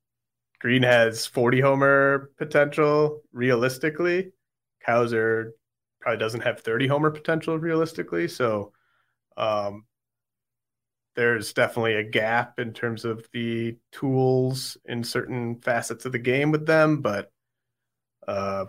Green 0.62 0.84
has 0.84 1.26
40 1.26 1.58
homer 1.58 2.30
potential 2.38 3.20
realistically. 3.32 4.30
Cowser 4.86 5.50
probably 6.00 6.20
doesn't 6.20 6.42
have 6.42 6.60
30 6.60 6.86
homer 6.86 7.10
potential 7.10 7.58
realistically. 7.58 8.28
So 8.28 8.72
um, 9.36 9.86
there's 11.16 11.52
definitely 11.52 11.94
a 11.94 12.04
gap 12.04 12.60
in 12.60 12.72
terms 12.72 13.04
of 13.04 13.26
the 13.32 13.76
tools 13.90 14.76
in 14.84 15.02
certain 15.02 15.56
facets 15.56 16.04
of 16.04 16.12
the 16.12 16.20
game 16.20 16.52
with 16.52 16.64
them. 16.64 17.02
But 17.02 17.32
uh, 18.28 18.66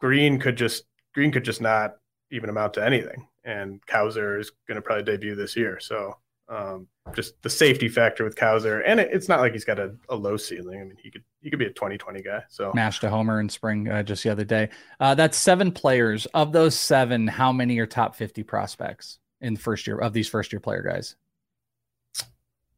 Green 0.00 0.40
could 0.40 0.56
just 0.56 0.84
Green 1.14 1.30
could 1.30 1.44
just 1.44 1.60
not 1.60 1.96
even 2.30 2.48
amount 2.48 2.72
to 2.74 2.84
anything. 2.86 3.28
And 3.44 3.84
Cowser 3.84 4.40
is 4.40 4.50
going 4.66 4.76
to 4.76 4.82
probably 4.82 5.04
debut 5.04 5.34
this 5.34 5.56
year. 5.56 5.78
So 5.78 6.16
um, 6.48 6.86
just 7.14 7.40
the 7.42 7.50
safety 7.50 7.88
factor 7.88 8.24
with 8.24 8.36
Cowser, 8.36 8.82
and 8.86 9.00
it, 9.00 9.10
it's 9.12 9.28
not 9.28 9.40
like 9.40 9.52
he's 9.52 9.64
got 9.64 9.78
a, 9.78 9.94
a, 10.08 10.16
low 10.16 10.36
ceiling. 10.36 10.80
I 10.80 10.84
mean, 10.84 10.96
he 11.02 11.10
could 11.10 11.24
he 11.40 11.50
could 11.50 11.58
be 11.58 11.66
a 11.66 11.70
2020 11.70 12.22
guy. 12.22 12.42
So 12.48 12.72
mashed 12.74 13.04
a 13.04 13.10
homer 13.10 13.40
in 13.40 13.48
spring 13.48 13.88
uh, 13.88 14.02
just 14.02 14.22
the 14.22 14.30
other 14.30 14.44
day. 14.44 14.68
Uh, 15.00 15.14
that's 15.14 15.38
seven 15.38 15.72
players. 15.72 16.26
Of 16.26 16.52
those 16.52 16.78
seven, 16.78 17.26
how 17.26 17.52
many 17.52 17.78
are 17.78 17.86
top 17.86 18.14
50 18.16 18.42
prospects 18.42 19.18
in 19.40 19.54
the 19.54 19.60
first 19.60 19.86
year 19.86 19.98
of 19.98 20.12
these 20.12 20.28
first 20.28 20.52
year 20.52 20.60
player 20.60 20.82
guys? 20.82 21.16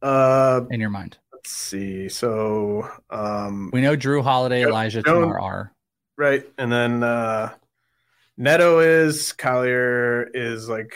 Uh, 0.01 0.61
in 0.69 0.79
your 0.79 0.89
mind, 0.89 1.17
let's 1.33 1.51
see. 1.51 2.07
So 2.07 2.89
um, 3.09 3.69
we 3.73 3.81
know 3.81 3.95
Drew 3.95 4.21
Holliday, 4.21 4.63
Elijah 4.63 5.01
Termarr 5.01 5.41
are 5.41 5.73
right, 6.17 6.45
and 6.57 6.71
then 6.71 7.03
uh, 7.03 7.53
Neto 8.37 8.79
is 8.79 9.33
Collier 9.33 10.29
is 10.33 10.69
like 10.69 10.95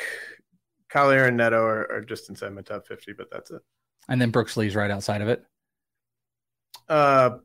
Collier 0.91 1.25
and 1.25 1.37
Neto 1.37 1.63
are, 1.63 1.91
are 1.91 2.01
just 2.01 2.29
inside 2.29 2.53
my 2.53 2.61
top 2.61 2.85
50, 2.85 3.13
but 3.13 3.31
that's 3.31 3.51
it. 3.51 3.61
And 4.09 4.21
then 4.21 4.31
Brooks 4.31 4.57
Lee's 4.57 4.75
right 4.75 4.91
outside 4.91 5.21
of 5.21 5.29
it. 5.29 5.43
Uh, 6.89 7.37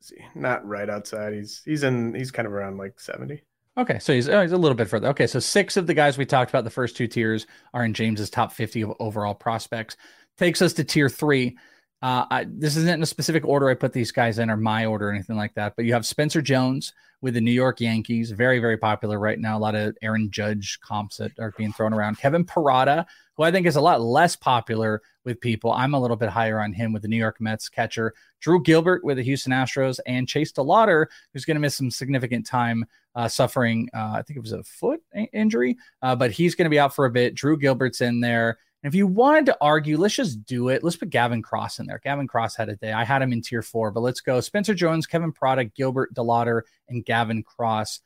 see, 0.00 0.16
not 0.34 0.66
right 0.66 0.88
outside. 0.88 1.34
He's 1.34 1.62
he's 1.64 1.82
in 1.82 2.14
he's 2.14 2.30
kind 2.30 2.46
of 2.46 2.52
around 2.52 2.78
like 2.78 3.00
70. 3.00 3.42
Okay, 3.76 3.98
so 3.98 4.12
he's, 4.12 4.28
oh, 4.28 4.40
he's 4.40 4.52
a 4.52 4.56
little 4.56 4.76
bit 4.76 4.86
further. 4.86 5.08
Okay, 5.08 5.26
so 5.26 5.40
six 5.40 5.76
of 5.76 5.88
the 5.88 5.94
guys 5.94 6.16
we 6.16 6.24
talked 6.24 6.50
about, 6.50 6.62
the 6.62 6.70
first 6.70 6.96
two 6.96 7.08
tiers, 7.08 7.44
are 7.72 7.84
in 7.84 7.92
James's 7.92 8.30
top 8.30 8.52
50 8.52 8.82
of 8.82 8.92
overall 9.00 9.34
prospects. 9.34 9.96
Takes 10.38 10.62
us 10.62 10.72
to 10.74 10.84
tier 10.84 11.08
three. 11.08 11.58
Uh, 12.04 12.26
I, 12.30 12.46
this 12.46 12.76
isn't 12.76 12.96
in 12.96 13.02
a 13.02 13.06
specific 13.06 13.46
order 13.46 13.70
I 13.70 13.74
put 13.74 13.94
these 13.94 14.12
guys 14.12 14.38
in 14.38 14.50
or 14.50 14.58
my 14.58 14.84
order 14.84 15.08
or 15.08 15.10
anything 15.10 15.36
like 15.36 15.54
that, 15.54 15.74
but 15.74 15.86
you 15.86 15.94
have 15.94 16.04
Spencer 16.04 16.42
Jones 16.42 16.92
with 17.22 17.32
the 17.32 17.40
New 17.40 17.50
York 17.50 17.80
Yankees, 17.80 18.30
very, 18.30 18.58
very 18.58 18.76
popular 18.76 19.18
right 19.18 19.38
now. 19.38 19.56
A 19.56 19.58
lot 19.58 19.74
of 19.74 19.96
Aaron 20.02 20.30
Judge 20.30 20.78
comps 20.82 21.16
that 21.16 21.32
are 21.38 21.54
being 21.56 21.72
thrown 21.72 21.94
around. 21.94 22.18
Kevin 22.18 22.44
Parada, 22.44 23.06
who 23.38 23.42
I 23.42 23.50
think 23.50 23.66
is 23.66 23.76
a 23.76 23.80
lot 23.80 24.02
less 24.02 24.36
popular 24.36 25.00
with 25.24 25.40
people. 25.40 25.72
I'm 25.72 25.94
a 25.94 25.98
little 25.98 26.18
bit 26.18 26.28
higher 26.28 26.60
on 26.60 26.74
him 26.74 26.92
with 26.92 27.00
the 27.00 27.08
New 27.08 27.16
York 27.16 27.40
Mets 27.40 27.70
catcher. 27.70 28.12
Drew 28.38 28.62
Gilbert 28.62 29.02
with 29.02 29.16
the 29.16 29.22
Houston 29.22 29.54
Astros 29.54 29.98
and 30.06 30.28
Chase 30.28 30.52
DeLauter, 30.52 31.06
who's 31.32 31.46
going 31.46 31.54
to 31.54 31.60
miss 31.62 31.74
some 31.74 31.90
significant 31.90 32.44
time 32.44 32.84
uh, 33.14 33.28
suffering, 33.28 33.88
uh, 33.94 34.12
I 34.16 34.22
think 34.22 34.36
it 34.36 34.42
was 34.42 34.52
a 34.52 34.62
foot 34.62 35.00
injury, 35.32 35.78
uh, 36.02 36.16
but 36.16 36.32
he's 36.32 36.54
going 36.54 36.66
to 36.66 36.70
be 36.70 36.78
out 36.78 36.94
for 36.94 37.06
a 37.06 37.10
bit. 37.10 37.34
Drew 37.34 37.56
Gilbert's 37.56 38.02
in 38.02 38.20
there. 38.20 38.58
And 38.84 38.92
if 38.92 38.94
you 38.94 39.06
wanted 39.06 39.46
to 39.46 39.56
argue, 39.62 39.96
let's 39.96 40.14
just 40.14 40.44
do 40.44 40.68
it. 40.68 40.84
Let's 40.84 40.96
put 40.96 41.08
Gavin 41.08 41.40
Cross 41.40 41.78
in 41.78 41.86
there. 41.86 42.02
Gavin 42.04 42.28
Cross 42.28 42.54
had 42.54 42.68
a 42.68 42.76
day. 42.76 42.92
I 42.92 43.02
had 43.02 43.22
him 43.22 43.32
in 43.32 43.40
tier 43.40 43.62
four, 43.62 43.90
but 43.90 44.00
let's 44.00 44.20
go. 44.20 44.42
Spencer 44.42 44.74
Jones, 44.74 45.06
Kevin 45.06 45.32
Parada, 45.32 45.72
Gilbert 45.74 46.12
DeLauter, 46.12 46.60
and 46.90 47.02
Gavin 47.02 47.42
Cross. 47.42 48.00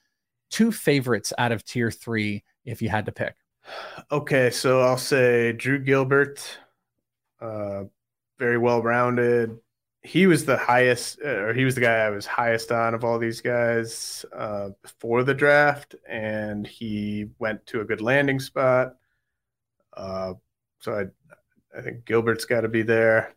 Two 0.50 0.70
favorites 0.70 1.32
out 1.36 1.50
of 1.50 1.64
tier 1.64 1.90
three, 1.90 2.44
if 2.64 2.80
you 2.80 2.88
had 2.88 3.06
to 3.06 3.12
pick. 3.12 3.34
Okay, 4.12 4.50
so 4.50 4.80
I'll 4.80 4.96
say 4.96 5.50
Drew 5.52 5.80
Gilbert, 5.80 6.58
uh, 7.40 7.84
very 8.38 8.56
well 8.56 8.80
rounded. 8.80 9.58
He 10.02 10.28
was 10.28 10.44
the 10.44 10.56
highest, 10.56 11.18
uh, 11.24 11.28
or 11.28 11.54
he 11.54 11.64
was 11.64 11.74
the 11.74 11.80
guy 11.80 12.06
I 12.06 12.10
was 12.10 12.24
highest 12.24 12.70
on 12.70 12.94
of 12.94 13.04
all 13.04 13.18
these 13.18 13.40
guys 13.40 14.24
uh, 14.32 14.68
before 14.80 15.24
the 15.24 15.34
draft, 15.34 15.96
and 16.08 16.68
he 16.68 17.26
went 17.40 17.66
to 17.66 17.80
a 17.80 17.84
good 17.84 18.00
landing 18.00 18.38
spot. 18.38 18.94
Uh, 19.92 20.34
so 20.80 20.94
I, 20.94 21.78
I 21.78 21.82
think 21.82 22.04
Gilbert's 22.04 22.44
got 22.44 22.62
to 22.62 22.68
be 22.68 22.82
there. 22.82 23.34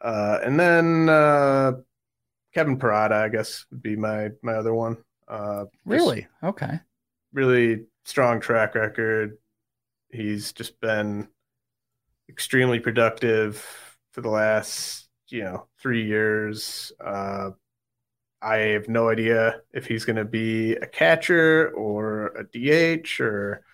Uh, 0.00 0.38
and 0.42 0.58
then 0.58 1.08
uh, 1.08 1.72
Kevin 2.54 2.78
Parada, 2.78 3.12
I 3.12 3.28
guess, 3.28 3.66
would 3.70 3.82
be 3.82 3.96
my 3.96 4.30
my 4.42 4.54
other 4.54 4.74
one. 4.74 4.98
Uh, 5.28 5.66
really? 5.84 6.26
Okay. 6.42 6.80
Really 7.32 7.84
strong 8.04 8.40
track 8.40 8.74
record. 8.74 9.38
He's 10.10 10.52
just 10.52 10.80
been 10.80 11.28
extremely 12.28 12.80
productive 12.80 13.64
for 14.12 14.20
the 14.20 14.30
last, 14.30 15.08
you 15.28 15.42
know, 15.42 15.66
three 15.80 16.06
years. 16.06 16.92
Uh, 17.04 17.50
I 18.40 18.56
have 18.56 18.88
no 18.88 19.08
idea 19.08 19.60
if 19.72 19.86
he's 19.86 20.04
going 20.04 20.16
to 20.16 20.24
be 20.24 20.76
a 20.76 20.86
catcher 20.86 21.70
or 21.70 22.28
a 22.28 22.44
DH 22.44 23.20
or 23.20 23.65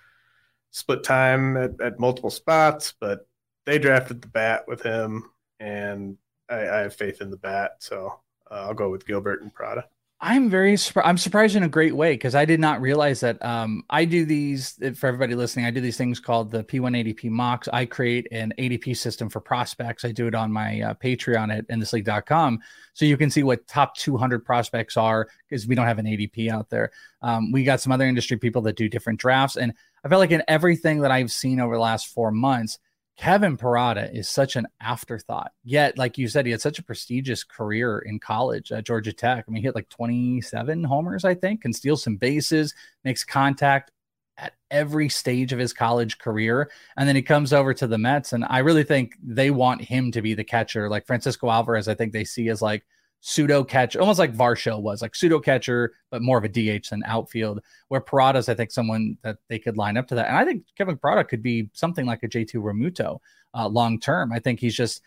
split 0.72 1.04
time 1.04 1.56
at, 1.56 1.80
at 1.80 2.00
multiple 2.00 2.30
spots, 2.30 2.94
but 2.98 3.28
they 3.64 3.78
drafted 3.78 4.20
the 4.20 4.28
bat 4.28 4.64
with 4.66 4.82
him, 4.82 5.30
and 5.60 6.16
I, 6.48 6.68
I 6.68 6.78
have 6.78 6.96
faith 6.96 7.20
in 7.20 7.30
the 7.30 7.36
bat. 7.36 7.76
So 7.78 8.20
uh, 8.50 8.66
I'll 8.66 8.74
go 8.74 8.90
with 8.90 9.06
Gilbert 9.06 9.42
and 9.42 9.54
Parada. 9.54 9.84
I'm 10.24 10.48
very 10.48 10.78
I'm 11.02 11.18
surprised 11.18 11.56
in 11.56 11.64
a 11.64 11.68
great 11.68 11.96
way 11.96 12.12
because 12.12 12.36
I 12.36 12.44
did 12.44 12.60
not 12.60 12.80
realize 12.80 13.18
that 13.20 13.44
um, 13.44 13.82
I 13.90 14.04
do 14.04 14.24
these 14.24 14.78
for 14.94 15.08
everybody 15.08 15.34
listening. 15.34 15.66
I 15.66 15.72
do 15.72 15.80
these 15.80 15.96
things 15.96 16.20
called 16.20 16.52
the 16.52 16.62
P180P 16.62 17.28
mocks. 17.28 17.66
I 17.72 17.86
create 17.86 18.28
an 18.30 18.54
ADP 18.56 18.96
system 18.96 19.28
for 19.28 19.40
prospects. 19.40 20.04
I 20.04 20.12
do 20.12 20.28
it 20.28 20.36
on 20.36 20.52
my 20.52 20.80
uh, 20.80 20.94
Patreon 20.94 21.52
at 21.52 21.66
endlessleague.com 21.66 22.60
so 22.92 23.04
you 23.04 23.16
can 23.16 23.30
see 23.30 23.42
what 23.42 23.66
top 23.66 23.96
200 23.96 24.44
prospects 24.44 24.96
are 24.96 25.26
because 25.48 25.66
we 25.66 25.74
don't 25.74 25.86
have 25.86 25.98
an 25.98 26.06
ADP 26.06 26.50
out 26.50 26.70
there. 26.70 26.92
Um, 27.20 27.50
we 27.50 27.64
got 27.64 27.80
some 27.80 27.90
other 27.90 28.06
industry 28.06 28.36
people 28.36 28.62
that 28.62 28.76
do 28.76 28.88
different 28.88 29.18
drafts, 29.18 29.56
and 29.56 29.74
I 30.04 30.08
felt 30.08 30.20
like 30.20 30.30
in 30.30 30.44
everything 30.46 31.00
that 31.00 31.10
I've 31.10 31.32
seen 31.32 31.58
over 31.58 31.74
the 31.74 31.80
last 31.80 32.06
four 32.06 32.30
months, 32.30 32.78
Kevin 33.16 33.56
Parada 33.56 34.12
is 34.12 34.28
such 34.28 34.56
an 34.56 34.66
afterthought. 34.80 35.52
Yet, 35.64 35.98
like 35.98 36.18
you 36.18 36.28
said, 36.28 36.46
he 36.46 36.52
had 36.52 36.60
such 36.60 36.78
a 36.78 36.82
prestigious 36.82 37.44
career 37.44 37.98
in 37.98 38.18
college 38.18 38.72
at 38.72 38.84
Georgia 38.84 39.12
Tech. 39.12 39.44
I 39.46 39.50
mean, 39.50 39.62
he 39.62 39.66
hit 39.66 39.74
like 39.74 39.88
27 39.90 40.84
homers, 40.84 41.24
I 41.24 41.34
think, 41.34 41.64
and 41.64 41.74
steals 41.74 42.02
some 42.02 42.16
bases, 42.16 42.74
makes 43.04 43.22
contact 43.22 43.90
at 44.38 44.54
every 44.70 45.08
stage 45.08 45.52
of 45.52 45.58
his 45.58 45.72
college 45.72 46.18
career. 46.18 46.70
And 46.96 47.06
then 47.06 47.16
he 47.16 47.22
comes 47.22 47.52
over 47.52 47.74
to 47.74 47.86
the 47.86 47.98
Mets. 47.98 48.32
And 48.32 48.44
I 48.48 48.58
really 48.58 48.84
think 48.84 49.14
they 49.22 49.50
want 49.50 49.82
him 49.82 50.10
to 50.12 50.22
be 50.22 50.34
the 50.34 50.44
catcher. 50.44 50.88
Like 50.88 51.06
Francisco 51.06 51.50
Alvarez, 51.50 51.88
I 51.88 51.94
think 51.94 52.12
they 52.12 52.24
see 52.24 52.48
as 52.48 52.62
like 52.62 52.84
pseudo 53.22 53.62
catcher, 53.62 54.00
almost 54.00 54.18
like 54.18 54.34
Varsho 54.34 54.82
was, 54.82 55.00
like 55.00 55.14
pseudo 55.14 55.38
catcher, 55.38 55.94
but 56.10 56.20
more 56.20 56.36
of 56.36 56.44
a 56.44 56.48
DH 56.48 56.90
than 56.90 57.02
outfield. 57.06 57.60
Where 57.88 58.00
Parada's, 58.00 58.48
I 58.48 58.54
think, 58.54 58.70
someone 58.70 59.16
that 59.22 59.38
they 59.48 59.58
could 59.58 59.78
line 59.78 59.96
up 59.96 60.08
to 60.08 60.16
that. 60.16 60.26
And 60.26 60.36
I 60.36 60.44
think 60.44 60.64
Kevin 60.76 60.98
Parada 60.98 61.26
could 61.26 61.42
be 61.42 61.70
something 61.72 62.04
like 62.04 62.22
a 62.24 62.28
J.T. 62.28 62.58
Realmuto 62.58 63.20
uh, 63.54 63.68
long 63.68 64.00
term. 64.00 64.32
I 64.32 64.40
think 64.40 64.58
he's 64.58 64.74
just, 64.74 65.02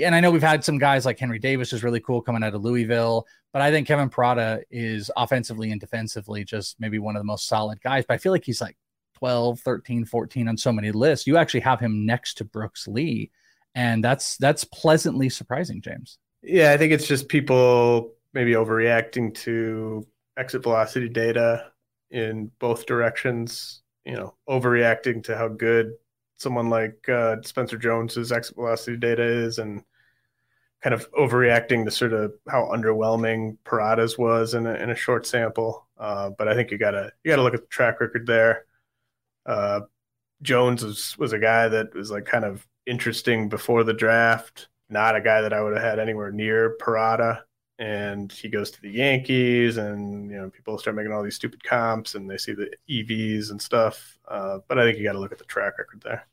and 0.00 0.14
I 0.14 0.20
know 0.20 0.30
we've 0.30 0.42
had 0.42 0.62
some 0.62 0.78
guys 0.78 1.06
like 1.06 1.18
Henry 1.18 1.38
Davis 1.38 1.72
is 1.72 1.82
really 1.82 2.00
cool 2.00 2.20
coming 2.20 2.44
out 2.44 2.54
of 2.54 2.62
Louisville, 2.62 3.26
but 3.52 3.62
I 3.62 3.70
think 3.70 3.88
Kevin 3.88 4.10
Parada 4.10 4.62
is 4.70 5.10
offensively 5.16 5.72
and 5.72 5.80
defensively 5.80 6.44
just 6.44 6.78
maybe 6.78 6.98
one 6.98 7.16
of 7.16 7.20
the 7.20 7.24
most 7.26 7.48
solid 7.48 7.80
guys. 7.80 8.04
But 8.06 8.14
I 8.14 8.18
feel 8.18 8.32
like 8.32 8.44
he's 8.44 8.60
like 8.60 8.76
12, 9.14 9.60
13, 9.60 10.04
14 10.04 10.48
on 10.48 10.58
so 10.58 10.70
many 10.70 10.92
lists. 10.92 11.26
You 11.26 11.38
actually 11.38 11.60
have 11.60 11.80
him 11.80 12.04
next 12.04 12.34
to 12.34 12.44
Brooks 12.44 12.86
Lee. 12.86 13.30
And 13.74 14.04
that's 14.04 14.36
that's 14.36 14.64
pleasantly 14.64 15.28
surprising, 15.28 15.80
James. 15.80 16.18
Yeah, 16.44 16.72
I 16.72 16.76
think 16.76 16.92
it's 16.92 17.06
just 17.08 17.28
people 17.28 18.14
maybe 18.34 18.52
overreacting 18.52 19.34
to 19.34 20.06
exit 20.36 20.62
velocity 20.62 21.08
data 21.08 21.72
in 22.10 22.50
both 22.58 22.86
directions. 22.86 23.82
You 24.04 24.14
know, 24.14 24.34
overreacting 24.48 25.24
to 25.24 25.36
how 25.36 25.48
good 25.48 25.94
someone 26.36 26.68
like 26.68 27.08
uh, 27.08 27.36
Spencer 27.42 27.78
Jones's 27.78 28.30
exit 28.30 28.56
velocity 28.56 28.98
data 28.98 29.22
is, 29.22 29.58
and 29.58 29.82
kind 30.82 30.92
of 30.92 31.10
overreacting 31.12 31.84
to 31.86 31.90
sort 31.90 32.12
of 32.12 32.34
how 32.48 32.64
underwhelming 32.66 33.56
Parada's 33.64 34.18
was 34.18 34.52
in 34.52 34.66
a, 34.66 34.74
in 34.74 34.90
a 34.90 34.94
short 34.94 35.26
sample. 35.26 35.86
Uh, 35.96 36.30
but 36.36 36.46
I 36.46 36.54
think 36.54 36.70
you 36.70 36.76
gotta 36.76 37.10
you 37.24 37.30
gotta 37.30 37.42
look 37.42 37.54
at 37.54 37.62
the 37.62 37.66
track 37.68 38.00
record 38.00 38.26
there. 38.26 38.66
Uh, 39.46 39.80
Jones 40.42 40.84
was 40.84 41.16
was 41.16 41.32
a 41.32 41.38
guy 41.38 41.68
that 41.68 41.94
was 41.94 42.10
like 42.10 42.26
kind 42.26 42.44
of 42.44 42.66
interesting 42.86 43.48
before 43.48 43.82
the 43.84 43.94
draft 43.94 44.68
not 44.94 45.16
a 45.16 45.20
guy 45.20 45.42
that 45.42 45.52
I 45.52 45.60
would 45.60 45.74
have 45.74 45.82
had 45.82 45.98
anywhere 45.98 46.32
near 46.32 46.78
Parada. 46.80 47.42
And 47.78 48.30
he 48.30 48.48
goes 48.48 48.70
to 48.70 48.80
the 48.80 48.90
Yankees, 48.90 49.76
and 49.78 50.30
you 50.30 50.36
know 50.36 50.48
people 50.48 50.78
start 50.78 50.94
making 50.94 51.12
all 51.12 51.24
these 51.24 51.34
stupid 51.34 51.62
comps, 51.64 52.14
and 52.14 52.30
they 52.30 52.38
see 52.38 52.52
the 52.52 52.70
EVs 52.88 53.50
and 53.50 53.60
stuff. 53.60 54.16
Uh, 54.28 54.58
but 54.68 54.78
I 54.78 54.84
think 54.84 54.96
you 54.96 55.04
got 55.04 55.14
to 55.14 55.18
look 55.18 55.32
at 55.32 55.38
the 55.38 55.44
track 55.44 55.76
record 55.76 56.00
there. 56.04 56.24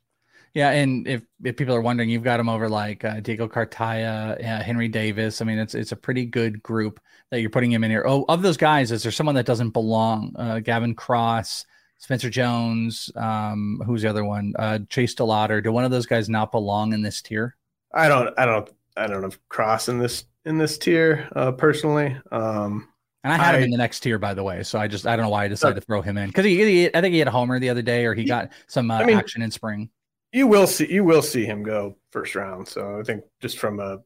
Yeah, 0.54 0.70
and 0.70 1.08
if, 1.08 1.22
if 1.42 1.56
people 1.56 1.74
are 1.74 1.80
wondering, 1.80 2.10
you've 2.10 2.22
got 2.22 2.38
him 2.38 2.48
over 2.48 2.68
like 2.68 3.04
uh, 3.04 3.20
Diego 3.20 3.48
Cartaya, 3.48 4.38
uh, 4.38 4.62
Henry 4.62 4.86
Davis. 4.86 5.40
I 5.40 5.44
mean, 5.44 5.58
it's 5.58 5.74
it's 5.74 5.92
a 5.92 5.96
pretty 5.96 6.26
good 6.26 6.62
group 6.62 7.00
that 7.30 7.40
you're 7.40 7.50
putting 7.50 7.72
him 7.72 7.82
in 7.82 7.90
here. 7.90 8.04
Oh, 8.06 8.24
of 8.28 8.42
those 8.42 8.56
guys, 8.56 8.92
is 8.92 9.02
there 9.02 9.10
someone 9.10 9.34
that 9.34 9.46
doesn't 9.46 9.70
belong? 9.70 10.34
Uh, 10.38 10.60
Gavin 10.60 10.94
Cross, 10.94 11.66
Spencer 11.98 12.28
Jones, 12.28 13.10
um, 13.16 13.80
who's 13.86 14.02
the 14.02 14.10
other 14.10 14.24
one? 14.24 14.52
Uh, 14.58 14.80
Chase 14.90 15.14
DeLauter. 15.14 15.62
Do 15.62 15.72
one 15.72 15.84
of 15.84 15.90
those 15.90 16.06
guys 16.06 16.28
not 16.28 16.52
belong 16.52 16.92
in 16.92 17.00
this 17.00 17.22
tier? 17.22 17.56
I 17.94 18.08
don't, 18.08 18.32
I 18.38 18.46
don't, 18.46 18.70
I 18.96 19.06
don't 19.06 19.22
have 19.22 19.38
Cross 19.48 19.88
in 19.88 19.98
this 19.98 20.24
in 20.44 20.58
this 20.58 20.78
tier 20.78 21.28
uh, 21.34 21.52
personally. 21.52 22.16
Um, 22.30 22.88
and 23.24 23.32
I 23.32 23.36
had 23.36 23.54
I, 23.54 23.58
him 23.58 23.64
in 23.64 23.70
the 23.70 23.76
next 23.76 24.00
tier, 24.00 24.18
by 24.18 24.34
the 24.34 24.42
way. 24.42 24.62
So 24.64 24.78
I 24.78 24.88
just 24.88 25.06
I 25.06 25.14
don't 25.16 25.26
know 25.26 25.30
why 25.30 25.44
I 25.44 25.48
decided 25.48 25.76
uh, 25.76 25.80
to 25.80 25.86
throw 25.86 26.02
him 26.02 26.18
in 26.18 26.28
because 26.28 26.44
he, 26.44 26.56
he, 26.56 26.94
I 26.94 27.00
think 27.00 27.12
he 27.12 27.18
had 27.18 27.28
a 27.28 27.32
homer 27.32 27.58
the 27.58 27.70
other 27.70 27.82
day, 27.82 28.04
or 28.04 28.14
he, 28.14 28.22
he 28.22 28.28
got 28.28 28.50
some 28.66 28.90
uh, 28.90 28.98
I 28.98 29.04
mean, 29.04 29.16
action 29.16 29.42
in 29.42 29.50
spring. 29.50 29.90
You 30.32 30.46
will 30.46 30.66
see 30.66 30.92
you 30.92 31.04
will 31.04 31.22
see 31.22 31.44
him 31.44 31.62
go 31.62 31.96
first 32.10 32.34
round. 32.34 32.66
So 32.66 32.98
I 32.98 33.02
think 33.02 33.22
just 33.40 33.58
from 33.58 33.80
a 33.80 33.98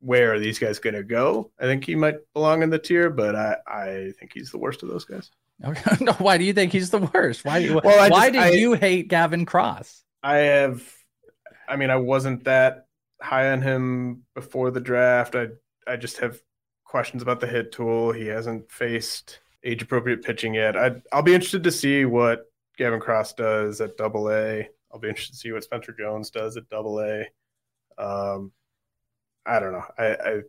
where 0.00 0.34
are 0.34 0.38
these 0.38 0.58
guys 0.58 0.78
going 0.78 0.94
to 0.94 1.02
go? 1.02 1.50
I 1.58 1.64
think 1.64 1.84
he 1.84 1.94
might 1.94 2.16
belong 2.34 2.62
in 2.62 2.68
the 2.68 2.78
tier, 2.78 3.08
but 3.08 3.34
I 3.34 3.56
I 3.66 4.12
think 4.18 4.32
he's 4.34 4.50
the 4.50 4.58
worst 4.58 4.82
of 4.82 4.88
those 4.88 5.04
guys. 5.04 5.30
No, 6.00 6.12
why 6.14 6.36
do 6.36 6.44
you 6.44 6.52
think 6.52 6.72
he's 6.72 6.90
the 6.90 6.98
worst? 7.14 7.44
Why 7.44 7.70
well, 7.70 8.10
why 8.10 8.30
just, 8.30 8.52
did 8.52 8.60
you 8.60 8.74
hate 8.74 9.08
Gavin 9.08 9.46
Cross? 9.46 10.02
I 10.22 10.36
have, 10.36 10.82
I 11.68 11.76
mean, 11.76 11.90
I 11.90 11.96
wasn't 11.96 12.44
that 12.44 12.86
high 13.24 13.50
on 13.50 13.62
him 13.62 14.22
before 14.34 14.70
the 14.70 14.80
draft. 14.80 15.34
I 15.34 15.48
I 15.86 15.96
just 15.96 16.18
have 16.18 16.40
questions 16.84 17.22
about 17.22 17.40
the 17.40 17.46
hit 17.46 17.72
tool. 17.72 18.12
He 18.12 18.26
hasn't 18.26 18.70
faced 18.70 19.40
age 19.64 19.82
appropriate 19.82 20.22
pitching 20.22 20.54
yet. 20.54 20.76
I 20.76 20.92
I'll 21.12 21.22
be 21.22 21.34
interested 21.34 21.64
to 21.64 21.72
see 21.72 22.04
what 22.04 22.50
Gavin 22.76 23.00
Cross 23.00 23.34
does 23.34 23.80
at 23.80 23.96
Double 23.96 24.30
A. 24.30 24.68
I'll 24.92 25.00
be 25.00 25.08
interested 25.08 25.32
to 25.32 25.38
see 25.38 25.52
what 25.52 25.64
Spencer 25.64 25.92
Jones 25.92 26.30
does 26.30 26.56
at 26.56 26.68
Double 26.68 27.00
A. 27.00 27.26
Um, 27.98 28.52
I 29.46 29.58
don't 29.58 29.72
know. 29.72 29.84
I, 29.98 30.06
I 30.06 30.40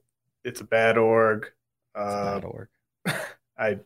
it's 0.44 0.62
a 0.62 0.66
bad 0.66 0.98
org. 0.98 1.48
Uh, 1.96 2.40
bad 2.40 2.46
org. 2.46 2.68
I 3.58 3.80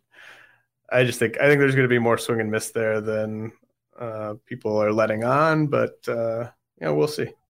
I 0.92 1.04
just 1.04 1.20
think 1.20 1.40
I 1.40 1.48
think 1.48 1.60
there's 1.60 1.76
going 1.76 1.88
to 1.88 1.94
be 1.94 2.00
more 2.00 2.18
swing 2.18 2.42
and 2.42 2.52
miss 2.52 2.72
there 2.72 3.02
than 3.02 3.52
uh, 3.98 4.36
people 4.46 4.78
are 4.82 4.92
letting 4.92 5.24
on, 5.24 5.68
but 5.68 5.98
uh, 6.08 6.50
yeah, 6.82 6.90
we'll 6.90 7.08
see. 7.08 7.28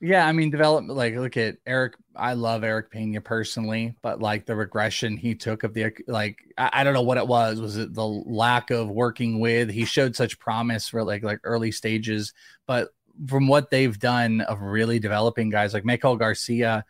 Yeah, 0.00 0.26
I 0.26 0.32
mean, 0.32 0.50
development. 0.50 0.96
Like, 0.96 1.14
look 1.14 1.36
at 1.36 1.58
Eric. 1.66 1.94
I 2.16 2.32
love 2.32 2.64
Eric 2.64 2.90
Pena 2.90 3.20
personally, 3.20 3.94
but 4.00 4.20
like 4.20 4.46
the 4.46 4.56
regression 4.56 5.16
he 5.16 5.34
took 5.34 5.62
of 5.62 5.74
the 5.74 5.92
like, 6.06 6.38
I, 6.56 6.70
I, 6.72 6.84
don't 6.84 6.94
know 6.94 7.02
what 7.02 7.18
it 7.18 7.26
was. 7.26 7.60
Was 7.60 7.76
it 7.76 7.92
the 7.94 8.06
lack 8.06 8.70
of 8.70 8.88
working 8.88 9.40
with? 9.40 9.70
He 9.70 9.84
showed 9.84 10.16
such 10.16 10.38
promise 10.38 10.88
for 10.88 11.04
like 11.04 11.22
like 11.22 11.40
early 11.44 11.70
stages, 11.70 12.32
but 12.66 12.88
from 13.26 13.46
what 13.46 13.70
they've 13.70 13.98
done 13.98 14.40
of 14.42 14.60
really 14.62 14.98
developing 14.98 15.50
guys 15.50 15.74
like 15.74 15.84
Maikel 15.84 16.18
Garcia, 16.18 16.84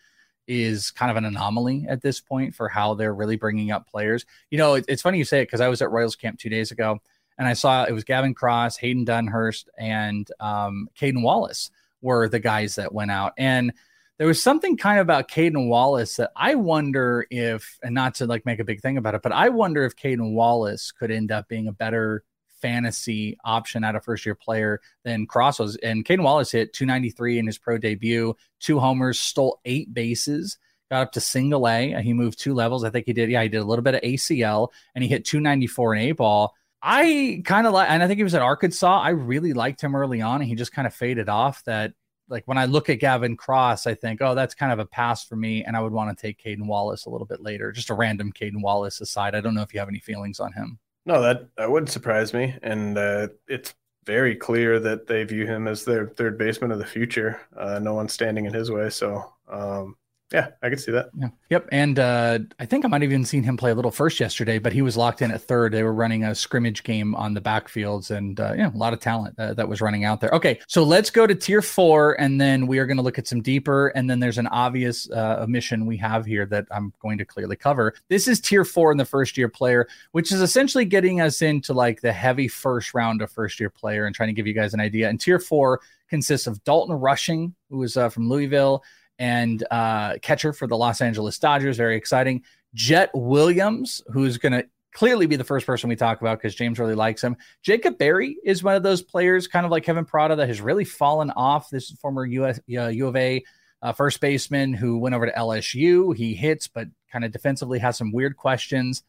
is 0.50 0.90
kind 0.90 1.12
of 1.12 1.16
an 1.16 1.24
anomaly 1.24 1.86
at 1.88 2.02
this 2.02 2.20
point 2.20 2.54
for 2.56 2.68
how 2.68 2.94
they're 2.94 3.14
really 3.14 3.36
bringing 3.36 3.70
up 3.70 3.88
players. 3.88 4.26
You 4.50 4.58
know, 4.58 4.74
it, 4.74 4.84
it's 4.88 5.00
funny 5.00 5.18
you 5.18 5.24
say 5.24 5.42
it 5.42 5.46
because 5.46 5.61
I 5.61 5.68
was 5.68 5.80
at 5.80 5.92
Royals 5.92 6.16
camp 6.16 6.40
two 6.40 6.48
days 6.48 6.72
ago 6.72 6.98
and 7.38 7.46
I 7.46 7.52
saw 7.52 7.84
it 7.84 7.92
was 7.92 8.02
Gavin 8.02 8.34
Cross, 8.34 8.76
Hayden 8.78 9.06
Dunhurst, 9.06 9.66
and 9.78 10.28
um, 10.40 10.88
Cayden 10.96 11.22
Wallace 11.22 11.70
were 12.03 12.28
the 12.28 12.38
guys 12.38 12.76
that 12.76 12.92
went 12.92 13.11
out. 13.11 13.32
And 13.36 13.72
there 14.18 14.26
was 14.26 14.42
something 14.42 14.76
kind 14.76 14.98
of 14.98 15.05
about 15.05 15.28
Cayden 15.28 15.68
Wallace 15.68 16.16
that 16.16 16.30
I 16.36 16.55
wonder 16.55 17.26
if, 17.30 17.78
and 17.82 17.94
not 17.94 18.16
to 18.16 18.26
like 18.26 18.44
make 18.44 18.59
a 18.59 18.64
big 18.64 18.82
thing 18.82 18.98
about 18.98 19.14
it, 19.14 19.22
but 19.22 19.32
I 19.32 19.48
wonder 19.48 19.84
if 19.84 19.96
Cayden 19.96 20.34
Wallace 20.34 20.92
could 20.92 21.11
end 21.11 21.32
up 21.32 21.48
being 21.48 21.68
a 21.68 21.72
better 21.72 22.22
fantasy 22.61 23.38
option 23.44 23.82
out 23.82 23.96
of 23.96 24.05
first 24.05 24.26
year 24.26 24.34
player 24.34 24.80
than 25.05 25.26
Cross 25.26 25.59
was. 25.59 25.76
And 25.76 26.05
Cayden 26.05 26.22
Wallace 26.22 26.53
hit 26.53 26.74
293 26.74 27.38
in 27.38 27.46
his 27.46 27.59
pro 27.59 27.78
debut, 27.78 28.36
two 28.59 28.78
homers, 28.78 29.18
stole 29.18 29.59
eight 29.64 29.94
bases, 29.94 30.59
got 30.90 31.03
up 31.03 31.12
to 31.12 31.20
single 31.20 31.66
A. 31.66 31.94
He 32.03 32.12
moved 32.12 32.38
two 32.38 32.53
levels. 32.53 32.84
I 32.84 32.90
think 32.90 33.07
he 33.07 33.12
did. 33.12 33.30
Yeah, 33.30 33.42
he 33.42 33.48
did 33.48 33.62
a 33.62 33.64
little 33.64 33.82
bit 33.82 33.94
of 33.94 34.03
ACL 34.03 34.68
and 34.94 35.03
he 35.03 35.09
hit 35.09 35.24
294 35.24 35.94
in 35.94 36.03
A 36.03 36.12
ball. 36.12 36.55
I 36.83 37.43
kind 37.45 37.66
of 37.66 37.72
like, 37.72 37.91
and 37.91 38.03
I 38.03 38.07
think 38.07 38.18
he 38.18 38.24
was 38.24 38.35
at 38.35 38.43
Arkansas. 38.43 39.01
I 39.01 39.11
really 39.11 39.53
liked 39.53 39.81
him 39.81 39.95
early 39.95 40.22
on, 40.22 40.41
and 40.41 40.49
he 40.49 40.55
just 40.55 40.72
kind 40.72 40.87
of 40.87 40.95
faded 40.95 41.28
off. 41.28 41.62
That 41.64 41.93
like 42.28 42.45
when 42.47 42.59
I 42.59 42.64
look 42.64 42.89
at 42.89 43.01
Gavin 43.01 43.37
Cross, 43.37 43.87
I 43.87 43.95
think, 43.95 44.22
oh, 44.22 44.35
that's 44.35 44.55
kind 44.55 44.72
of 44.72 44.78
a 44.78 44.87
pass 44.87 45.24
for 45.24 45.37
me, 45.37 45.64
and 45.64 45.76
I 45.76 45.81
would 45.81 45.93
want 45.93 46.16
to 46.16 46.20
take 46.20 46.39
Cayden 46.39 46.66
Wallace 46.66 47.05
a 47.05 47.11
little 47.11 47.26
bit 47.26 47.43
later. 47.43 47.72
Just 47.72 47.91
a 47.91 47.95
random 47.95 48.33
Cayden 48.33 48.62
Wallace 48.62 49.01
aside. 49.01 49.35
I 49.35 49.41
don't 49.41 49.55
know 49.55 49.62
if 49.62 49.74
you 49.74 49.81
have 49.81 49.89
any 49.89 50.01
feelings 50.01 50.41
on 50.41 50.53
him. 50.53 50.78
No, 51.07 51.20
that 51.20 51.49
that 51.57 51.70
wouldn't 51.70 51.91
surprise 51.91 52.33
me, 52.33 52.57
and 52.62 52.97
uh, 52.97 53.28
it's 53.47 53.74
very 54.07 54.35
clear 54.35 54.81
that 54.81 55.07
they 55.07 55.24
view 55.24 55.47
him 55.47 55.68
as 55.68 55.85
their 55.85 56.09
third 56.09 56.39
baseman 56.39 56.72
of 56.72 56.78
the 56.78 56.87
future. 56.87 57.41
Uh, 57.57 57.78
no 57.78 57.95
one's 57.95 58.12
standing 58.12 58.47
in 58.47 58.55
his 58.55 58.70
way, 58.70 58.89
so 58.89 59.33
um, 59.49 59.97
yeah, 60.33 60.49
I 60.62 60.68
can 60.68 60.78
see 60.78 60.93
that. 60.93 61.11
Yeah. 61.18 61.28
Yep. 61.51 61.68
And 61.72 61.99
uh, 61.99 62.39
I 62.61 62.66
think 62.66 62.85
I 62.85 62.89
might 62.89 63.03
have 63.03 63.11
even 63.11 63.24
seen 63.24 63.43
him 63.43 63.57
play 63.57 63.72
a 63.72 63.74
little 63.74 63.91
first 63.91 64.20
yesterday, 64.20 64.59
but 64.59 64.72
he 64.72 64.81
was 64.81 64.97
locked 64.97 65.22
in 65.22 65.33
at 65.33 65.43
third. 65.43 65.72
They 65.72 65.83
were 65.83 65.93
running 65.93 66.22
a 66.22 66.35
scrimmage 66.35 66.85
game 66.85 67.16
on 67.16 67.35
the 67.35 67.41
backfields, 67.41 68.11
and 68.11 68.39
uh, 68.39 68.55
yeah, 68.57 68.70
a 68.72 68.76
lot 68.76 68.93
of 68.93 69.01
talent 69.01 69.37
uh, 69.39 69.55
that 69.55 69.68
was 69.68 69.81
running 69.81 70.05
out 70.05 70.20
there. 70.20 70.31
Okay, 70.31 70.61
so 70.68 70.85
let's 70.85 71.11
go 71.11 71.26
to 71.26 71.35
tier 71.35 71.62
four, 71.62 72.20
and 72.20 72.41
then 72.41 72.68
we 72.68 72.78
are 72.78 72.87
going 72.87 72.97
to 72.97 73.03
look 73.03 73.18
at 73.18 73.26
some 73.26 73.43
deeper. 73.43 73.89
And 73.89 74.09
then 74.09 74.20
there's 74.20 74.39
an 74.39 74.47
obvious 74.49 75.11
uh, 75.11 75.39
omission 75.41 75.85
we 75.85 75.97
have 75.97 76.24
here 76.24 76.47
that 76.47 76.66
I'm 76.70 76.93
going 77.01 77.18
to 77.18 77.24
clearly 77.24 77.57
cover. 77.57 77.95
This 78.09 78.28
is 78.28 78.41
tier 78.41 78.64
four 78.64 78.93
in 78.93 78.99
the 78.99 79.05
first 79.05 79.37
year 79.37 79.49
player, 79.49 79.89
which 80.12 80.31
is 80.31 80.41
essentially 80.41 80.85
getting 80.85 81.20
us 81.20 81.43
into 81.43 81.72
like 81.72 82.03
the 82.03 82.12
heavy 82.12 82.47
first 82.47 82.95
round 82.95 83.20
of 83.20 83.33
first 83.33 83.59
year 83.59 83.70
player 83.70 84.07
and 84.07 84.14
trying 84.14 84.28
to 84.28 84.33
give 84.33 84.47
you 84.47 84.55
guys 84.55 84.74
an 84.74 84.81
idea. 84.81 85.09
And 85.09 85.20
tier 85.20 85.41
four 85.41 85.81
consists 86.09 86.47
of 86.47 86.62
Dalton 86.64 86.95
Rushing, 86.95 87.55
who 87.68 87.83
is 87.83 87.97
uh, 87.97 88.09
from 88.09 88.28
Louisville 88.28 88.85
and 89.21 89.64
uh, 89.71 90.16
catcher 90.23 90.53
for 90.53 90.66
the 90.66 90.77
Los 90.77 91.01
Angeles 91.01 91.39
Dodgers. 91.39 91.77
Very 91.77 91.95
exciting. 91.95 92.43
Jett 92.75 93.11
Williams, 93.14 94.03
who's 94.11 94.39
going 94.39 94.53
to 94.53 94.66
clearly 94.93 95.27
be 95.27 95.37
the 95.37 95.45
first 95.45 95.66
person 95.66 95.89
we 95.89 95.95
talk 95.95 96.21
about 96.21 96.39
because 96.39 96.55
James 96.55 96.79
really 96.79 96.95
likes 96.95 97.23
him. 97.23 97.37
Jacob 97.62 97.99
Berry 97.99 98.39
is 98.43 98.64
one 98.64 98.75
of 98.75 98.83
those 98.83 99.03
players, 99.03 99.47
kind 99.47 99.66
of 99.66 99.71
like 99.71 99.85
Kevin 99.85 100.07
Parada, 100.07 100.37
that 100.37 100.49
has 100.49 100.61
really 100.61 100.85
fallen 100.85 101.31
off. 101.33 101.71
This 101.71 101.91
former 101.91 102.25
US, 102.25 102.59
uh, 102.77 102.87
U 102.89 103.07
of 103.07 103.14
A 103.14 103.45
uh, 103.83 103.93
first 103.93 104.21
baseman 104.21 104.73
who 104.73 104.99
went 104.99 105.14
over 105.14 105.27
to 105.27 105.33
LSU. 105.33 106.16
He 106.16 106.35
hits, 106.35 106.66
but 106.66 106.89
kind 107.12 107.25
of 107.25 107.31
defensively 107.31 107.79
has 107.79 107.99
some 107.99 108.12
weird 108.12 108.37
questions. 108.37 109.03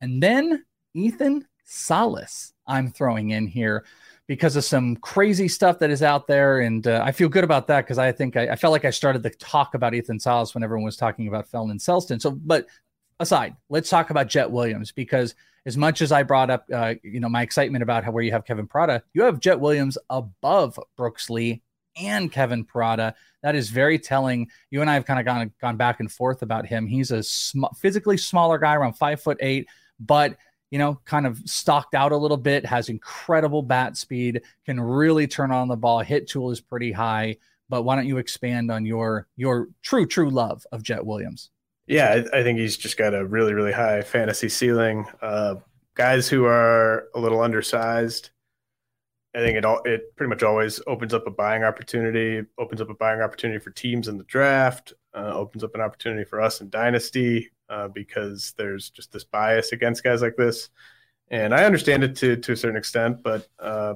And 0.00 0.22
then 0.22 0.64
Ethan 0.92 1.46
Salas, 1.64 2.52
I'm 2.66 2.90
throwing 2.90 3.30
in 3.30 3.46
here 3.46 3.84
because 4.26 4.56
of 4.56 4.64
some 4.64 4.96
crazy 4.96 5.48
stuff 5.48 5.78
that 5.80 5.90
is 5.90 6.02
out 6.02 6.26
there. 6.26 6.60
And 6.60 6.86
uh, 6.86 7.02
I 7.04 7.12
feel 7.12 7.28
good 7.28 7.44
about 7.44 7.66
that 7.68 7.82
because 7.82 7.98
I 7.98 8.12
think 8.12 8.36
I, 8.36 8.48
I, 8.48 8.56
felt 8.56 8.72
like 8.72 8.84
I 8.84 8.90
started 8.90 9.22
the 9.22 9.30
talk 9.30 9.74
about 9.74 9.94
Ethan 9.94 10.18
Salas 10.18 10.54
when 10.54 10.62
everyone 10.62 10.84
was 10.84 10.96
talking 10.96 11.28
about 11.28 11.50
Felnin 11.50 11.72
and 11.72 11.80
Celesten. 11.80 12.20
So, 12.20 12.30
but 12.30 12.66
aside, 13.20 13.56
let's 13.68 13.90
talk 13.90 14.10
about 14.10 14.28
Jett 14.28 14.50
Williams 14.50 14.92
because 14.92 15.34
as 15.66 15.76
much 15.76 16.02
as 16.02 16.12
I 16.12 16.22
brought 16.22 16.50
up, 16.50 16.66
uh, 16.72 16.94
you 17.02 17.20
know, 17.20 17.28
my 17.28 17.42
excitement 17.42 17.82
about 17.82 18.04
how 18.04 18.12
where 18.12 18.22
you 18.22 18.32
have 18.32 18.44
Kevin 18.44 18.66
Parada, 18.66 19.02
you 19.12 19.22
have 19.22 19.40
Jett 19.40 19.60
Williams 19.60 19.98
above 20.10 20.78
Brooks 20.96 21.28
Lee 21.30 21.62
and 21.96 22.30
Kevin 22.30 22.64
Parada. 22.64 23.14
That 23.42 23.54
is 23.54 23.70
very 23.70 23.98
telling. 23.98 24.50
You 24.70 24.80
and 24.80 24.90
I 24.90 24.94
have 24.94 25.04
kind 25.04 25.20
of 25.20 25.26
gone 25.26 25.52
gone 25.60 25.76
back 25.76 26.00
and 26.00 26.10
forth 26.10 26.42
about 26.42 26.66
him. 26.66 26.86
He's 26.86 27.10
a 27.10 27.22
sm- 27.22 27.64
physically 27.78 28.16
smaller 28.16 28.58
guy, 28.58 28.74
around 28.74 28.94
five 28.94 29.22
foot 29.22 29.38
eight, 29.40 29.68
but 30.00 30.36
you 30.74 30.78
know, 30.78 30.98
kind 31.04 31.24
of 31.24 31.38
stocked 31.44 31.94
out 31.94 32.10
a 32.10 32.16
little 32.16 32.36
bit, 32.36 32.66
has 32.66 32.88
incredible 32.88 33.62
bat 33.62 33.96
speed, 33.96 34.42
can 34.66 34.80
really 34.80 35.28
turn 35.28 35.52
on 35.52 35.68
the 35.68 35.76
ball. 35.76 36.00
Hit 36.00 36.26
tool 36.26 36.50
is 36.50 36.60
pretty 36.60 36.90
high. 36.90 37.36
But 37.68 37.82
why 37.82 37.94
don't 37.94 38.08
you 38.08 38.18
expand 38.18 38.72
on 38.72 38.84
your 38.84 39.28
your 39.36 39.68
true 39.82 40.04
true 40.04 40.30
love 40.30 40.66
of 40.72 40.82
Jett 40.82 41.06
Williams? 41.06 41.50
Yeah, 41.86 42.08
I, 42.08 42.40
I 42.40 42.42
think 42.42 42.58
he's 42.58 42.76
just 42.76 42.96
got 42.96 43.14
a 43.14 43.24
really 43.24 43.54
really 43.54 43.70
high 43.70 44.02
fantasy 44.02 44.48
ceiling. 44.48 45.06
Uh, 45.22 45.54
guys 45.94 46.28
who 46.28 46.44
are 46.44 47.04
a 47.14 47.20
little 47.20 47.40
undersized, 47.40 48.30
I 49.32 49.38
think 49.38 49.56
it 49.56 49.64
all 49.64 49.80
it 49.84 50.16
pretty 50.16 50.28
much 50.28 50.42
always 50.42 50.80
opens 50.88 51.14
up 51.14 51.28
a 51.28 51.30
buying 51.30 51.62
opportunity, 51.62 52.44
opens 52.58 52.80
up 52.80 52.90
a 52.90 52.94
buying 52.94 53.20
opportunity 53.20 53.60
for 53.60 53.70
teams 53.70 54.08
in 54.08 54.18
the 54.18 54.24
draft, 54.24 54.92
uh, 55.14 55.30
opens 55.34 55.62
up 55.62 55.76
an 55.76 55.80
opportunity 55.80 56.24
for 56.24 56.40
us 56.40 56.60
in 56.60 56.68
dynasty 56.68 57.52
uh, 57.68 57.88
because 57.88 58.54
there's 58.56 58.90
just 58.90 59.12
this 59.12 59.24
bias 59.24 59.72
against 59.72 60.04
guys 60.04 60.22
like 60.22 60.36
this. 60.36 60.70
And 61.28 61.54
I 61.54 61.64
understand 61.64 62.04
it 62.04 62.16
to 62.16 62.36
to 62.36 62.52
a 62.52 62.56
certain 62.56 62.76
extent, 62.76 63.22
but 63.22 63.48
uh, 63.58 63.94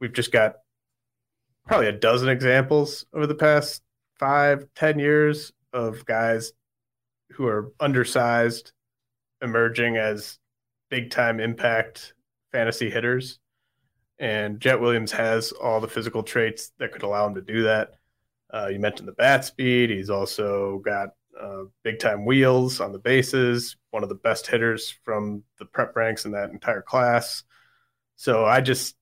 we've 0.00 0.12
just 0.12 0.32
got 0.32 0.56
probably 1.66 1.86
a 1.86 1.92
dozen 1.92 2.28
examples 2.28 3.06
over 3.12 3.26
the 3.26 3.34
past 3.34 3.82
five, 4.18 4.66
ten 4.74 4.98
years 4.98 5.52
of 5.72 6.04
guys 6.04 6.52
who 7.32 7.46
are 7.46 7.72
undersized, 7.78 8.72
emerging 9.42 9.96
as 9.96 10.38
big 10.90 11.10
time 11.10 11.40
impact 11.40 12.14
fantasy 12.52 12.90
hitters. 12.90 13.38
And 14.18 14.58
Jett 14.58 14.80
Williams 14.80 15.12
has 15.12 15.52
all 15.52 15.80
the 15.80 15.86
physical 15.86 16.24
traits 16.24 16.72
that 16.78 16.92
could 16.92 17.04
allow 17.04 17.26
him 17.26 17.36
to 17.36 17.42
do 17.42 17.62
that. 17.64 17.92
Uh, 18.52 18.68
you 18.72 18.80
mentioned 18.80 19.06
the 19.06 19.12
bat 19.12 19.44
speed. 19.44 19.90
He's 19.90 20.10
also 20.10 20.78
got 20.78 21.10
uh, 21.40 21.64
big 21.82 21.98
time 21.98 22.24
wheels 22.24 22.80
on 22.80 22.92
the 22.92 22.98
bases, 22.98 23.76
one 23.90 24.02
of 24.02 24.08
the 24.08 24.14
best 24.14 24.46
hitters 24.46 24.90
from 25.04 25.42
the 25.58 25.64
prep 25.64 25.94
ranks 25.96 26.24
in 26.24 26.32
that 26.32 26.50
entire 26.50 26.82
class. 26.82 27.44
So 28.16 28.44
I 28.44 28.60
just, 28.60 28.96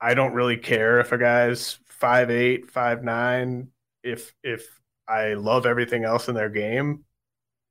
I 0.00 0.14
don't 0.14 0.34
really 0.34 0.56
care 0.56 1.00
if 1.00 1.12
a 1.12 1.18
guy's 1.18 1.78
five 1.86 2.30
eight, 2.30 2.70
five 2.70 3.04
nine. 3.04 3.68
If 4.02 4.34
if 4.42 4.66
I 5.06 5.34
love 5.34 5.66
everything 5.66 6.04
else 6.04 6.28
in 6.28 6.34
their 6.34 6.48
game, 6.48 7.04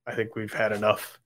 I 0.06 0.16
think 0.16 0.36
we've 0.36 0.54
had 0.54 0.72
enough 0.72 1.20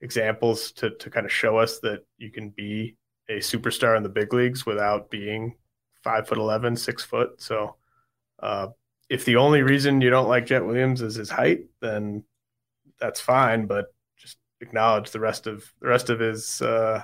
examples 0.00 0.72
to 0.72 0.90
to 0.90 1.10
kind 1.10 1.26
of 1.26 1.32
show 1.32 1.58
us 1.58 1.80
that 1.80 2.04
you 2.18 2.30
can 2.30 2.50
be 2.50 2.96
a 3.28 3.38
superstar 3.38 3.96
in 3.96 4.02
the 4.02 4.08
big 4.08 4.32
leagues 4.32 4.64
without 4.64 5.10
being 5.10 5.56
five 6.02 6.28
foot 6.28 6.38
11, 6.38 6.76
six 6.76 7.04
foot. 7.04 7.40
So 7.40 7.76
uh, 8.42 8.68
if 9.08 9.24
the 9.24 9.36
only 9.36 9.62
reason 9.62 10.00
you 10.00 10.10
don't 10.10 10.28
like 10.28 10.46
Jett 10.46 10.64
Williams 10.64 11.02
is 11.02 11.14
his 11.14 11.30
height, 11.30 11.64
then 11.80 12.24
that's 13.00 13.20
fine. 13.20 13.66
But 13.66 13.86
just 14.16 14.38
acknowledge 14.60 15.10
the 15.10 15.20
rest 15.20 15.46
of 15.46 15.70
the 15.80 15.88
rest 15.88 16.10
of 16.10 16.20
his 16.20 16.60
uh, 16.60 17.02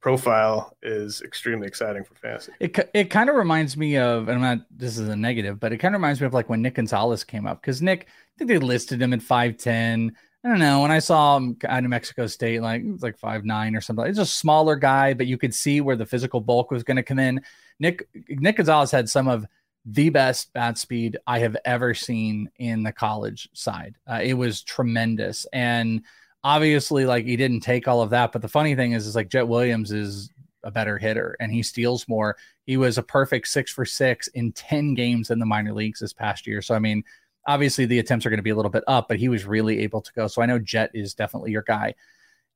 profile 0.00 0.76
is 0.82 1.22
extremely 1.22 1.66
exciting 1.66 2.04
for 2.04 2.14
fantasy. 2.14 2.52
It 2.60 2.90
it 2.94 3.04
kind 3.10 3.28
of 3.28 3.36
reminds 3.36 3.76
me 3.76 3.96
of, 3.98 4.28
and 4.28 4.36
I'm 4.36 4.58
not. 4.58 4.66
This 4.70 4.98
is 4.98 5.08
a 5.08 5.16
negative, 5.16 5.58
but 5.58 5.72
it 5.72 5.78
kind 5.78 5.94
of 5.94 6.00
reminds 6.00 6.20
me 6.20 6.26
of 6.26 6.34
like 6.34 6.48
when 6.48 6.62
Nick 6.62 6.74
Gonzalez 6.74 7.24
came 7.24 7.46
up 7.46 7.60
because 7.60 7.82
Nick, 7.82 8.06
I 8.06 8.38
think 8.38 8.48
they 8.48 8.58
listed 8.58 9.02
him 9.02 9.12
at 9.12 9.22
five 9.22 9.56
ten. 9.56 10.16
I 10.44 10.48
don't 10.48 10.60
know. 10.60 10.82
When 10.82 10.92
I 10.92 11.00
saw 11.00 11.36
him 11.36 11.56
out 11.68 11.82
of 11.82 11.90
Mexico 11.90 12.28
State, 12.28 12.62
like 12.62 12.82
it 12.82 12.92
was 12.92 13.02
like 13.02 13.18
five 13.18 13.44
nine 13.44 13.74
or 13.74 13.80
something. 13.80 14.06
It's 14.06 14.20
a 14.20 14.26
smaller 14.26 14.76
guy, 14.76 15.14
but 15.14 15.26
you 15.26 15.36
could 15.36 15.52
see 15.52 15.80
where 15.80 15.96
the 15.96 16.06
physical 16.06 16.40
bulk 16.40 16.70
was 16.70 16.84
going 16.84 16.96
to 16.96 17.02
come 17.02 17.18
in. 17.18 17.40
Nick 17.80 18.08
Nick 18.28 18.56
Gonzalez 18.56 18.92
had 18.92 19.08
some 19.08 19.26
of 19.26 19.46
the 19.90 20.10
best 20.10 20.52
bat 20.52 20.76
speed 20.76 21.16
I 21.26 21.38
have 21.38 21.56
ever 21.64 21.94
seen 21.94 22.50
in 22.58 22.82
the 22.82 22.92
college 22.92 23.48
side. 23.54 23.96
Uh, 24.10 24.20
it 24.22 24.34
was 24.34 24.62
tremendous. 24.62 25.46
And 25.52 26.02
obviously, 26.44 27.06
like 27.06 27.24
he 27.24 27.36
didn't 27.36 27.60
take 27.60 27.88
all 27.88 28.02
of 28.02 28.10
that. 28.10 28.32
But 28.32 28.42
the 28.42 28.48
funny 28.48 28.74
thing 28.74 28.92
is, 28.92 29.06
is 29.06 29.16
like 29.16 29.30
Jett 29.30 29.48
Williams 29.48 29.90
is 29.90 30.30
a 30.62 30.70
better 30.70 30.98
hitter 30.98 31.36
and 31.40 31.50
he 31.50 31.62
steals 31.62 32.06
more. 32.06 32.36
He 32.66 32.76
was 32.76 32.98
a 32.98 33.02
perfect 33.02 33.48
six 33.48 33.72
for 33.72 33.86
six 33.86 34.28
in 34.28 34.52
10 34.52 34.92
games 34.92 35.30
in 35.30 35.38
the 35.38 35.46
minor 35.46 35.72
leagues 35.72 36.00
this 36.00 36.12
past 36.12 36.46
year. 36.46 36.60
So, 36.60 36.74
I 36.74 36.80
mean, 36.80 37.02
obviously 37.46 37.86
the 37.86 37.98
attempts 37.98 38.26
are 38.26 38.30
going 38.30 38.38
to 38.38 38.42
be 38.42 38.50
a 38.50 38.56
little 38.56 38.70
bit 38.70 38.84
up, 38.88 39.08
but 39.08 39.18
he 39.18 39.30
was 39.30 39.46
really 39.46 39.80
able 39.80 40.02
to 40.02 40.12
go. 40.12 40.26
So 40.26 40.42
I 40.42 40.46
know 40.46 40.58
Jett 40.58 40.90
is 40.92 41.14
definitely 41.14 41.50
your 41.50 41.62
guy. 41.62 41.94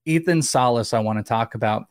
Ethan 0.05 0.43
Salas, 0.43 0.93
I 0.93 0.99
want 0.99 1.19
to 1.19 1.23
talk 1.25 1.55
about. 1.55 1.87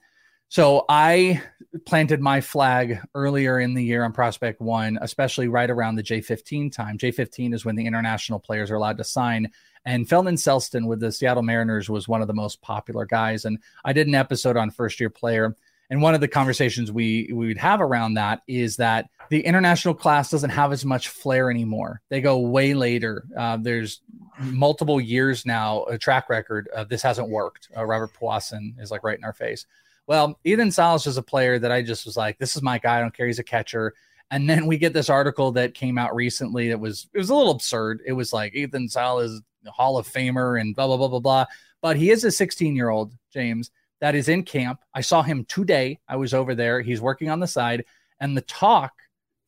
So 0.51 0.83
I 0.89 1.41
planted 1.85 2.19
my 2.19 2.41
flag 2.41 2.99
earlier 3.15 3.61
in 3.61 3.73
the 3.73 3.81
year 3.81 4.03
on 4.03 4.11
Prospect 4.11 4.59
One, 4.59 4.99
especially 5.01 5.47
right 5.47 5.69
around 5.69 5.95
the 5.95 6.03
J15 6.03 6.73
time. 6.73 6.97
J15 6.97 7.53
is 7.53 7.63
when 7.63 7.77
the 7.77 7.85
international 7.85 8.37
players 8.37 8.69
are 8.69 8.75
allowed 8.75 8.97
to 8.97 9.05
sign. 9.05 9.49
And 9.85 10.05
Felnin 10.09 10.33
Celesten 10.33 10.87
with 10.87 10.99
the 10.99 11.13
Seattle 11.13 11.41
Mariners 11.41 11.89
was 11.89 12.09
one 12.09 12.21
of 12.21 12.27
the 12.27 12.33
most 12.33 12.61
popular 12.61 13.05
guys. 13.05 13.45
And 13.45 13.59
I 13.85 13.93
did 13.93 14.07
an 14.07 14.15
episode 14.15 14.57
on 14.57 14.71
first 14.71 14.99
year 14.99 15.09
player. 15.09 15.55
And 15.89 16.01
one 16.01 16.15
of 16.15 16.19
the 16.19 16.27
conversations 16.27 16.91
we 16.91 17.31
we 17.31 17.47
would 17.47 17.57
have 17.57 17.79
around 17.79 18.15
that 18.15 18.41
is 18.45 18.75
that 18.75 19.09
the 19.29 19.45
international 19.45 19.93
class 19.93 20.29
doesn't 20.29 20.49
have 20.49 20.73
as 20.73 20.83
much 20.83 21.07
flair 21.07 21.49
anymore. 21.49 22.01
They 22.09 22.19
go 22.19 22.39
way 22.39 22.73
later. 22.73 23.23
Uh, 23.37 23.55
there's 23.55 24.01
multiple 24.37 24.99
years 24.99 25.45
now 25.45 25.85
a 25.85 25.97
track 25.97 26.29
record 26.29 26.67
of 26.75 26.89
this 26.89 27.03
hasn't 27.03 27.29
worked. 27.29 27.69
Uh, 27.77 27.85
Robert 27.85 28.11
Puason 28.19 28.77
is 28.81 28.91
like 28.91 29.05
right 29.05 29.17
in 29.17 29.23
our 29.23 29.31
face. 29.31 29.65
Well, 30.11 30.37
Ethan 30.43 30.71
Salas 30.71 31.07
is 31.07 31.15
a 31.15 31.23
player 31.23 31.57
that 31.57 31.71
I 31.71 31.81
just 31.81 32.05
was 32.05 32.17
like, 32.17 32.37
this 32.37 32.57
is 32.57 32.61
my 32.61 32.77
guy. 32.77 32.97
I 32.97 32.99
don't 32.99 33.15
care. 33.15 33.27
He's 33.27 33.39
a 33.39 33.45
catcher. 33.45 33.93
And 34.29 34.49
then 34.49 34.65
we 34.65 34.77
get 34.77 34.91
this 34.91 35.09
article 35.09 35.53
that 35.53 35.73
came 35.73 35.97
out 35.97 36.13
recently 36.13 36.67
that 36.67 36.81
was 36.81 37.07
it 37.13 37.17
was 37.17 37.29
a 37.29 37.33
little 37.33 37.53
absurd. 37.53 38.01
It 38.05 38.11
was 38.11 38.33
like 38.33 38.53
Ethan 38.53 38.89
Salas 38.89 39.39
Hall 39.67 39.97
of 39.97 40.05
Famer 40.05 40.59
and 40.59 40.75
blah 40.75 40.87
blah 40.87 40.97
blah 40.97 41.07
blah 41.07 41.21
blah. 41.21 41.45
But 41.81 41.95
he 41.95 42.09
is 42.09 42.25
a 42.25 42.31
16 42.31 42.75
year 42.75 42.89
old 42.89 43.13
James 43.31 43.71
that 44.01 44.13
is 44.13 44.27
in 44.27 44.43
camp. 44.43 44.81
I 44.93 44.99
saw 44.99 45.21
him 45.21 45.45
today. 45.45 45.97
I 46.09 46.17
was 46.17 46.33
over 46.33 46.55
there. 46.55 46.81
He's 46.81 46.99
working 46.99 47.29
on 47.29 47.39
the 47.39 47.47
side, 47.47 47.85
and 48.19 48.35
the 48.35 48.41
talk 48.41 48.91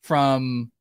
from 0.02 0.72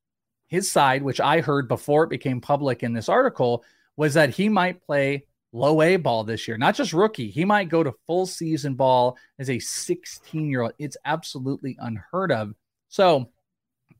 his 0.47 0.71
side, 0.71 1.03
which 1.03 1.19
I 1.19 1.41
heard 1.41 1.67
before 1.67 2.05
it 2.05 2.09
became 2.09 2.39
public 2.39 2.83
in 2.83 2.93
this 2.93 3.09
article, 3.09 3.65
was 3.97 4.13
that 4.13 4.29
he 4.29 4.47
might 4.47 4.81
play 4.81 5.25
low 5.53 5.81
A 5.81 5.95
ball 5.95 6.23
this 6.23 6.47
year, 6.47 6.57
not 6.57 6.75
just 6.75 6.91
rookie. 6.91 7.29
He 7.29 7.45
might 7.45 7.69
go 7.69 7.83
to 7.83 7.93
full 8.05 8.25
season 8.25 8.73
ball 8.73 9.17
as 9.39 9.49
a 9.49 9.59
16 9.59 10.49
year 10.49 10.63
old. 10.63 10.73
It's 10.79 10.97
absolutely 11.05 11.77
unheard 11.79 12.31
of. 12.31 12.53
So 12.89 13.29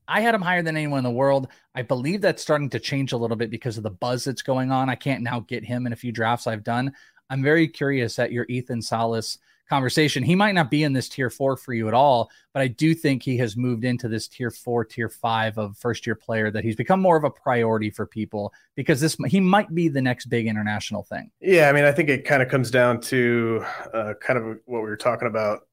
I 0.06 0.20
had 0.20 0.34
him 0.34 0.42
higher 0.42 0.62
than 0.62 0.76
anyone 0.76 0.98
in 0.98 1.04
the 1.04 1.10
world. 1.10 1.48
I 1.74 1.82
believe 1.82 2.20
that's 2.20 2.42
starting 2.42 2.70
to 2.70 2.80
change 2.80 3.12
a 3.12 3.16
little 3.16 3.36
bit 3.36 3.50
because 3.50 3.78
of 3.78 3.84
the 3.84 3.90
buzz 3.90 4.24
that's 4.24 4.42
going 4.42 4.70
on. 4.70 4.90
I 4.90 4.96
can't 4.96 5.22
now 5.22 5.40
get 5.40 5.64
him 5.64 5.86
in 5.86 5.92
a 5.92 5.96
few 5.96 6.12
drafts 6.12 6.46
I've 6.46 6.64
done. 6.64 6.92
I'm 7.30 7.42
very 7.42 7.68
curious 7.68 8.18
at 8.18 8.32
your 8.32 8.44
Ethan 8.48 8.82
Salas 8.82 9.38
conversation. 9.68 10.22
He 10.22 10.34
might 10.34 10.54
not 10.54 10.70
be 10.70 10.82
in 10.82 10.92
this 10.92 11.08
tier 11.08 11.30
four 11.30 11.56
for 11.56 11.72
you 11.72 11.88
at 11.88 11.94
all, 11.94 12.30
but 12.52 12.62
I 12.62 12.68
do 12.68 12.94
think 12.94 13.22
he 13.22 13.36
has 13.38 13.56
moved 13.56 13.84
into 13.84 14.08
this 14.08 14.28
tier 14.28 14.50
four, 14.50 14.84
tier 14.84 15.08
five 15.08 15.58
of 15.58 15.76
first 15.78 16.06
year 16.06 16.14
player 16.14 16.50
that 16.50 16.64
he's 16.64 16.76
become 16.76 17.00
more 17.00 17.16
of 17.16 17.24
a 17.24 17.30
priority 17.30 17.90
for 17.90 18.06
people 18.06 18.52
because 18.74 19.00
this 19.00 19.16
he 19.26 19.40
might 19.40 19.74
be 19.74 19.88
the 19.88 20.02
next 20.02 20.26
big 20.26 20.46
international 20.46 21.02
thing. 21.02 21.30
Yeah, 21.40 21.68
I 21.68 21.72
mean, 21.72 21.84
I 21.84 21.92
think 21.92 22.08
it 22.08 22.24
kind 22.24 22.42
of 22.42 22.48
comes 22.48 22.70
down 22.70 23.00
to 23.02 23.64
uh, 23.92 24.14
kind 24.20 24.38
of 24.38 24.44
what 24.66 24.82
we 24.82 24.88
were 24.88 24.96
talking 24.96 25.28
about 25.28 25.66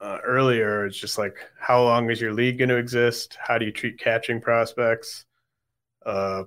uh, 0.00 0.18
earlier. 0.24 0.86
It's 0.86 0.98
just 0.98 1.18
like 1.18 1.36
how 1.58 1.82
long 1.82 2.10
is 2.10 2.20
your 2.20 2.32
league 2.32 2.58
going 2.58 2.68
to 2.68 2.76
exist? 2.76 3.36
How 3.40 3.58
do 3.58 3.64
you 3.64 3.72
treat 3.72 3.98
catching 3.98 4.40
prospects? 4.40 5.24
Uh, 6.04 6.44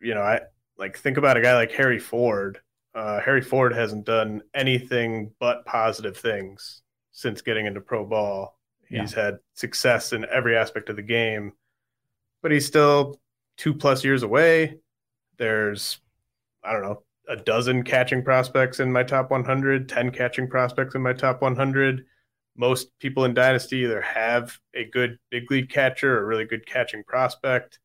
you 0.00 0.14
know, 0.14 0.22
I 0.22 0.40
like 0.78 0.98
think 0.98 1.18
about 1.18 1.36
a 1.36 1.42
guy 1.42 1.54
like 1.54 1.72
Harry 1.72 1.98
Ford 1.98 2.60
uh, 2.94 3.20
Harry 3.20 3.42
Ford 3.42 3.74
hasn't 3.74 4.04
done 4.04 4.42
anything 4.54 5.32
but 5.38 5.64
positive 5.64 6.16
things 6.16 6.82
since 7.12 7.42
getting 7.42 7.66
into 7.66 7.80
pro 7.80 8.04
ball. 8.04 8.58
He's 8.88 9.14
yeah. 9.14 9.24
had 9.24 9.38
success 9.54 10.12
in 10.12 10.26
every 10.26 10.56
aspect 10.56 10.88
of 10.88 10.96
the 10.96 11.02
game, 11.02 11.52
but 12.42 12.50
he's 12.50 12.66
still 12.66 13.20
two 13.56 13.74
plus 13.74 14.02
years 14.02 14.22
away. 14.22 14.78
There's, 15.38 16.00
I 16.64 16.72
don't 16.72 16.82
know, 16.82 17.02
a 17.28 17.36
dozen 17.36 17.84
catching 17.84 18.24
prospects 18.24 18.80
in 18.80 18.90
my 18.90 19.04
top 19.04 19.30
100, 19.30 19.88
10 19.88 20.10
catching 20.10 20.48
prospects 20.48 20.96
in 20.96 21.02
my 21.02 21.12
top 21.12 21.40
100. 21.40 22.04
Most 22.56 22.90
people 22.98 23.24
in 23.24 23.34
Dynasty 23.34 23.78
either 23.78 24.00
have 24.00 24.58
a 24.74 24.84
good 24.84 25.18
big 25.30 25.48
league 25.50 25.70
catcher 25.70 26.18
or 26.18 26.22
a 26.22 26.26
really 26.26 26.44
good 26.44 26.66
catching 26.66 27.04
prospect. 27.04 27.78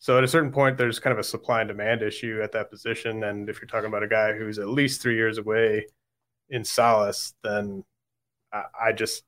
So 0.00 0.16
at 0.16 0.24
a 0.24 0.28
certain 0.28 0.50
point, 0.50 0.78
there's 0.78 0.98
kind 0.98 1.12
of 1.12 1.18
a 1.18 1.22
supply 1.24 1.60
and 1.60 1.68
demand 1.68 2.02
issue 2.02 2.40
at 2.42 2.52
that 2.52 2.70
position. 2.70 3.22
And 3.22 3.50
if 3.50 3.60
you're 3.60 3.68
talking 3.68 3.88
about 3.88 4.02
a 4.02 4.08
guy 4.08 4.32
who's 4.32 4.58
at 4.58 4.68
least 4.68 5.02
three 5.02 5.14
years 5.14 5.36
away 5.36 5.86
in 6.48 6.64
Salas, 6.64 7.34
then 7.44 7.84
I, 8.52 8.64
I 8.86 8.92
just 8.92 9.24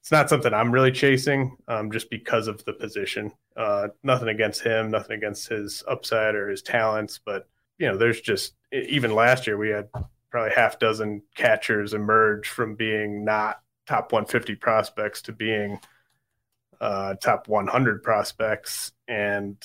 it's 0.00 0.12
not 0.12 0.28
something 0.28 0.52
I'm 0.52 0.72
really 0.72 0.90
chasing, 0.90 1.56
um, 1.68 1.90
just 1.92 2.10
because 2.10 2.48
of 2.48 2.64
the 2.64 2.72
position. 2.72 3.32
Uh, 3.56 3.88
nothing 4.02 4.28
against 4.28 4.62
him, 4.62 4.90
nothing 4.90 5.16
against 5.16 5.48
his 5.48 5.84
upside 5.86 6.34
or 6.34 6.48
his 6.48 6.62
talents, 6.62 7.20
but 7.24 7.48
you 7.78 7.88
know, 7.88 7.96
there's 7.96 8.20
just 8.20 8.54
even 8.72 9.14
last 9.14 9.46
year 9.46 9.58
we 9.58 9.70
had 9.70 9.88
probably 10.30 10.52
half 10.54 10.78
dozen 10.78 11.22
catchers 11.34 11.92
emerge 11.92 12.48
from 12.48 12.76
being 12.76 13.24
not 13.24 13.60
top 13.86 14.12
150 14.12 14.54
prospects 14.56 15.22
to 15.22 15.32
being 15.32 15.78
uh, 16.82 17.14
top 17.14 17.46
100 17.46 18.02
prospects, 18.02 18.90
and 19.06 19.56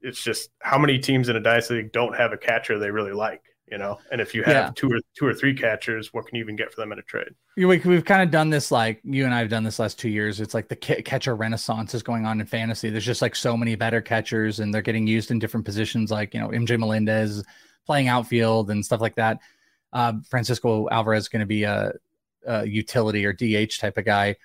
it's 0.00 0.22
just 0.22 0.50
how 0.60 0.78
many 0.78 0.98
teams 0.98 1.28
in 1.28 1.34
a 1.34 1.40
dynasty 1.40 1.74
league 1.74 1.92
don't 1.92 2.16
have 2.16 2.32
a 2.32 2.36
catcher 2.36 2.78
they 2.78 2.92
really 2.92 3.12
like, 3.12 3.42
you 3.66 3.76
know. 3.76 3.98
And 4.12 4.20
if 4.20 4.32
you 4.32 4.44
have 4.44 4.54
yeah. 4.54 4.70
two 4.76 4.88
or 4.88 5.00
two 5.18 5.26
or 5.26 5.34
three 5.34 5.54
catchers, 5.54 6.14
what 6.14 6.24
can 6.28 6.36
you 6.36 6.44
even 6.44 6.54
get 6.54 6.72
for 6.72 6.80
them 6.80 6.92
in 6.92 7.00
a 7.00 7.02
trade? 7.02 7.30
We, 7.56 7.64
we've 7.66 8.04
kind 8.04 8.22
of 8.22 8.30
done 8.30 8.50
this, 8.50 8.70
like 8.70 9.00
you 9.02 9.24
and 9.24 9.34
I 9.34 9.40
have 9.40 9.48
done 9.48 9.64
this 9.64 9.80
last 9.80 9.98
two 9.98 10.08
years. 10.08 10.40
It's 10.40 10.54
like 10.54 10.68
the 10.68 10.76
catcher 10.76 11.34
renaissance 11.34 11.94
is 11.94 12.04
going 12.04 12.26
on 12.26 12.40
in 12.40 12.46
fantasy. 12.46 12.90
There's 12.90 13.04
just 13.04 13.22
like 13.22 13.34
so 13.34 13.56
many 13.56 13.74
better 13.74 14.00
catchers, 14.00 14.60
and 14.60 14.72
they're 14.72 14.82
getting 14.82 15.08
used 15.08 15.32
in 15.32 15.40
different 15.40 15.66
positions, 15.66 16.12
like 16.12 16.32
you 16.32 16.38
know 16.38 16.50
MJ 16.50 16.78
Melendez 16.78 17.42
playing 17.86 18.06
outfield 18.06 18.70
and 18.70 18.84
stuff 18.86 19.00
like 19.00 19.16
that. 19.16 19.40
Uh, 19.92 20.12
Francisco 20.30 20.88
Alvarez 20.90 21.24
is 21.24 21.28
going 21.28 21.40
to 21.40 21.46
be 21.46 21.64
a, 21.64 21.92
a 22.46 22.64
utility 22.64 23.26
or 23.26 23.32
DH 23.32 23.80
type 23.80 23.98
of 23.98 24.04
guy 24.04 24.36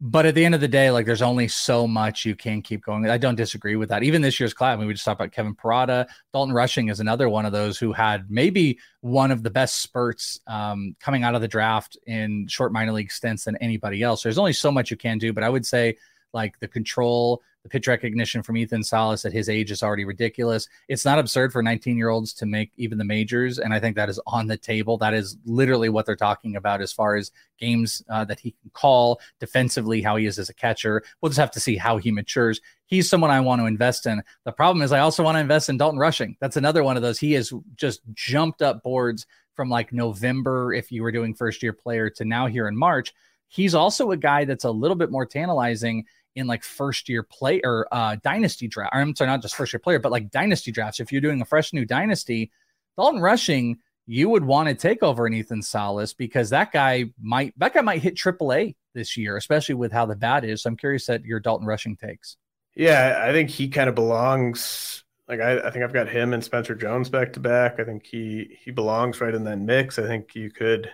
but 0.00 0.24
at 0.24 0.34
the 0.34 0.44
end 0.44 0.54
of 0.54 0.62
the 0.62 0.68
day, 0.68 0.90
like 0.90 1.04
there's 1.04 1.20
only 1.20 1.46
so 1.46 1.86
much 1.86 2.24
you 2.24 2.34
can 2.34 2.62
keep 2.62 2.82
going. 2.82 3.08
I 3.08 3.18
don't 3.18 3.34
disagree 3.34 3.76
with 3.76 3.90
that. 3.90 4.02
Even 4.02 4.22
this 4.22 4.40
year's 4.40 4.54
class, 4.54 4.74
I 4.74 4.76
mean, 4.76 4.86
we 4.86 4.94
just 4.94 5.04
talked 5.04 5.20
about 5.20 5.32
Kevin 5.32 5.54
Parada. 5.54 6.06
Dalton 6.32 6.54
Rushing 6.54 6.88
is 6.88 7.00
another 7.00 7.28
one 7.28 7.44
of 7.44 7.52
those 7.52 7.78
who 7.78 7.92
had 7.92 8.30
maybe 8.30 8.78
one 9.02 9.30
of 9.30 9.42
the 9.42 9.50
best 9.50 9.82
spurts 9.82 10.40
um, 10.46 10.96
coming 11.00 11.22
out 11.22 11.34
of 11.34 11.42
the 11.42 11.48
draft 11.48 11.98
in 12.06 12.46
short 12.48 12.72
minor 12.72 12.92
league 12.92 13.12
stints 13.12 13.44
than 13.44 13.56
anybody 13.56 14.02
else. 14.02 14.22
There's 14.22 14.38
only 14.38 14.54
so 14.54 14.72
much 14.72 14.90
you 14.90 14.96
can 14.96 15.18
do. 15.18 15.34
But 15.34 15.44
I 15.44 15.50
would 15.50 15.66
say 15.66 15.98
like 16.32 16.58
the 16.60 16.68
control, 16.68 17.42
the 17.62 17.68
pitch 17.68 17.86
recognition 17.86 18.42
from 18.42 18.56
Ethan 18.56 18.82
Salas 18.82 19.24
at 19.24 19.32
his 19.32 19.48
age 19.48 19.70
is 19.70 19.82
already 19.82 20.04
ridiculous. 20.04 20.68
It's 20.88 21.04
not 21.04 21.18
absurd 21.18 21.52
for 21.52 21.62
19 21.62 21.96
year 21.96 22.08
olds 22.08 22.32
to 22.34 22.46
make 22.46 22.72
even 22.76 22.96
the 22.96 23.04
majors. 23.04 23.58
And 23.58 23.74
I 23.74 23.80
think 23.80 23.96
that 23.96 24.08
is 24.08 24.20
on 24.26 24.46
the 24.46 24.56
table. 24.56 24.96
That 24.96 25.12
is 25.12 25.36
literally 25.44 25.88
what 25.90 26.06
they're 26.06 26.16
talking 26.16 26.56
about 26.56 26.80
as 26.80 26.92
far 26.92 27.16
as 27.16 27.30
games 27.58 28.02
uh, 28.08 28.24
that 28.24 28.40
he 28.40 28.52
can 28.52 28.70
call 28.72 29.20
defensively, 29.40 30.00
how 30.00 30.16
he 30.16 30.26
is 30.26 30.38
as 30.38 30.48
a 30.48 30.54
catcher. 30.54 31.02
We'll 31.20 31.28
just 31.30 31.40
have 31.40 31.50
to 31.52 31.60
see 31.60 31.76
how 31.76 31.98
he 31.98 32.10
matures. 32.10 32.60
He's 32.86 33.08
someone 33.08 33.30
I 33.30 33.40
want 33.40 33.60
to 33.60 33.66
invest 33.66 34.06
in. 34.06 34.22
The 34.44 34.52
problem 34.52 34.82
is, 34.82 34.90
I 34.90 35.00
also 35.00 35.22
want 35.22 35.36
to 35.36 35.40
invest 35.40 35.68
in 35.68 35.76
Dalton 35.76 35.98
Rushing. 35.98 36.36
That's 36.40 36.56
another 36.56 36.82
one 36.82 36.96
of 36.96 37.02
those. 37.02 37.18
He 37.18 37.32
has 37.32 37.52
just 37.76 38.00
jumped 38.14 38.62
up 38.62 38.82
boards 38.82 39.26
from 39.54 39.68
like 39.68 39.92
November, 39.92 40.72
if 40.72 40.90
you 40.90 41.02
were 41.02 41.12
doing 41.12 41.34
first 41.34 41.62
year 41.62 41.74
player, 41.74 42.08
to 42.08 42.24
now 42.24 42.46
here 42.46 42.66
in 42.66 42.76
March. 42.76 43.12
He's 43.48 43.74
also 43.74 44.12
a 44.12 44.16
guy 44.16 44.44
that's 44.44 44.64
a 44.64 44.70
little 44.70 44.96
bit 44.96 45.10
more 45.10 45.26
tantalizing 45.26 46.06
in 46.36 46.46
like 46.46 46.62
first 46.62 47.08
year 47.08 47.22
play 47.22 47.60
or 47.64 47.86
uh, 47.92 48.16
dynasty 48.22 48.68
draft. 48.68 48.94
I'm 48.94 49.14
sorry, 49.16 49.28
not 49.28 49.42
just 49.42 49.56
first 49.56 49.72
year 49.72 49.80
player, 49.80 49.98
but 49.98 50.12
like 50.12 50.30
dynasty 50.30 50.72
drafts. 50.72 51.00
If 51.00 51.12
you're 51.12 51.20
doing 51.20 51.40
a 51.40 51.44
fresh 51.44 51.72
new 51.72 51.84
dynasty, 51.84 52.50
Dalton 52.96 53.20
Rushing, 53.20 53.78
you 54.06 54.28
would 54.28 54.44
want 54.44 54.68
to 54.68 54.74
take 54.74 55.02
over 55.02 55.26
an 55.26 55.34
Ethan 55.34 55.62
Salas 55.62 56.14
because 56.14 56.50
that 56.50 56.72
guy 56.72 57.06
might 57.20 57.54
that 57.58 57.74
guy 57.74 57.80
might 57.80 58.02
hit 58.02 58.16
AAA 58.16 58.76
this 58.94 59.16
year, 59.16 59.36
especially 59.36 59.74
with 59.74 59.92
how 59.92 60.06
the 60.06 60.16
bat 60.16 60.44
is. 60.44 60.62
So 60.62 60.68
I'm 60.70 60.76
curious 60.76 61.08
at 61.08 61.24
your 61.24 61.40
Dalton 61.40 61.66
Rushing 61.66 61.96
takes. 61.96 62.36
Yeah, 62.74 63.22
I 63.22 63.32
think 63.32 63.50
he 63.50 63.68
kind 63.68 63.88
of 63.88 63.94
belongs. 63.94 65.04
Like 65.28 65.40
I, 65.40 65.58
I 65.58 65.70
think 65.70 65.84
I've 65.84 65.92
got 65.92 66.08
him 66.08 66.32
and 66.32 66.42
Spencer 66.42 66.74
Jones 66.74 67.08
back 67.08 67.32
to 67.34 67.40
back. 67.40 67.78
I 67.78 67.84
think 67.84 68.06
he 68.06 68.56
he 68.64 68.70
belongs 68.70 69.20
right 69.20 69.34
in 69.34 69.44
that 69.44 69.58
mix. 69.58 69.98
I 69.98 70.06
think 70.06 70.34
you 70.34 70.50
could 70.50 70.90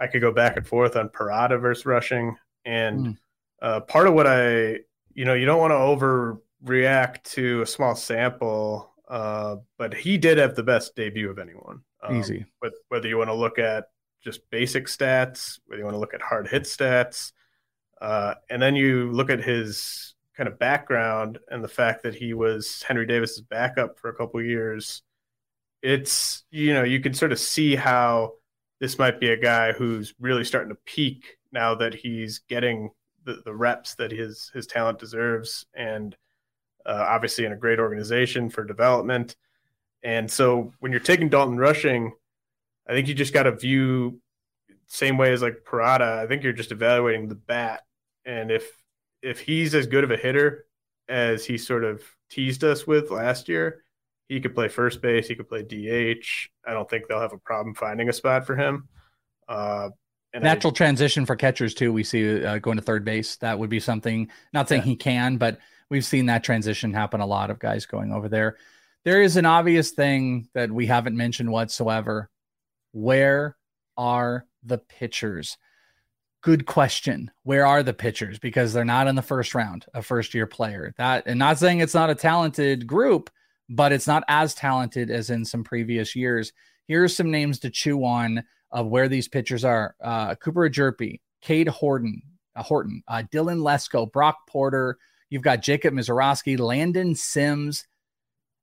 I 0.00 0.06
could 0.06 0.20
go 0.20 0.32
back 0.32 0.56
and 0.56 0.66
forth 0.66 0.96
on 0.96 1.08
Parada 1.08 1.60
versus 1.60 1.86
Rushing 1.86 2.36
and. 2.64 3.06
Mm 3.06 3.18
uh, 3.62 3.80
part 3.80 4.08
of 4.08 4.14
what 4.14 4.26
I, 4.26 4.80
you 5.14 5.24
know, 5.24 5.34
you 5.34 5.46
don't 5.46 5.60
want 5.60 5.70
to 5.70 6.66
overreact 6.66 7.22
to 7.34 7.62
a 7.62 7.66
small 7.66 7.94
sample, 7.94 8.92
uh, 9.08 9.56
but 9.78 9.94
he 9.94 10.18
did 10.18 10.36
have 10.38 10.56
the 10.56 10.64
best 10.64 10.96
debut 10.96 11.30
of 11.30 11.38
anyone. 11.38 11.80
Um, 12.02 12.18
Easy. 12.18 12.44
But 12.60 12.72
whether 12.88 13.06
you 13.06 13.16
want 13.16 13.30
to 13.30 13.34
look 13.34 13.60
at 13.60 13.84
just 14.20 14.50
basic 14.50 14.86
stats, 14.86 15.60
whether 15.66 15.78
you 15.78 15.84
want 15.84 15.94
to 15.94 16.00
look 16.00 16.12
at 16.12 16.20
hard 16.20 16.48
hit 16.48 16.64
stats, 16.64 17.32
uh, 18.00 18.34
and 18.50 18.60
then 18.60 18.74
you 18.74 19.12
look 19.12 19.30
at 19.30 19.44
his 19.44 20.16
kind 20.36 20.48
of 20.48 20.58
background 20.58 21.38
and 21.48 21.62
the 21.62 21.68
fact 21.68 22.02
that 22.02 22.16
he 22.16 22.34
was 22.34 22.82
Henry 22.82 23.06
Davis's 23.06 23.42
backup 23.42 23.98
for 24.00 24.08
a 24.08 24.14
couple 24.14 24.42
years, 24.42 25.02
it's 25.82 26.42
you 26.50 26.74
know 26.74 26.82
you 26.82 27.00
can 27.00 27.14
sort 27.14 27.30
of 27.30 27.38
see 27.38 27.76
how 27.76 28.32
this 28.80 28.98
might 28.98 29.20
be 29.20 29.30
a 29.30 29.36
guy 29.36 29.72
who's 29.72 30.14
really 30.18 30.44
starting 30.44 30.70
to 30.70 30.78
peak 30.84 31.36
now 31.52 31.76
that 31.76 31.94
he's 31.94 32.40
getting 32.48 32.90
the, 33.24 33.42
the 33.44 33.54
reps 33.54 33.94
that 33.96 34.10
his 34.10 34.50
his 34.54 34.66
talent 34.66 34.98
deserves, 34.98 35.66
and 35.74 36.16
uh, 36.86 37.04
obviously 37.08 37.44
in 37.44 37.52
a 37.52 37.56
great 37.56 37.78
organization 37.78 38.50
for 38.50 38.64
development. 38.64 39.36
And 40.02 40.30
so 40.30 40.72
when 40.80 40.90
you're 40.90 41.00
taking 41.00 41.28
Dalton 41.28 41.56
Rushing, 41.56 42.12
I 42.88 42.92
think 42.92 43.06
you 43.06 43.14
just 43.14 43.32
got 43.32 43.44
to 43.44 43.52
view 43.52 44.20
same 44.86 45.16
way 45.16 45.32
as 45.32 45.42
like 45.42 45.64
Parada. 45.64 46.18
I 46.18 46.26
think 46.26 46.42
you're 46.42 46.52
just 46.52 46.72
evaluating 46.72 47.28
the 47.28 47.34
bat, 47.34 47.82
and 48.24 48.50
if 48.50 48.70
if 49.22 49.40
he's 49.40 49.74
as 49.74 49.86
good 49.86 50.04
of 50.04 50.10
a 50.10 50.16
hitter 50.16 50.66
as 51.08 51.44
he 51.44 51.58
sort 51.58 51.84
of 51.84 52.02
teased 52.30 52.64
us 52.64 52.86
with 52.86 53.10
last 53.10 53.48
year, 53.48 53.84
he 54.28 54.40
could 54.40 54.54
play 54.54 54.68
first 54.68 55.02
base, 55.02 55.28
he 55.28 55.34
could 55.34 55.48
play 55.48 55.62
DH. 55.62 56.26
I 56.66 56.72
don't 56.72 56.88
think 56.88 57.06
they'll 57.06 57.20
have 57.20 57.32
a 57.32 57.38
problem 57.38 57.74
finding 57.74 58.08
a 58.08 58.12
spot 58.12 58.46
for 58.46 58.56
him. 58.56 58.88
Uh, 59.48 59.90
And 60.34 60.42
Natural 60.42 60.72
I, 60.72 60.76
transition 60.76 61.26
for 61.26 61.36
catchers 61.36 61.74
too. 61.74 61.92
We 61.92 62.04
see 62.04 62.44
uh, 62.44 62.58
going 62.58 62.78
to 62.78 62.82
third 62.82 63.04
base. 63.04 63.36
That 63.36 63.58
would 63.58 63.70
be 63.70 63.80
something. 63.80 64.30
Not 64.52 64.68
saying 64.68 64.82
yeah. 64.82 64.86
he 64.86 64.96
can, 64.96 65.36
but 65.36 65.58
we've 65.90 66.04
seen 66.04 66.26
that 66.26 66.44
transition 66.44 66.94
happen 66.94 67.20
a 67.20 67.26
lot 67.26 67.50
of 67.50 67.58
guys 67.58 67.84
going 67.84 68.12
over 68.12 68.28
there. 68.28 68.56
There 69.04 69.20
is 69.20 69.36
an 69.36 69.46
obvious 69.46 69.90
thing 69.90 70.48
that 70.54 70.70
we 70.70 70.86
haven't 70.86 71.16
mentioned 71.16 71.50
whatsoever. 71.50 72.30
Where 72.92 73.56
are 73.96 74.46
the 74.62 74.78
pitchers? 74.78 75.58
Good 76.42 76.66
question. 76.66 77.30
Where 77.42 77.66
are 77.66 77.82
the 77.82 77.92
pitchers? 77.92 78.38
Because 78.38 78.72
they're 78.72 78.84
not 78.84 79.08
in 79.08 79.16
the 79.16 79.22
first 79.22 79.54
round, 79.54 79.86
a 79.92 80.02
first 80.02 80.34
year 80.34 80.46
player. 80.46 80.94
That 80.98 81.24
and 81.26 81.38
not 81.38 81.58
saying 81.58 81.80
it's 81.80 81.94
not 81.94 82.10
a 82.10 82.14
talented 82.14 82.86
group, 82.86 83.30
but 83.68 83.92
it's 83.92 84.06
not 84.06 84.24
as 84.28 84.54
talented 84.54 85.10
as 85.10 85.30
in 85.30 85.44
some 85.44 85.62
previous 85.62 86.16
years. 86.16 86.52
Here's 86.88 87.16
some 87.16 87.30
names 87.30 87.60
to 87.60 87.70
chew 87.70 88.04
on 88.04 88.44
of 88.72 88.86
where 88.86 89.08
these 89.08 89.28
pitchers 89.28 89.64
are: 89.64 89.94
uh, 90.02 90.34
Cooper 90.36 90.68
Hjerpe, 90.68 91.20
Cade 91.40 91.68
Horton, 91.68 92.22
uh, 92.56 92.62
Horton, 92.62 93.02
uh, 93.08 93.22
Dylan 93.32 93.58
Lesko, 93.58 94.10
Brock 94.10 94.38
Porter. 94.48 94.98
You've 95.30 95.42
got 95.42 95.62
Jacob 95.62 95.94
Misiorowski, 95.94 96.58
Landon 96.58 97.14
Sims, 97.14 97.86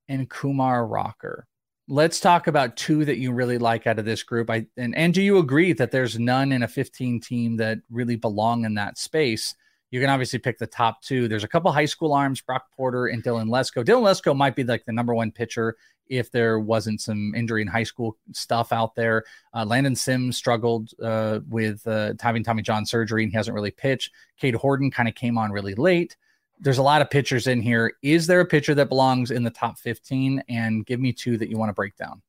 and 0.08 0.30
Kumar 0.30 0.86
Rocker. 0.86 1.48
Let's 1.88 2.20
talk 2.20 2.46
about 2.46 2.78
two 2.78 3.06
that 3.06 3.18
you 3.18 3.32
really 3.32 3.58
like 3.58 3.88
out 3.88 3.98
of 3.98 4.06
this 4.06 4.22
group. 4.22 4.50
I 4.50 4.68
and, 4.78 4.96
and 4.96 5.14
do 5.14 5.22
you 5.22 5.40
agree 5.40 5.74
that 5.74 5.92
there's 5.92 6.20
none 6.20 6.52
in 6.52 6.62
a 6.62 6.68
15 6.68 7.22
team 7.22 7.58
that 7.58 7.80
really 7.90 8.16
belong 8.16 8.66
in 8.66 8.76
that 8.76 8.98
space? 8.98 9.56
You 9.92 10.00
can 10.00 10.10
obviously 10.10 10.40
pick 10.40 10.58
the 10.58 10.68
top 10.68 11.02
two. 11.02 11.28
There's 11.28 11.44
a 11.44 11.48
couple 11.48 11.72
high 11.72 11.86
school 11.86 12.14
arms, 12.14 12.42
Brock 12.42 12.66
Porter 12.76 13.08
and 13.08 13.24
Dylan 13.24 13.50
Lesko. 13.50 13.84
Dylan 13.84 14.04
Lesko 14.04 14.36
might 14.36 14.56
be 14.56 14.64
like 14.64 14.86
the 14.86 14.92
number 14.92 15.16
one 15.16 15.32
pitcher 15.32 15.76
if 16.08 16.32
there 16.32 16.60
wasn't 16.60 17.02
some 17.02 17.34
injury 17.36 17.62
in 17.62 17.68
high 17.68 17.84
school 17.84 18.18
stuff 18.32 18.72
out 18.72 18.96
there. 18.96 19.24
Uh, 19.54 19.66
Landon 19.66 19.96
Sims 19.96 20.38
struggled 20.38 20.92
uh, 21.02 21.40
with 21.50 21.86
uh, 21.88 22.14
having 22.20 22.44
Tommy 22.44 22.62
John 22.62 22.86
surgery 22.86 23.24
and 23.24 23.32
he 23.32 23.38
hasn't 23.38 23.56
really 23.56 23.72
pitched. 23.72 24.12
Cade 24.38 24.56
Horton 24.56 24.92
kind 24.92 25.08
of 25.08 25.16
came 25.16 25.38
on 25.38 25.52
really 25.52 25.76
late. 25.76 26.18
There's 26.60 26.80
a 26.80 26.84
lot 26.84 27.02
of 27.02 27.10
pitchers 27.10 27.48
in 27.48 27.62
here. 27.62 27.94
Is 28.02 28.28
there 28.28 28.42
a 28.42 28.46
pitcher 28.46 28.76
that 28.76 28.90
belongs 28.90 29.32
in 29.32 29.44
the 29.44 29.50
top 29.50 29.80
15? 29.80 30.44
And 30.50 30.86
give 30.86 31.00
me 31.00 31.14
two 31.14 31.38
that 31.38 31.50
you 31.50 31.58
want 31.58 31.70
to 31.70 31.74
break 31.74 31.96
down. 31.96 32.22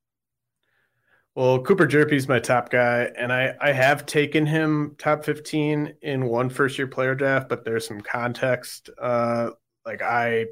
Well, 1.33 1.61
Cooper 1.61 1.87
is 1.87 2.27
my 2.27 2.39
top 2.39 2.69
guy, 2.69 3.09
and 3.17 3.31
I, 3.31 3.55
I 3.61 3.71
have 3.71 4.05
taken 4.05 4.45
him 4.45 4.95
top 4.97 5.23
15 5.23 5.95
in 6.01 6.25
one 6.25 6.49
first 6.49 6.77
year 6.77 6.87
player 6.87 7.15
draft, 7.15 7.47
but 7.47 7.63
there's 7.63 7.87
some 7.87 8.01
context. 8.01 8.89
Uh, 9.01 9.51
like 9.85 10.01
I 10.01 10.47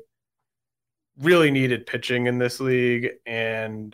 really 1.20 1.52
needed 1.52 1.86
pitching 1.86 2.28
in 2.28 2.38
this 2.38 2.62
league, 2.62 3.10
and 3.26 3.94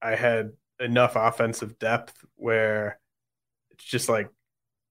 I 0.00 0.14
had 0.14 0.52
enough 0.78 1.16
offensive 1.16 1.78
depth 1.80 2.24
where 2.36 3.00
it's 3.72 3.84
just 3.84 4.08
like 4.08 4.30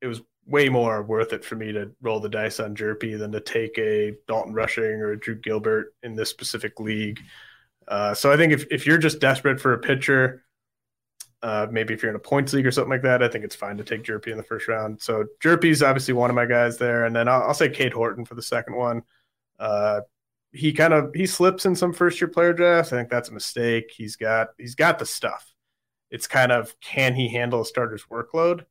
it 0.01 0.07
was 0.07 0.21
way 0.45 0.67
more 0.67 1.01
worth 1.01 1.31
it 1.31 1.45
for 1.45 1.55
me 1.55 1.71
to 1.71 1.91
roll 2.01 2.19
the 2.19 2.27
dice 2.27 2.59
on 2.59 2.75
Hjerpe 2.75 3.17
than 3.17 3.31
to 3.31 3.39
take 3.39 3.77
a 3.77 4.15
Dalton 4.27 4.53
Rushing 4.53 4.83
or 4.83 5.11
a 5.11 5.19
Drew 5.19 5.35
Gilbert 5.35 5.93
in 6.03 6.15
this 6.15 6.29
specific 6.29 6.77
league. 6.79 7.21
Uh, 7.87 8.13
so 8.13 8.31
I 8.31 8.37
think 8.37 8.51
if, 8.51 8.65
if 8.69 8.85
you're 8.85 8.97
just 8.97 9.19
desperate 9.19 9.61
for 9.61 9.73
a 9.73 9.79
pitcher, 9.79 10.43
uh, 11.43 11.67
maybe 11.71 11.93
if 11.93 12.01
you're 12.03 12.11
in 12.11 12.15
a 12.15 12.19
points 12.19 12.53
league 12.53 12.67
or 12.67 12.71
something 12.71 12.91
like 12.91 13.01
that, 13.01 13.23
I 13.23 13.27
think 13.27 13.43
it's 13.43 13.55
fine 13.55 13.77
to 13.77 13.83
take 13.83 14.03
Hjerpe 14.03 14.27
in 14.27 14.37
the 14.37 14.43
first 14.43 14.67
round. 14.67 15.01
So 15.01 15.25
Hjerpe's 15.43 15.81
obviously 15.81 16.13
one 16.13 16.29
of 16.29 16.35
my 16.35 16.45
guys 16.45 16.77
there, 16.77 17.05
and 17.05 17.15
then 17.15 17.27
I'll, 17.27 17.43
I'll 17.43 17.53
say 17.53 17.69
Cade 17.69 17.93
Horton 17.93 18.25
for 18.25 18.35
the 18.35 18.41
second 18.41 18.75
one. 18.75 19.03
Uh, 19.59 20.01
he 20.51 20.73
kind 20.73 20.93
of 20.93 21.11
he 21.15 21.25
slips 21.25 21.65
in 21.65 21.75
some 21.75 21.93
first 21.93 22.19
year 22.19 22.27
player 22.27 22.53
drafts. 22.53 22.91
I 22.93 22.97
think 22.97 23.09
that's 23.09 23.29
a 23.29 23.33
mistake. 23.33 23.91
He's 23.95 24.15
got 24.15 24.49
he's 24.57 24.75
got 24.75 24.99
the 24.99 25.05
stuff. 25.05 25.53
It's 26.09 26.27
kind 26.27 26.51
of 26.51 26.77
can 26.81 27.15
he 27.15 27.29
handle 27.29 27.61
a 27.61 27.65
starter's 27.65 28.03
workload? 28.03 28.65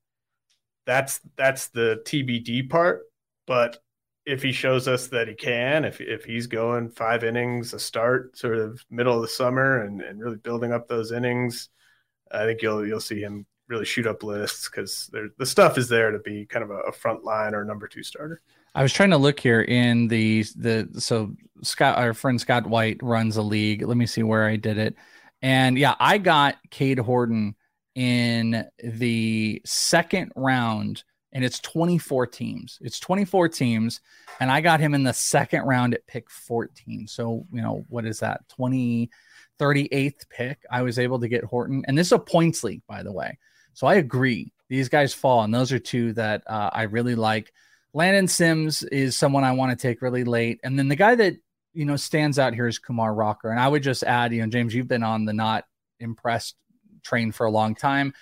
That's 0.87 1.21
that's 1.37 1.69
the 1.69 2.03
TBD 2.05 2.69
part. 2.69 3.03
But 3.47 3.79
if 4.27 4.43
he 4.43 4.53
shows 4.53 4.87
us 4.87 5.09
that 5.09 5.29
he 5.29 5.35
can, 5.35 5.85
if 5.85 6.01
if 6.01 6.25
he's 6.25 6.47
going 6.47 6.91
five 6.91 7.25
innings 7.25 7.73
a 7.73 7.79
start, 7.79 8.37
sort 8.37 8.59
of 8.59 8.85
middle 8.91 9.17
of 9.17 9.23
the 9.23 9.29
summer, 9.29 9.81
and, 9.81 10.03
and 10.03 10.21
really 10.21 10.37
building 10.37 10.73
up 10.73 10.87
those 10.87 11.13
innings, 11.13 11.71
I 12.31 12.45
think 12.45 12.63
you'll 12.63 12.87
you'll 12.87 13.01
see 13.01 13.21
him 13.21 13.47
really 13.69 13.85
shoot 13.85 14.07
up 14.07 14.23
lists 14.23 14.69
because 14.69 15.11
the 15.39 15.47
stuff 15.47 15.79
is 15.79 15.89
there 15.89 16.11
to 16.11 16.19
be 16.19 16.45
kind 16.45 16.65
of 16.65 16.71
a, 16.71 16.79
a 16.81 16.93
front 16.93 17.25
line 17.25 17.55
or 17.55 17.65
number 17.65 17.87
two 17.87 18.03
starter. 18.03 18.41
I 18.75 18.83
was 18.83 18.93
trying 18.93 19.11
to 19.11 19.17
look 19.17 19.41
here 19.41 19.63
in 19.63 20.09
the 20.09 20.45
the 20.57 20.89
so 20.99 21.35
Scott 21.63 21.99
our 21.99 22.15
friend 22.15 22.41
Scott 22.41 22.67
White 22.67 23.03
runs 23.03 23.37
a 23.37 23.43
league. 23.43 23.83
Let 23.83 23.97
me 23.97 24.07
see 24.07 24.23
where 24.23 24.47
I 24.47 24.57
did 24.57 24.79
it. 24.79 24.95
And 25.43 25.79
yeah, 25.79 25.95
I 25.99 26.19
got 26.19 26.57
Cade 26.71 26.99
Horton 26.99 27.55
in 27.95 28.65
the 28.83 29.63
second 29.65 30.33
round 30.37 31.05
and 31.33 31.45
it's 31.45 31.61
24 31.61 32.27
teams. 32.27 32.79
It's 32.83 33.01
24 33.01 33.49
teams 33.49 34.01
and 34.41 34.51
I 34.51 34.61
got 34.61 34.81
him 34.81 34.95
in 34.95 35.03
the 35.03 35.13
second 35.13 35.63
round 35.63 35.95
at 35.95 36.07
pick 36.07 36.31
14. 36.31 37.07
So, 37.07 37.47
you 37.53 37.63
know, 37.63 37.85
what 37.89 38.05
is 38.05 38.21
that? 38.21 38.49
20 38.49 39.11
38th 39.61 40.29
pick. 40.31 40.65
I 40.71 40.83
was 40.83 40.99
able 40.99 41.21
to 41.21 41.29
get 41.29 41.45
Horton 41.45 41.85
and 41.87 41.97
this 41.97 42.09
is 42.09 42.13
a 42.13 42.19
points 42.19 42.65
league 42.65 42.83
by 42.89 43.03
the 43.03 43.13
way. 43.13 43.39
So 43.75 43.87
I 43.87 43.95
agree. 43.95 44.53
These 44.69 44.89
guys 44.89 45.13
fall 45.13 45.43
and 45.43 45.55
those 45.55 45.73
are 45.73 45.79
two 45.79 46.13
that 46.15 46.43
uh, 46.47 46.71
I 46.73 46.83
really 46.83 47.15
like. 47.15 47.53
Landon 47.93 48.29
Sims 48.29 48.83
is 48.85 49.17
someone 49.17 49.45
I 49.45 49.53
want 49.53 49.77
to 49.77 49.81
take 49.81 50.03
really 50.03 50.25
late. 50.25 50.61
And 50.63 50.79
then 50.79 50.89
the 50.89 50.97
guy 50.97 51.15
that, 51.17 51.35
you 51.73 51.85
know, 51.85 51.97
stands 51.97 52.39
out 52.39 52.55
here 52.55 52.67
is 52.67 52.79
Kumar 52.79 53.13
Rocker. 53.13 53.51
And 53.51 53.59
I 53.59 53.69
would 53.69 53.83
just 53.83 54.05
add, 54.05 54.33
you 54.33 54.43
know, 54.43 54.49
James, 54.49 54.75
you've 54.75 54.89
been 54.89 55.03
on 55.03 55.25
the 55.25 55.33
not 55.33 55.65
impressed 55.99 56.57
train 57.03 57.33
for 57.33 57.47
a 57.47 57.51
long 57.51 57.75
time. 57.75 58.15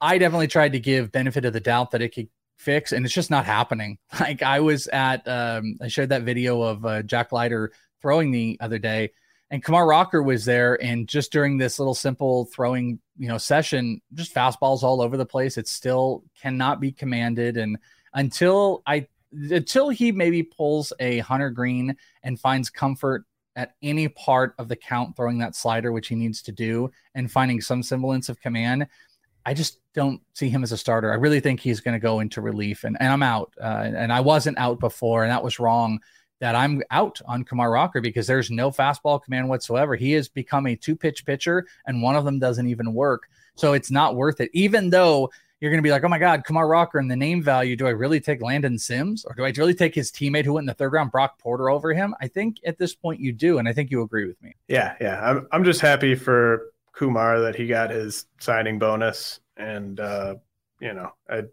I 0.00 0.18
definitely 0.18 0.48
tried 0.48 0.72
to 0.72 0.80
give 0.80 1.12
benefit 1.12 1.44
of 1.44 1.52
the 1.52 1.60
doubt 1.60 1.92
that 1.92 2.02
it 2.02 2.14
could 2.14 2.28
fix, 2.58 2.92
and 2.92 3.04
it's 3.04 3.14
just 3.14 3.30
not 3.30 3.44
happening. 3.46 3.98
Like 4.20 4.42
I 4.42 4.60
was 4.60 4.86
at, 4.88 5.26
um, 5.26 5.76
I 5.80 5.88
shared 5.88 6.10
that 6.10 6.22
video 6.22 6.62
of 6.62 6.84
uh, 6.84 7.02
Jack 7.02 7.32
Leiter 7.32 7.72
throwing 8.00 8.30
the 8.30 8.58
other 8.60 8.78
day, 8.78 9.12
and 9.54 9.62
Kumar 9.62 9.86
Rocker 9.86 10.20
was 10.20 10.44
there, 10.44 10.82
and 10.82 11.06
just 11.06 11.30
during 11.30 11.58
this 11.58 11.78
little 11.78 11.94
simple 11.94 12.46
throwing, 12.46 12.98
you 13.16 13.28
know, 13.28 13.38
session, 13.38 14.00
just 14.12 14.34
fastballs 14.34 14.82
all 14.82 15.00
over 15.00 15.16
the 15.16 15.24
place. 15.24 15.56
It 15.56 15.68
still 15.68 16.24
cannot 16.42 16.80
be 16.80 16.90
commanded, 16.90 17.56
and 17.56 17.78
until 18.14 18.82
I 18.84 19.06
until 19.30 19.90
he 19.90 20.10
maybe 20.10 20.42
pulls 20.42 20.92
a 20.98 21.18
Hunter 21.20 21.50
Greene 21.50 21.96
and 22.24 22.40
finds 22.40 22.68
comfort 22.68 23.26
at 23.54 23.76
any 23.80 24.08
part 24.08 24.56
of 24.58 24.66
the 24.66 24.74
count 24.74 25.14
throwing 25.14 25.38
that 25.38 25.54
slider, 25.54 25.92
which 25.92 26.08
he 26.08 26.16
needs 26.16 26.42
to 26.42 26.50
do, 26.50 26.90
and 27.14 27.30
finding 27.30 27.60
some 27.60 27.84
semblance 27.84 28.28
of 28.28 28.40
command, 28.40 28.88
I 29.46 29.54
just 29.54 29.78
don't 29.94 30.20
see 30.32 30.48
him 30.48 30.64
as 30.64 30.72
a 30.72 30.76
starter. 30.76 31.12
I 31.12 31.14
really 31.14 31.38
think 31.38 31.60
he's 31.60 31.78
going 31.78 31.94
to 31.94 32.00
go 32.00 32.18
into 32.18 32.40
relief, 32.40 32.82
and, 32.82 32.96
and 32.98 33.12
I'm 33.12 33.22
out. 33.22 33.54
Uh, 33.60 33.92
and 33.94 34.12
I 34.12 34.20
wasn't 34.20 34.58
out 34.58 34.80
before, 34.80 35.22
and 35.22 35.30
that 35.30 35.44
was 35.44 35.60
wrong. 35.60 36.00
That 36.40 36.54
I'm 36.54 36.82
out 36.90 37.20
on 37.26 37.44
Kumar 37.44 37.70
Rocker 37.70 38.00
because 38.00 38.26
there's 38.26 38.50
no 38.50 38.70
fastball 38.70 39.22
command 39.22 39.48
whatsoever. 39.48 39.96
He 39.96 40.12
has 40.12 40.28
become 40.28 40.66
a 40.66 40.76
two 40.76 40.96
pitch 40.96 41.24
pitcher, 41.24 41.66
and 41.86 42.02
one 42.02 42.16
of 42.16 42.24
them 42.24 42.38
doesn't 42.38 42.66
even 42.66 42.92
work. 42.92 43.28
So 43.54 43.72
it's 43.72 43.90
not 43.90 44.16
worth 44.16 44.40
it. 44.40 44.50
Even 44.52 44.90
though 44.90 45.30
you're 45.60 45.70
going 45.70 45.82
to 45.82 45.86
be 45.86 45.92
like, 45.92 46.04
oh 46.04 46.08
my 46.08 46.18
God, 46.18 46.44
Kumar 46.44 46.68
Rocker 46.68 46.98
and 46.98 47.10
the 47.10 47.16
name 47.16 47.42
value. 47.42 47.74
Do 47.74 47.86
I 47.86 47.90
really 47.90 48.20
take 48.20 48.42
Landon 48.42 48.78
Sims 48.78 49.24
or 49.24 49.34
do 49.34 49.46
I 49.46 49.52
really 49.56 49.72
take 49.72 49.94
his 49.94 50.12
teammate 50.12 50.44
who 50.44 50.52
went 50.52 50.64
in 50.64 50.66
the 50.66 50.74
third 50.74 50.92
round, 50.92 51.10
Brock 51.10 51.38
Porter, 51.38 51.70
over 51.70 51.94
him? 51.94 52.14
I 52.20 52.28
think 52.28 52.58
at 52.66 52.76
this 52.76 52.94
point 52.94 53.18
you 53.20 53.32
do. 53.32 53.56
And 53.56 53.66
I 53.66 53.72
think 53.72 53.90
you 53.90 54.02
agree 54.02 54.26
with 54.26 54.42
me. 54.42 54.54
Yeah. 54.68 54.94
Yeah. 55.00 55.18
I'm, 55.22 55.48
I'm 55.52 55.64
just 55.64 55.80
happy 55.80 56.16
for 56.16 56.72
Kumar 56.92 57.40
that 57.40 57.56
he 57.56 57.66
got 57.66 57.88
his 57.88 58.26
signing 58.40 58.78
bonus. 58.78 59.40
And, 59.56 59.98
uh, 60.00 60.34
you 60.80 60.92
know, 60.92 61.12
I, 61.30 61.44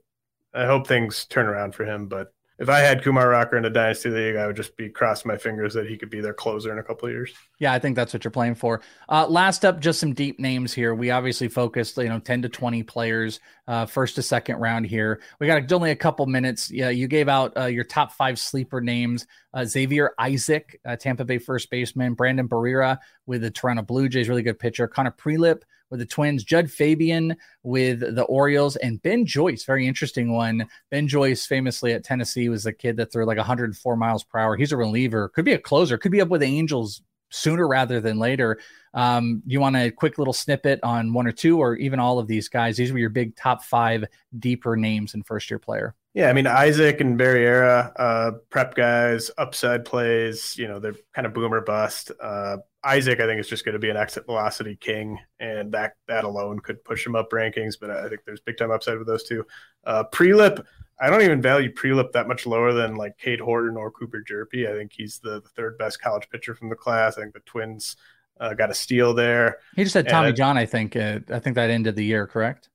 I 0.53 0.65
hope 0.65 0.87
things 0.87 1.25
turn 1.25 1.45
around 1.45 1.73
for 1.73 1.85
him, 1.85 2.07
but 2.07 2.33
if 2.61 2.69
I 2.69 2.77
had 2.77 3.03
Kumar 3.03 3.27
Rocker 3.27 3.57
in 3.57 3.65
a 3.65 3.71
dynasty 3.71 4.09
league, 4.09 4.35
I 4.35 4.45
would 4.45 4.55
just 4.55 4.77
be 4.77 4.87
crossing 4.87 5.27
my 5.27 5.35
fingers 5.35 5.73
that 5.73 5.87
he 5.87 5.97
could 5.97 6.11
be 6.11 6.21
their 6.21 6.35
closer 6.35 6.71
in 6.71 6.77
a 6.77 6.83
couple 6.83 7.07
of 7.07 7.11
years. 7.11 7.33
Yeah, 7.57 7.73
I 7.73 7.79
think 7.79 7.95
that's 7.95 8.13
what 8.13 8.23
you're 8.23 8.29
playing 8.29 8.53
for. 8.53 8.81
Uh, 9.09 9.25
last 9.27 9.65
up, 9.65 9.79
just 9.79 9.99
some 9.99 10.13
deep 10.13 10.39
names 10.39 10.71
here. 10.71 10.93
We 10.93 11.09
obviously 11.09 11.47
focused, 11.47 11.97
you 11.97 12.07
know, 12.07 12.19
10 12.19 12.43
to 12.43 12.49
20 12.49 12.83
players, 12.83 13.39
uh, 13.71 13.85
first 13.85 14.15
to 14.15 14.21
second 14.21 14.57
round 14.57 14.85
here. 14.85 15.21
We 15.39 15.47
got 15.47 15.71
only 15.71 15.91
a 15.91 15.95
couple 15.95 16.25
minutes. 16.25 16.69
Yeah, 16.69 16.89
you 16.89 17.07
gave 17.07 17.29
out 17.29 17.55
uh, 17.55 17.67
your 17.67 17.85
top 17.85 18.11
five 18.11 18.37
sleeper 18.37 18.81
names: 18.81 19.25
uh, 19.53 19.63
Xavier 19.63 20.11
Isaac, 20.19 20.77
uh, 20.85 20.97
Tampa 20.97 21.23
Bay 21.23 21.37
first 21.37 21.69
baseman; 21.69 22.13
Brandon 22.13 22.49
Barriera 22.49 22.99
with 23.27 23.43
the 23.43 23.49
Toronto 23.49 23.81
Blue 23.83 24.09
Jays, 24.09 24.27
really 24.27 24.43
good 24.43 24.59
pitcher; 24.59 24.89
Connor 24.89 25.11
Prielipp 25.11 25.61
with 25.89 26.01
the 26.01 26.05
Twins, 26.05 26.43
Jud 26.43 26.69
Fabian 26.69 27.37
with 27.63 28.01
the 28.01 28.23
Orioles, 28.23 28.75
and 28.75 29.01
Ben 29.01 29.25
Joyce. 29.25 29.63
Very 29.63 29.87
interesting 29.87 30.33
one. 30.33 30.67
Ben 30.89 31.07
Joyce, 31.07 31.45
famously 31.45 31.93
at 31.93 32.03
Tennessee, 32.03 32.49
was 32.49 32.65
a 32.65 32.73
kid 32.73 32.97
that 32.97 33.09
threw 33.13 33.25
like 33.25 33.37
104 33.37 33.95
miles 33.95 34.25
per 34.25 34.39
hour. 34.39 34.57
He's 34.57 34.73
a 34.73 34.77
reliever, 34.77 35.29
could 35.29 35.45
be 35.45 35.53
a 35.53 35.57
closer, 35.57 35.97
could 35.97 36.11
be 36.11 36.21
up 36.21 36.27
with 36.27 36.41
the 36.41 36.47
Angels 36.47 37.01
sooner 37.31 37.67
rather 37.67 37.99
than 37.99 38.19
later. 38.19 38.59
Um, 38.93 39.41
you 39.45 39.59
want 39.59 39.77
a 39.77 39.89
quick 39.89 40.17
little 40.17 40.33
snippet 40.33 40.79
on 40.83 41.13
one 41.13 41.25
or 41.25 41.31
two, 41.31 41.57
or 41.59 41.75
even 41.75 41.99
all 41.99 42.19
of 42.19 42.27
these 42.27 42.49
guys? 42.49 42.77
These 42.77 42.91
were 42.91 42.99
your 42.99 43.09
big 43.09 43.35
top 43.35 43.63
five 43.63 44.05
deeper 44.37 44.75
names 44.75 45.13
in 45.13 45.23
first 45.23 45.49
year 45.49 45.59
player. 45.59 45.95
Yeah, 46.13 46.29
I 46.29 46.33
mean 46.33 46.45
Isaac 46.45 46.99
and 46.99 47.17
Barriera, 47.17 47.93
uh, 47.95 48.31
prep 48.49 48.75
guys, 48.75 49.31
upside 49.37 49.85
plays. 49.85 50.57
You 50.57 50.67
know, 50.67 50.77
they're 50.77 50.95
kind 51.13 51.25
of 51.25 51.33
boomer 51.33 51.61
bust. 51.61 52.11
Uh, 52.19 52.57
Isaac, 52.83 53.21
I 53.21 53.27
think, 53.27 53.39
is 53.39 53.47
just 53.47 53.63
going 53.63 53.73
to 53.73 53.79
be 53.79 53.89
an 53.89 53.95
exit 53.95 54.25
velocity 54.25 54.75
king, 54.75 55.19
and 55.39 55.71
that 55.71 55.93
that 56.09 56.25
alone 56.25 56.59
could 56.59 56.83
push 56.83 57.05
him 57.05 57.15
up 57.15 57.29
rankings. 57.31 57.75
But 57.79 57.91
I 57.91 58.09
think 58.09 58.21
there's 58.25 58.41
big 58.41 58.57
time 58.57 58.71
upside 58.71 58.97
with 58.97 59.07
those 59.07 59.23
two. 59.23 59.45
Uh, 59.85 60.03
Prielipp, 60.11 60.65
I 61.01 61.09
don't 61.09 61.23
even 61.23 61.41
value 61.41 61.73
Prielipp 61.73 62.11
that 62.11 62.27
much 62.27 62.45
lower 62.45 62.73
than 62.73 62.95
like 62.95 63.17
Cade 63.17 63.39
Horton 63.39 63.75
or 63.75 63.89
Cooper 63.89 64.23
Hjerpe. 64.23 64.69
I 64.71 64.77
think 64.77 64.91
he's 64.93 65.17
the, 65.17 65.41
the, 65.41 65.49
third 65.49 65.77
best 65.79 65.99
college 65.99 66.29
pitcher 66.29 66.53
from 66.53 66.69
the 66.69 66.75
class. 66.75 67.17
I 67.17 67.21
think 67.21 67.33
the 67.33 67.39
Twins 67.41 67.97
uh, 68.39 68.53
got 68.53 68.69
a 68.69 68.73
steal 68.73 69.15
there. 69.15 69.57
He 69.75 69.83
just 69.83 69.95
had 69.95 70.07
Tommy 70.07 70.31
John, 70.31 70.59
I 70.59 70.67
think. 70.67 70.95
Uh, 70.95 71.19
I 71.31 71.39
think 71.39 71.55
that 71.55 71.71
ended 71.71 71.95
the 71.95 72.05
year, 72.05 72.27
correct? 72.27 72.69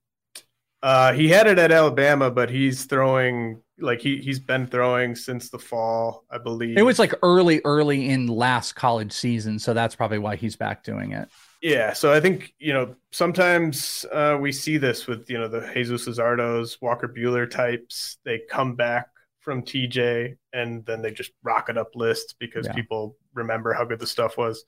Uh, 0.83 1.13
he 1.13 1.29
had 1.29 1.47
it 1.47 1.57
at 1.57 1.71
Alabama, 1.71 2.29
but 2.29 2.49
he's 2.49 2.85
throwing 2.85 3.61
like 3.79 4.01
he 4.01 4.17
he's 4.17 4.39
been 4.39 4.67
throwing 4.67 5.15
since 5.15 5.49
the 5.49 5.57
fall, 5.57 6.25
I 6.29 6.37
believe. 6.37 6.77
It 6.77 6.83
was 6.83 6.99
like 6.99 7.13
early, 7.23 7.61
early 7.63 8.09
in 8.09 8.27
last 8.27 8.73
college 8.73 9.11
season, 9.11 9.57
so 9.57 9.73
that's 9.73 9.95
probably 9.95 10.19
why 10.19 10.35
he's 10.35 10.55
back 10.55 10.83
doing 10.83 11.13
it. 11.13 11.29
Yeah, 11.61 11.93
so 11.93 12.13
I 12.13 12.19
think 12.19 12.53
you 12.59 12.73
know 12.73 12.95
sometimes 13.11 14.05
uh, 14.11 14.37
we 14.39 14.51
see 14.51 14.77
this 14.77 15.07
with 15.07 15.29
you 15.29 15.37
know 15.37 15.47
the 15.47 15.69
Jesus 15.73 16.07
Luzardos, 16.07 16.81
Walker 16.81 17.07
Buehler 17.07 17.49
types. 17.49 18.17
They 18.23 18.41
come 18.49 18.75
back 18.75 19.07
from 19.39 19.63
TJ 19.63 20.35
and 20.51 20.85
then 20.85 21.01
they 21.01 21.09
just 21.09 21.31
rocket 21.41 21.77
up 21.77 21.95
lists 21.95 22.33
because 22.33 22.65
yeah. 22.65 22.73
people 22.73 23.15
remember 23.33 23.73
how 23.73 23.85
good 23.85 23.99
the 23.99 24.05
stuff 24.05 24.37
was. 24.37 24.65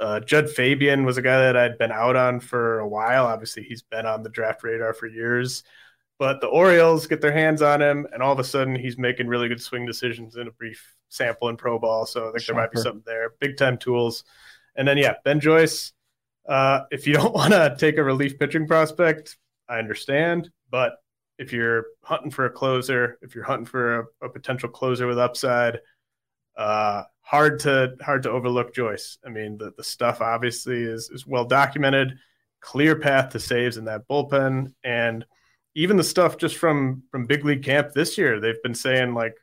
Uh, 0.00 0.18
Jud 0.18 0.48
Fabian 0.48 1.04
was 1.04 1.18
a 1.18 1.22
guy 1.22 1.38
that 1.40 1.56
I'd 1.56 1.78
been 1.78 1.92
out 1.92 2.16
on 2.16 2.40
for 2.40 2.80
a 2.80 2.88
while. 2.88 3.26
Obviously, 3.26 3.62
he's 3.62 3.82
been 3.82 4.06
on 4.06 4.22
the 4.22 4.30
draft 4.30 4.64
radar 4.64 4.94
for 4.94 5.06
years. 5.06 5.62
But 6.18 6.40
the 6.40 6.46
Orioles 6.46 7.06
get 7.06 7.20
their 7.20 7.32
hands 7.32 7.60
on 7.60 7.82
him, 7.82 8.06
and 8.12 8.22
all 8.22 8.32
of 8.32 8.38
a 8.38 8.44
sudden 8.44 8.76
he's 8.76 8.96
making 8.96 9.26
really 9.26 9.48
good 9.48 9.60
swing 9.60 9.84
decisions 9.84 10.36
in 10.36 10.46
a 10.46 10.52
brief 10.52 10.94
sample 11.08 11.48
in 11.48 11.56
pro 11.56 11.78
ball. 11.78 12.06
So 12.06 12.28
I 12.28 12.32
think 12.32 12.46
there 12.46 12.56
might 12.56 12.70
be 12.70 12.80
something 12.80 13.02
there. 13.04 13.32
Big 13.40 13.56
time 13.56 13.76
tools. 13.76 14.24
And 14.76 14.86
then, 14.86 14.96
yeah, 14.96 15.14
Ben 15.24 15.40
Joyce. 15.40 15.92
Uh, 16.46 16.80
if 16.90 17.06
you 17.06 17.14
don't 17.14 17.34
want 17.34 17.52
to 17.52 17.74
take 17.78 17.98
a 17.98 18.04
relief 18.04 18.38
pitching 18.38 18.66
prospect, 18.66 19.36
I 19.68 19.78
understand. 19.78 20.50
But 20.70 20.94
if 21.38 21.52
you're 21.52 21.86
hunting 22.02 22.30
for 22.30 22.46
a 22.46 22.50
closer, 22.50 23.18
if 23.22 23.34
you're 23.34 23.44
hunting 23.44 23.66
for 23.66 24.00
a, 24.00 24.26
a 24.26 24.28
potential 24.28 24.68
closer 24.68 25.06
with 25.06 25.18
upside, 25.18 25.80
uh, 26.56 27.02
hard 27.22 27.58
to 27.60 27.96
hard 28.00 28.22
to 28.22 28.30
overlook 28.30 28.74
Joyce. 28.74 29.18
I 29.26 29.30
mean, 29.30 29.58
the, 29.58 29.72
the 29.76 29.84
stuff 29.84 30.20
obviously 30.20 30.82
is 30.82 31.10
is 31.10 31.26
well 31.26 31.44
documented, 31.44 32.16
clear 32.60 32.96
path 32.96 33.30
to 33.30 33.40
saves 33.40 33.76
in 33.76 33.86
that 33.86 34.06
bullpen, 34.08 34.72
and 34.84 35.24
even 35.74 35.96
the 35.96 36.04
stuff 36.04 36.36
just 36.36 36.56
from 36.56 37.02
from 37.10 37.26
big 37.26 37.44
league 37.44 37.64
camp 37.64 37.92
this 37.92 38.16
year, 38.16 38.38
they've 38.38 38.62
been 38.62 38.74
saying 38.74 39.14
like 39.14 39.34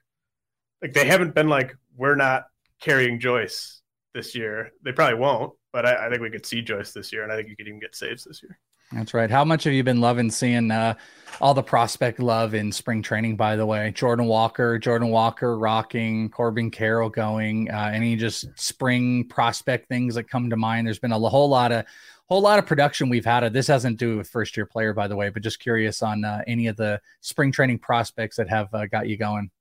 like 0.81 0.93
they 0.93 1.05
haven't 1.05 1.35
been 1.35 1.49
like 1.49 1.75
we're 1.95 2.15
not 2.15 2.45
carrying 2.79 3.19
Joyce 3.19 3.80
this 4.13 4.35
year. 4.35 4.71
They 4.83 4.91
probably 4.91 5.19
won't, 5.19 5.53
but 5.71 5.85
I, 5.85 6.07
I 6.07 6.09
think 6.09 6.21
we 6.21 6.29
could 6.29 6.45
see 6.45 6.61
Joyce 6.61 6.91
this 6.93 7.11
year, 7.11 7.23
and 7.23 7.31
I 7.31 7.35
think 7.35 7.49
you 7.49 7.55
could 7.55 7.67
even 7.67 7.79
get 7.79 7.95
saves 7.95 8.23
this 8.23 8.41
year. 8.43 8.57
That's 8.91 9.13
right. 9.13 9.31
How 9.31 9.45
much 9.45 9.63
have 9.63 9.73
you 9.73 9.85
been 9.85 10.01
loving 10.01 10.29
seeing 10.29 10.69
uh, 10.69 10.95
all 11.39 11.53
the 11.53 11.63
prospect 11.63 12.19
love 12.19 12.53
in 12.53 12.73
spring 12.73 13.01
training? 13.01 13.37
By 13.37 13.55
the 13.55 13.65
way, 13.65 13.91
Jordan 13.91 14.25
Walker, 14.25 14.77
Jordan 14.77 15.07
Walker 15.07 15.57
rocking, 15.57 16.29
Corbin 16.29 16.69
Carroll 16.71 17.09
going. 17.09 17.71
Uh, 17.71 17.91
any 17.93 18.17
just 18.17 18.47
spring 18.59 19.29
prospect 19.29 19.87
things 19.87 20.15
that 20.15 20.25
come 20.25 20.49
to 20.49 20.57
mind? 20.57 20.87
There's 20.87 20.99
been 20.99 21.13
a 21.13 21.19
whole 21.19 21.47
lot 21.47 21.71
of 21.71 21.85
whole 22.25 22.41
lot 22.41 22.59
of 22.59 22.65
production 22.65 23.07
we've 23.07 23.25
had. 23.25 23.41
This 23.53 23.67
hasn't 23.67 23.97
to 23.99 24.05
do 24.05 24.17
with 24.17 24.29
first 24.29 24.57
year 24.57 24.65
player, 24.65 24.93
by 24.93 25.07
the 25.07 25.15
way, 25.15 25.29
but 25.29 25.41
just 25.41 25.59
curious 25.59 26.01
on 26.01 26.25
uh, 26.25 26.41
any 26.45 26.67
of 26.67 26.75
the 26.75 26.99
spring 27.21 27.51
training 27.53 27.79
prospects 27.79 28.35
that 28.37 28.49
have 28.49 28.73
uh, 28.73 28.87
got 28.87 29.07
you 29.07 29.17
going. 29.17 29.51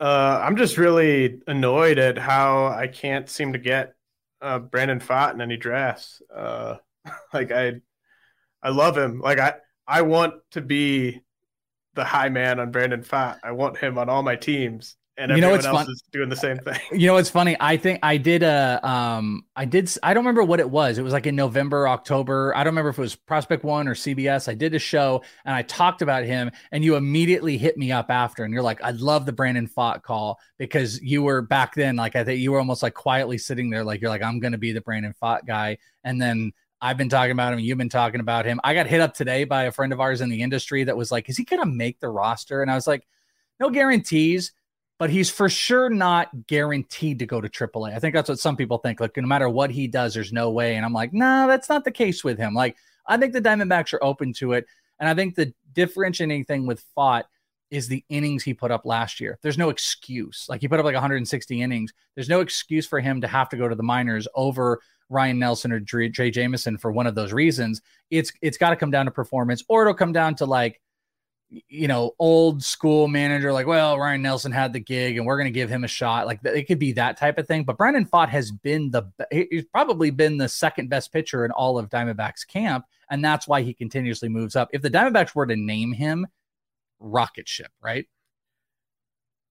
Uh, 0.00 0.40
I'm 0.42 0.56
just 0.56 0.78
really 0.78 1.40
annoyed 1.46 1.98
at 1.98 2.16
how 2.16 2.68
I 2.68 2.86
can't 2.86 3.28
seem 3.28 3.52
to 3.52 3.58
get 3.58 3.94
uh, 4.40 4.58
Brandon 4.58 4.98
Pfaadt 4.98 5.34
in 5.34 5.42
any 5.42 5.58
drafts. 5.58 6.22
Uh, 6.34 6.76
like 7.34 7.52
I 7.52 7.80
I 8.62 8.70
love 8.70 8.96
him. 8.96 9.20
Like 9.20 9.38
I, 9.38 9.54
I 9.86 10.02
want 10.02 10.34
to 10.52 10.60
be 10.60 11.20
the 11.94 12.04
high 12.04 12.28
man 12.28 12.60
on 12.60 12.70
Brandon 12.70 13.02
Pfaadt. 13.02 13.40
I 13.42 13.52
want 13.52 13.76
him 13.76 13.98
on 13.98 14.08
all 14.08 14.22
my 14.22 14.36
teams. 14.36 14.96
And 15.20 15.32
you 15.32 15.42
know 15.42 15.50
what's 15.50 15.66
else 15.66 15.84
fun- 15.84 15.92
is 15.92 16.02
doing 16.12 16.30
the 16.30 16.36
same 16.36 16.56
thing. 16.58 16.80
You 16.92 17.06
know 17.06 17.14
what's 17.14 17.28
funny? 17.28 17.56
I 17.60 17.76
think 17.76 17.98
I 18.02 18.16
did 18.16 18.42
a 18.42 18.80
um 18.82 19.44
I 19.54 19.66
did 19.66 19.92
I 20.02 20.14
don't 20.14 20.24
remember 20.24 20.42
what 20.42 20.60
it 20.60 20.70
was. 20.70 20.96
It 20.96 21.02
was 21.02 21.12
like 21.12 21.26
in 21.26 21.36
November, 21.36 21.86
October. 21.86 22.56
I 22.56 22.64
don't 22.64 22.72
remember 22.72 22.88
if 22.88 22.98
it 22.98 23.02
was 23.02 23.14
Prospect 23.14 23.62
One 23.62 23.86
or 23.86 23.94
CBS. 23.94 24.48
I 24.48 24.54
did 24.54 24.74
a 24.74 24.78
show 24.78 25.22
and 25.44 25.54
I 25.54 25.62
talked 25.62 26.00
about 26.00 26.24
him, 26.24 26.50
and 26.72 26.82
you 26.82 26.96
immediately 26.96 27.58
hit 27.58 27.76
me 27.76 27.92
up 27.92 28.10
after, 28.10 28.44
and 28.44 28.52
you're 28.54 28.62
like, 28.62 28.82
I 28.82 28.92
love 28.92 29.26
the 29.26 29.32
Brandon 29.32 29.68
Pfaadt 29.68 30.02
call 30.02 30.38
because 30.58 31.00
you 31.02 31.22
were 31.22 31.42
back 31.42 31.74
then, 31.74 31.96
like 31.96 32.16
I 32.16 32.24
think 32.24 32.40
you 32.40 32.52
were 32.52 32.58
almost 32.58 32.82
like 32.82 32.94
quietly 32.94 33.36
sitting 33.36 33.68
there, 33.68 33.84
like 33.84 34.00
you're 34.00 34.10
like, 34.10 34.22
I'm 34.22 34.40
gonna 34.40 34.58
be 34.58 34.72
the 34.72 34.80
Brandon 34.80 35.14
Pfaadt 35.22 35.46
guy. 35.46 35.76
And 36.02 36.20
then 36.20 36.52
I've 36.80 36.96
been 36.96 37.10
talking 37.10 37.32
about 37.32 37.52
him. 37.52 37.58
You've 37.58 37.76
been 37.76 37.90
talking 37.90 38.20
about 38.20 38.46
him. 38.46 38.58
I 38.64 38.72
got 38.72 38.86
hit 38.86 39.02
up 39.02 39.12
today 39.12 39.44
by 39.44 39.64
a 39.64 39.72
friend 39.72 39.92
of 39.92 40.00
ours 40.00 40.22
in 40.22 40.30
the 40.30 40.40
industry 40.42 40.84
that 40.84 40.96
was 40.96 41.12
like, 41.12 41.28
"Is 41.28 41.36
he 41.36 41.44
going 41.44 41.60
to 41.60 41.66
make 41.66 42.00
the 42.00 42.08
roster?" 42.08 42.62
And 42.62 42.70
I 42.70 42.74
was 42.74 42.86
like, 42.86 43.06
"No 43.58 43.68
guarantees, 43.68 44.52
but 45.00 45.10
he's 45.10 45.30
for 45.30 45.48
sure 45.48 45.90
not 45.90 46.46
guaranteed 46.46 47.18
to 47.18 47.26
go 47.26 47.40
to 47.40 47.48
AAA." 47.48 47.92
I 47.92 47.98
think 47.98 48.14
that's 48.14 48.28
what 48.28 48.38
some 48.38 48.56
people 48.56 48.78
think. 48.78 49.00
Like, 49.00 49.16
no 49.16 49.26
matter 49.26 49.48
what 49.48 49.72
he 49.72 49.88
does, 49.88 50.14
there's 50.14 50.32
no 50.32 50.50
way. 50.50 50.76
And 50.76 50.84
I'm 50.84 50.92
like, 50.92 51.12
"No, 51.12 51.48
that's 51.48 51.68
not 51.68 51.84
the 51.84 51.90
case 51.90 52.22
with 52.22 52.38
him." 52.38 52.54
Like, 52.54 52.76
I 53.06 53.16
think 53.16 53.32
the 53.32 53.42
Diamondbacks 53.42 53.92
are 53.92 54.04
open 54.04 54.32
to 54.34 54.52
it, 54.52 54.66
and 55.00 55.08
I 55.08 55.14
think 55.14 55.34
the 55.34 55.52
differentiating 55.72 56.44
thing 56.44 56.66
with 56.66 56.84
Pfaadt 56.96 57.24
is 57.70 57.88
the 57.88 58.04
innings 58.08 58.42
he 58.42 58.52
put 58.52 58.70
up 58.70 58.84
last 58.84 59.20
year. 59.20 59.38
There's 59.42 59.58
no 59.58 59.70
excuse. 59.70 60.46
Like 60.48 60.60
he 60.60 60.68
put 60.68 60.80
up 60.80 60.84
like 60.84 60.94
160 60.94 61.62
innings. 61.62 61.92
There's 62.14 62.28
no 62.28 62.40
excuse 62.40 62.86
for 62.86 63.00
him 63.00 63.20
to 63.20 63.28
have 63.28 63.48
to 63.50 63.56
go 63.56 63.68
to 63.68 63.74
the 63.74 63.82
minors 63.82 64.26
over 64.34 64.80
Ryne 65.08 65.38
Nelson 65.38 65.72
or 65.72 65.80
Drey, 65.80 66.12
Drey 66.12 66.32
Jameson 66.32 66.78
for 66.78 66.92
one 66.92 67.06
of 67.06 67.14
those 67.14 67.32
reasons. 67.32 67.80
It's 68.10 68.32
it's 68.42 68.58
got 68.58 68.70
to 68.70 68.76
come 68.76 68.90
down 68.90 69.06
to 69.06 69.10
performance, 69.10 69.62
or 69.68 69.82
it'll 69.82 69.94
come 69.94 70.12
down 70.12 70.34
to 70.36 70.46
like 70.46 70.80
you 71.50 71.88
know 71.88 72.14
old 72.18 72.62
school 72.62 73.08
manager 73.08 73.52
like 73.52 73.66
well 73.66 73.98
Ryne 73.98 74.22
Nelson 74.22 74.52
had 74.52 74.72
the 74.72 74.78
gig 74.78 75.16
and 75.16 75.26
we're 75.26 75.36
going 75.36 75.52
to 75.52 75.58
give 75.58 75.68
him 75.68 75.82
a 75.82 75.88
shot. 75.88 76.26
Like 76.26 76.40
it 76.44 76.68
could 76.68 76.78
be 76.78 76.92
that 76.92 77.16
type 77.16 77.38
of 77.38 77.46
thing. 77.46 77.64
But 77.64 77.76
Brandon 77.76 78.04
Pfaadt 78.04 78.28
has 78.28 78.50
been 78.50 78.90
the 78.90 79.04
he's 79.30 79.64
probably 79.66 80.10
been 80.10 80.36
the 80.36 80.48
second 80.48 80.88
best 80.88 81.12
pitcher 81.12 81.44
in 81.44 81.50
all 81.50 81.78
of 81.78 81.88
Diamondbacks 81.88 82.46
camp 82.46 82.84
and 83.10 83.24
that's 83.24 83.48
why 83.48 83.62
he 83.62 83.74
continuously 83.74 84.28
moves 84.28 84.54
up. 84.54 84.68
If 84.72 84.82
the 84.82 84.90
Diamondbacks 84.90 85.34
were 85.34 85.46
to 85.46 85.56
name 85.56 85.92
him 85.92 86.26
rocket 87.00 87.48
ship 87.48 87.72
right? 87.80 88.06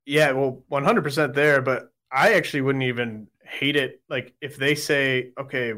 Yeah 0.05 0.31
well 0.31 0.63
100% 0.71 1.33
there 1.33 1.61
but 1.61 1.91
I 2.11 2.33
actually 2.33 2.61
wouldn't 2.61 2.85
even 2.85 3.27
hate 3.43 3.75
it. 3.75 4.01
Like 4.09 4.33
if 4.41 4.57
they 4.57 4.75
say, 4.75 5.31
okay, 5.39 5.73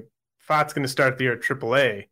Pfaadt's 0.48 0.74
going 0.74 0.84
to 0.84 0.90
start 0.90 1.18
the 1.18 1.26
year 1.26 1.34
at 1.34 1.42
AAA, 1.42 2.08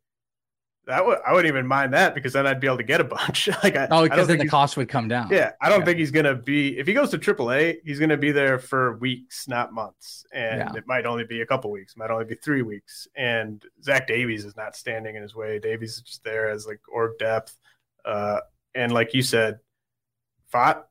that 0.90 1.06
would 1.06 1.20
I 1.26 1.34
wouldn't 1.34 1.48
even 1.48 1.68
mind 1.68 1.94
that 1.94 2.16
because 2.16 2.34
then 2.34 2.48
I'd 2.48 2.60
be 2.60 2.66
able 2.66 2.78
to 2.78 2.84
get 2.84 3.00
a 3.00 3.04
bunch. 3.04 3.48
like 3.64 3.76
I, 3.76 3.88
oh, 3.92 4.04
because 4.04 4.28
then 4.28 4.40
the 4.40 4.48
cost 4.48 4.76
would 4.76 4.90
come 4.90 5.08
down. 5.08 5.30
Yeah, 5.32 5.52
I 5.62 5.70
don't 5.70 5.80
yeah. 5.80 5.86
think 5.86 6.00
he's 6.00 6.10
going 6.10 6.26
to 6.26 6.34
be. 6.34 6.80
If 6.80 6.88
he 6.88 6.94
goes 6.94 7.12
to 7.12 7.20
AAA, 7.20 7.78
he's 7.86 8.00
going 8.00 8.10
to 8.10 8.18
be 8.18 8.32
there 8.32 8.58
for 8.58 8.98
weeks, 8.98 9.48
not 9.48 9.72
months, 9.72 10.26
and 10.34 10.62
yeah. 10.62 10.76
it 10.76 10.86
might 10.88 11.06
only 11.06 11.26
be 11.26 11.42
a 11.42 11.46
couple 11.46 11.70
weeks, 11.70 11.96
might 11.96 12.10
only 12.10 12.26
be 12.26 12.36
three 12.36 12.64
weeks. 12.64 13.08
And 13.16 13.64
Zach 13.84 14.08
Davies 14.08 14.46
is 14.46 14.58
not 14.58 14.76
standing 14.76 15.16
in 15.16 15.22
his 15.22 15.36
way. 15.36 15.60
Davies 15.60 15.98
is 15.98 16.02
just 16.02 16.24
there 16.24 16.50
as 16.50 16.66
like 16.66 16.82
or 16.92 17.14
depth, 17.20 17.56
uh, 18.04 18.40
and 18.74 18.92
like 18.92 19.14
you 19.14 19.22
said, 19.22 19.60
Pfaadt. 20.52 20.84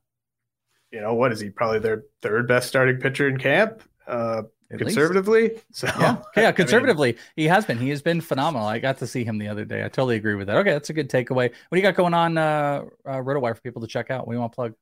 You 0.91 1.01
know 1.01 1.13
what 1.13 1.33
is 1.33 1.41
he? 1.41 1.49
Probably 1.49 1.79
their 1.79 2.05
third 2.21 2.47
best 2.47 2.69
starting 2.69 2.97
pitcher 3.01 3.27
in 3.27 3.37
camp. 3.37 3.83
Uh, 4.07 4.43
at 4.71 4.79
conservatively. 4.79 5.49
Least. 5.49 5.63
So 5.71 5.87
yeah, 5.87 6.17
yeah, 6.35 6.51
conservatively, 6.51 7.09
I 7.09 7.13
mean, 7.13 7.19
he 7.35 7.45
has 7.47 7.65
been. 7.65 7.77
He 7.77 7.89
has 7.89 8.01
been 8.01 8.21
phenomenal. 8.21 8.67
I 8.67 8.79
got 8.79 8.97
to 8.99 9.07
see 9.07 9.23
him 9.23 9.37
the 9.37 9.47
other 9.47 9.65
day. 9.65 9.83
I 9.83 9.89
totally 9.89 10.15
agree 10.15 10.35
with 10.35 10.47
that. 10.47 10.57
Okay, 10.57 10.71
that's 10.71 10.89
a 10.89 10.93
good 10.93 11.09
takeaway. 11.09 11.49
What 11.49 11.71
do 11.71 11.77
you 11.77 11.81
got 11.81 11.95
going 11.95 12.13
on, 12.13 12.37
uh, 12.37 12.85
uh 13.05 13.17
RotoWire 13.17 13.55
for 13.55 13.61
people 13.61 13.81
to 13.81 13.87
check 13.87 14.11
out? 14.11 14.27
What 14.27 14.33
do 14.33 14.37
you 14.37 14.41
want 14.41 14.53
to 14.53 14.55
plug? 14.55 14.73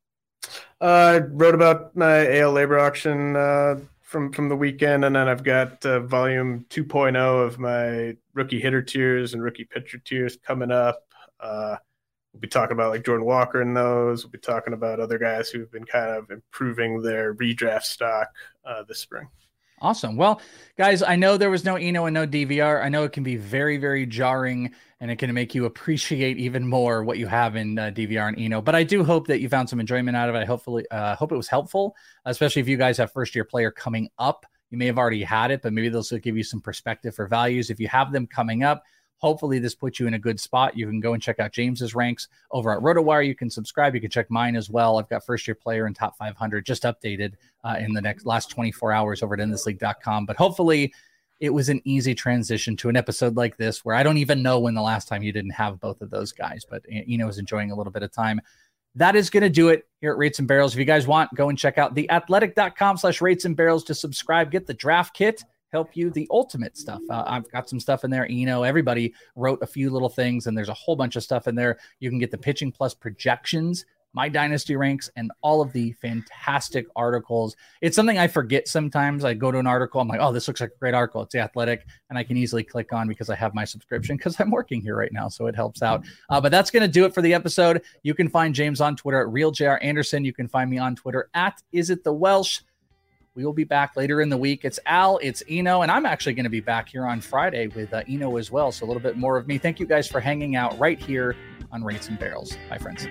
Uh, 0.80 0.86
I 0.86 1.18
wrote 1.20 1.56
about 1.56 1.96
my 1.96 2.40
AL 2.40 2.54
LABR 2.54 2.82
auction 2.82 3.36
uh, 3.36 3.80
from 4.02 4.32
from 4.32 4.50
the 4.50 4.56
weekend, 4.56 5.06
and 5.06 5.16
then 5.16 5.28
I've 5.28 5.44
got 5.44 5.86
uh, 5.86 6.02
volume 6.02 6.66
2.0 6.70 7.16
of 7.46 7.60
my 7.60 8.16
rookie 8.34 8.60
hitter 8.60 8.82
tiers 8.82 9.34
and 9.34 9.44
rookie 9.44 9.66
pitcher 9.66 9.98
tiers 10.00 10.38
coming 10.38 10.72
up. 10.72 11.04
Uh, 11.40 11.78
we'll 12.34 12.42
be 12.42 12.48
talking 12.48 12.74
about 12.74 12.92
like 12.92 13.06
Jordan 13.06 13.26
Walker 13.26 13.62
in 13.62 13.74
those. 13.74 14.24
We'll 14.24 14.32
be 14.32 14.38
talking 14.38 14.74
about 14.74 15.00
other 15.00 15.18
guys 15.18 15.50
who've 15.50 15.72
been 15.72 15.86
kind 15.86 16.12
of 16.12 16.30
improving 16.30 17.02
their 17.02 17.34
redraft 17.34 17.84
stock 17.84 18.30
uh, 18.66 18.84
this 18.84 19.00
spring. 19.00 19.28
Awesome. 19.80 20.16
Well, 20.16 20.42
guys, 20.76 21.04
I 21.04 21.16
know 21.16 21.38
there 21.38 21.52
was 21.52 21.64
no 21.64 21.76
Eno 21.76 22.06
and 22.06 22.14
no 22.14 22.26
DVR. 22.26 22.84
I 22.84 22.90
know 22.90 23.04
it 23.04 23.12
can 23.12 23.24
be 23.24 23.36
very, 23.36 23.78
very 23.78 24.08
jarring 24.08 24.74
and 25.00 25.12
it 25.12 25.18
can 25.18 25.32
make 25.36 25.54
you 25.54 25.66
appreciate 25.66 26.38
even 26.38 26.68
more 26.68 27.04
what 27.04 27.20
you 27.20 27.28
have 27.28 27.56
in 27.56 27.78
uh, 27.78 27.92
DVR 27.92 28.30
and 28.30 28.40
Eno. 28.40 28.60
But 28.60 28.74
I 28.74 28.84
do 28.84 29.04
hope 29.04 29.28
that 29.28 29.40
you 29.40 29.50
found 29.50 29.70
some 29.70 29.80
enjoyment 29.80 30.18
out 30.18 30.30
of 30.30 30.36
it. 30.36 30.40
I 30.40 30.46
hopefully 30.46 30.86
uh, 30.90 31.16
hope 31.16 31.32
it 31.32 31.36
was 31.36 31.48
helpful, 31.48 31.96
especially 32.26 32.62
if 32.64 32.68
you 32.68 32.78
guys 32.78 32.98
have 32.98 33.12
first 33.12 33.36
year 33.36 33.44
player 33.44 33.70
coming 33.70 34.10
up 34.18 34.48
You 34.72 34.80
may 34.80 34.88
have 34.88 34.98
already 34.98 35.24
had 35.24 35.52
it, 35.52 35.62
but 35.62 35.74
maybe 35.74 35.90
this 35.90 36.12
will 36.12 36.20
give 36.20 36.36
you 36.36 36.44
some 36.44 36.60
perspective 36.60 37.16
for 37.16 37.28
values. 37.28 37.70
If 37.70 37.80
you 37.80 37.88
have 37.88 38.12
them 38.12 38.26
coming 38.26 38.64
up, 38.64 38.84
hopefully 39.18 39.60
this 39.60 39.76
puts 39.76 40.00
you 40.00 40.08
in 40.08 40.14
a 40.14 40.20
good 40.20 40.40
spot. 40.40 40.78
You 40.78 40.88
can 40.88 41.00
go 41.00 41.14
and 41.14 41.22
check 41.22 41.40
out 41.40 41.52
James's 41.52 41.96
ranks 41.96 42.28
over 42.52 42.72
at 42.72 42.80
RotoWire. 42.80 43.26
You 43.26 43.36
can 43.36 43.50
subscribe. 43.50 43.96
You 43.96 44.02
can 44.02 44.10
check 44.10 44.30
mine 44.30 44.56
as 44.56 44.70
well. 44.70 44.98
I've 44.98 45.10
got 45.10 45.26
first 45.26 45.48
year 45.48 45.56
player 45.56 45.86
and 45.86 45.96
top 45.96 46.18
500 46.18 46.66
just 46.66 46.84
updated 46.84 47.34
uh, 47.64 47.76
in 47.80 47.94
the 47.94 48.02
next 48.02 48.26
last 48.26 48.50
24 48.52 48.92
hours 48.92 49.24
over 49.24 49.34
at 49.34 49.40
endthisleague.com. 49.40 50.26
But 50.26 50.38
hopefully 50.38 50.94
it 51.40 51.50
was 51.52 51.70
an 51.70 51.82
easy 51.84 52.16
transition 52.16 52.76
to 52.78 52.90
an 52.90 52.96
episode 52.96 53.36
like 53.36 53.58
this 53.58 53.86
where 53.86 53.96
I 53.96 54.04
don't 54.04 54.18
even 54.18 54.42
know 54.42 54.60
when 54.60 54.74
the 54.74 54.82
last 54.82 55.08
time 55.08 55.24
you 55.24 55.32
didn't 55.32 55.52
have 55.52 55.80
both 55.80 56.02
of 56.02 56.10
those 56.10 56.32
guys, 56.32 56.66
but 56.68 56.84
Eno 56.92 57.28
is 57.28 57.38
enjoying 57.38 57.72
a 57.72 57.76
little 57.76 57.92
bit 57.94 58.04
of 58.04 58.12
time. 58.12 58.42
That 58.96 59.16
is 59.16 59.30
going 59.30 59.44
to 59.44 59.50
do 59.50 59.70
it 59.70 59.88
here 60.02 60.12
at 60.12 60.18
Rates 60.18 60.40
and 60.40 60.48
Barrels. 60.48 60.74
If 60.74 60.80
you 60.80 60.86
guys 60.86 61.06
want, 61.06 61.34
go 61.36 61.50
and 61.50 61.58
check 61.58 61.78
out 61.78 61.94
theathletic.com 61.94 62.98
slash 62.98 63.22
rates 63.22 63.46
and 63.46 63.56
barrels 63.56 63.84
to 63.86 63.94
subscribe, 63.94 64.50
get 64.50 64.66
the 64.66 64.74
draft 64.74 65.16
kit 65.16 65.44
help 65.72 65.96
you 65.96 66.10
the 66.10 66.28
ultimate 66.32 66.78
stuff. 66.78 67.02
Uh, 67.10 67.24
I've 67.26 67.50
got 67.52 67.70
some 67.70 67.80
stuff 67.80 68.04
in 68.04 68.12
there. 68.12 68.30
You 68.30 68.46
know, 68.46 68.64
everybody 68.64 69.14
wrote 69.36 69.62
a 69.62 69.68
few 69.68 69.90
little 69.90 70.10
things, 70.10 70.48
and 70.48 70.58
there's 70.58 70.70
a 70.70 70.74
whole 70.74 70.96
bunch 70.96 71.16
of 71.16 71.24
stuff 71.24 71.48
in 71.48 71.56
there. 71.56 71.78
You 72.00 72.10
can 72.10 72.20
get 72.20 72.32
the 72.32 72.38
pitching 72.38 72.72
plus 72.72 72.94
projections, 72.94 73.86
my 74.14 74.30
dynasty 74.30 74.76
ranks, 74.76 75.12
and 75.16 75.32
all 75.42 75.62
of 75.62 75.72
the 75.74 75.92
fantastic 75.94 76.88
articles. 76.96 77.56
It's 77.82 77.96
something 77.96 78.18
I 78.18 78.28
forget 78.28 78.68
sometimes. 78.68 79.26
I 79.26 79.34
go 79.34 79.52
to 79.52 79.60
an 79.60 79.68
article, 79.68 80.02
I'm 80.02 80.08
like, 80.08 80.22
oh, 80.22 80.32
this 80.32 80.48
looks 80.48 80.62
like 80.62 80.72
a 80.72 80.80
great 80.80 80.94
article. 80.94 81.22
It's 81.22 81.34
the 81.34 81.40
athletic, 81.40 81.86
and 82.10 82.18
I 82.18 82.24
can 82.24 82.38
easily 82.38 82.64
click 82.64 82.94
on 82.94 83.08
because 83.08 83.30
I 83.30 83.36
have 83.36 83.54
my 83.54 83.66
subscription 83.66 84.18
because 84.18 84.40
I'm 84.40 84.50
working 84.50 84.82
here 84.82 84.96
right 84.96 85.12
now. 85.12 85.28
So 85.28 85.48
it 85.48 85.56
helps 85.56 85.82
out. 85.84 86.06
Uh, 86.30 86.42
but 86.42 86.52
that's 86.52 86.72
going 86.72 86.82
to 86.82 86.88
do 86.88 87.06
it 87.06 87.14
for 87.14 87.22
the 87.22 87.34
episode. 87.34 87.84
You 88.04 88.14
can 88.14 88.30
find 88.30 88.56
James 88.56 88.82
on 88.82 88.96
Twitter 88.96 89.22
at 89.22 89.28
RealJR 89.28 89.80
Anderson. 89.82 90.26
You 90.26 90.34
can 90.34 90.48
find 90.48 90.70
me 90.70 90.78
on 90.78 90.96
Twitter 90.96 91.30
at 91.34 91.62
Is 91.72 91.90
It 91.90 92.04
The 92.04 92.14
Welsh. 92.14 92.62
We 93.38 93.46
will 93.46 93.54
be 93.54 93.66
back 93.66 93.96
later 93.96 94.20
in 94.20 94.30
the 94.30 94.38
week. 94.38 94.66
It's 94.66 94.80
Al, 94.88 95.20
it's 95.20 95.44
Eno, 95.48 95.84
and 95.84 95.92
I'm 95.92 96.08
actually 96.08 96.34
going 96.34 96.46
to 96.46 96.50
be 96.50 96.60
back 96.60 96.90
here 96.90 97.06
on 97.06 97.22
Friday 97.22 97.68
with 97.68 97.94
uh, 97.94 98.02
Eno 98.10 98.38
as 98.38 98.50
well. 98.50 98.72
So 98.72 98.84
a 98.84 98.88
little 98.88 99.00
bit 99.00 99.16
more 99.16 99.38
of 99.38 99.48
me. 99.48 99.60
Thank 99.60 99.80
you 99.80 99.86
guys 99.86 100.08
for 100.08 100.20
hanging 100.20 100.56
out 100.56 100.78
right 100.80 101.00
here 101.00 101.36
on 101.72 101.84
Rates 101.84 102.08
and 102.08 102.18
Barrels. 102.18 102.58
Bye, 102.68 102.80
friends. 102.80 103.06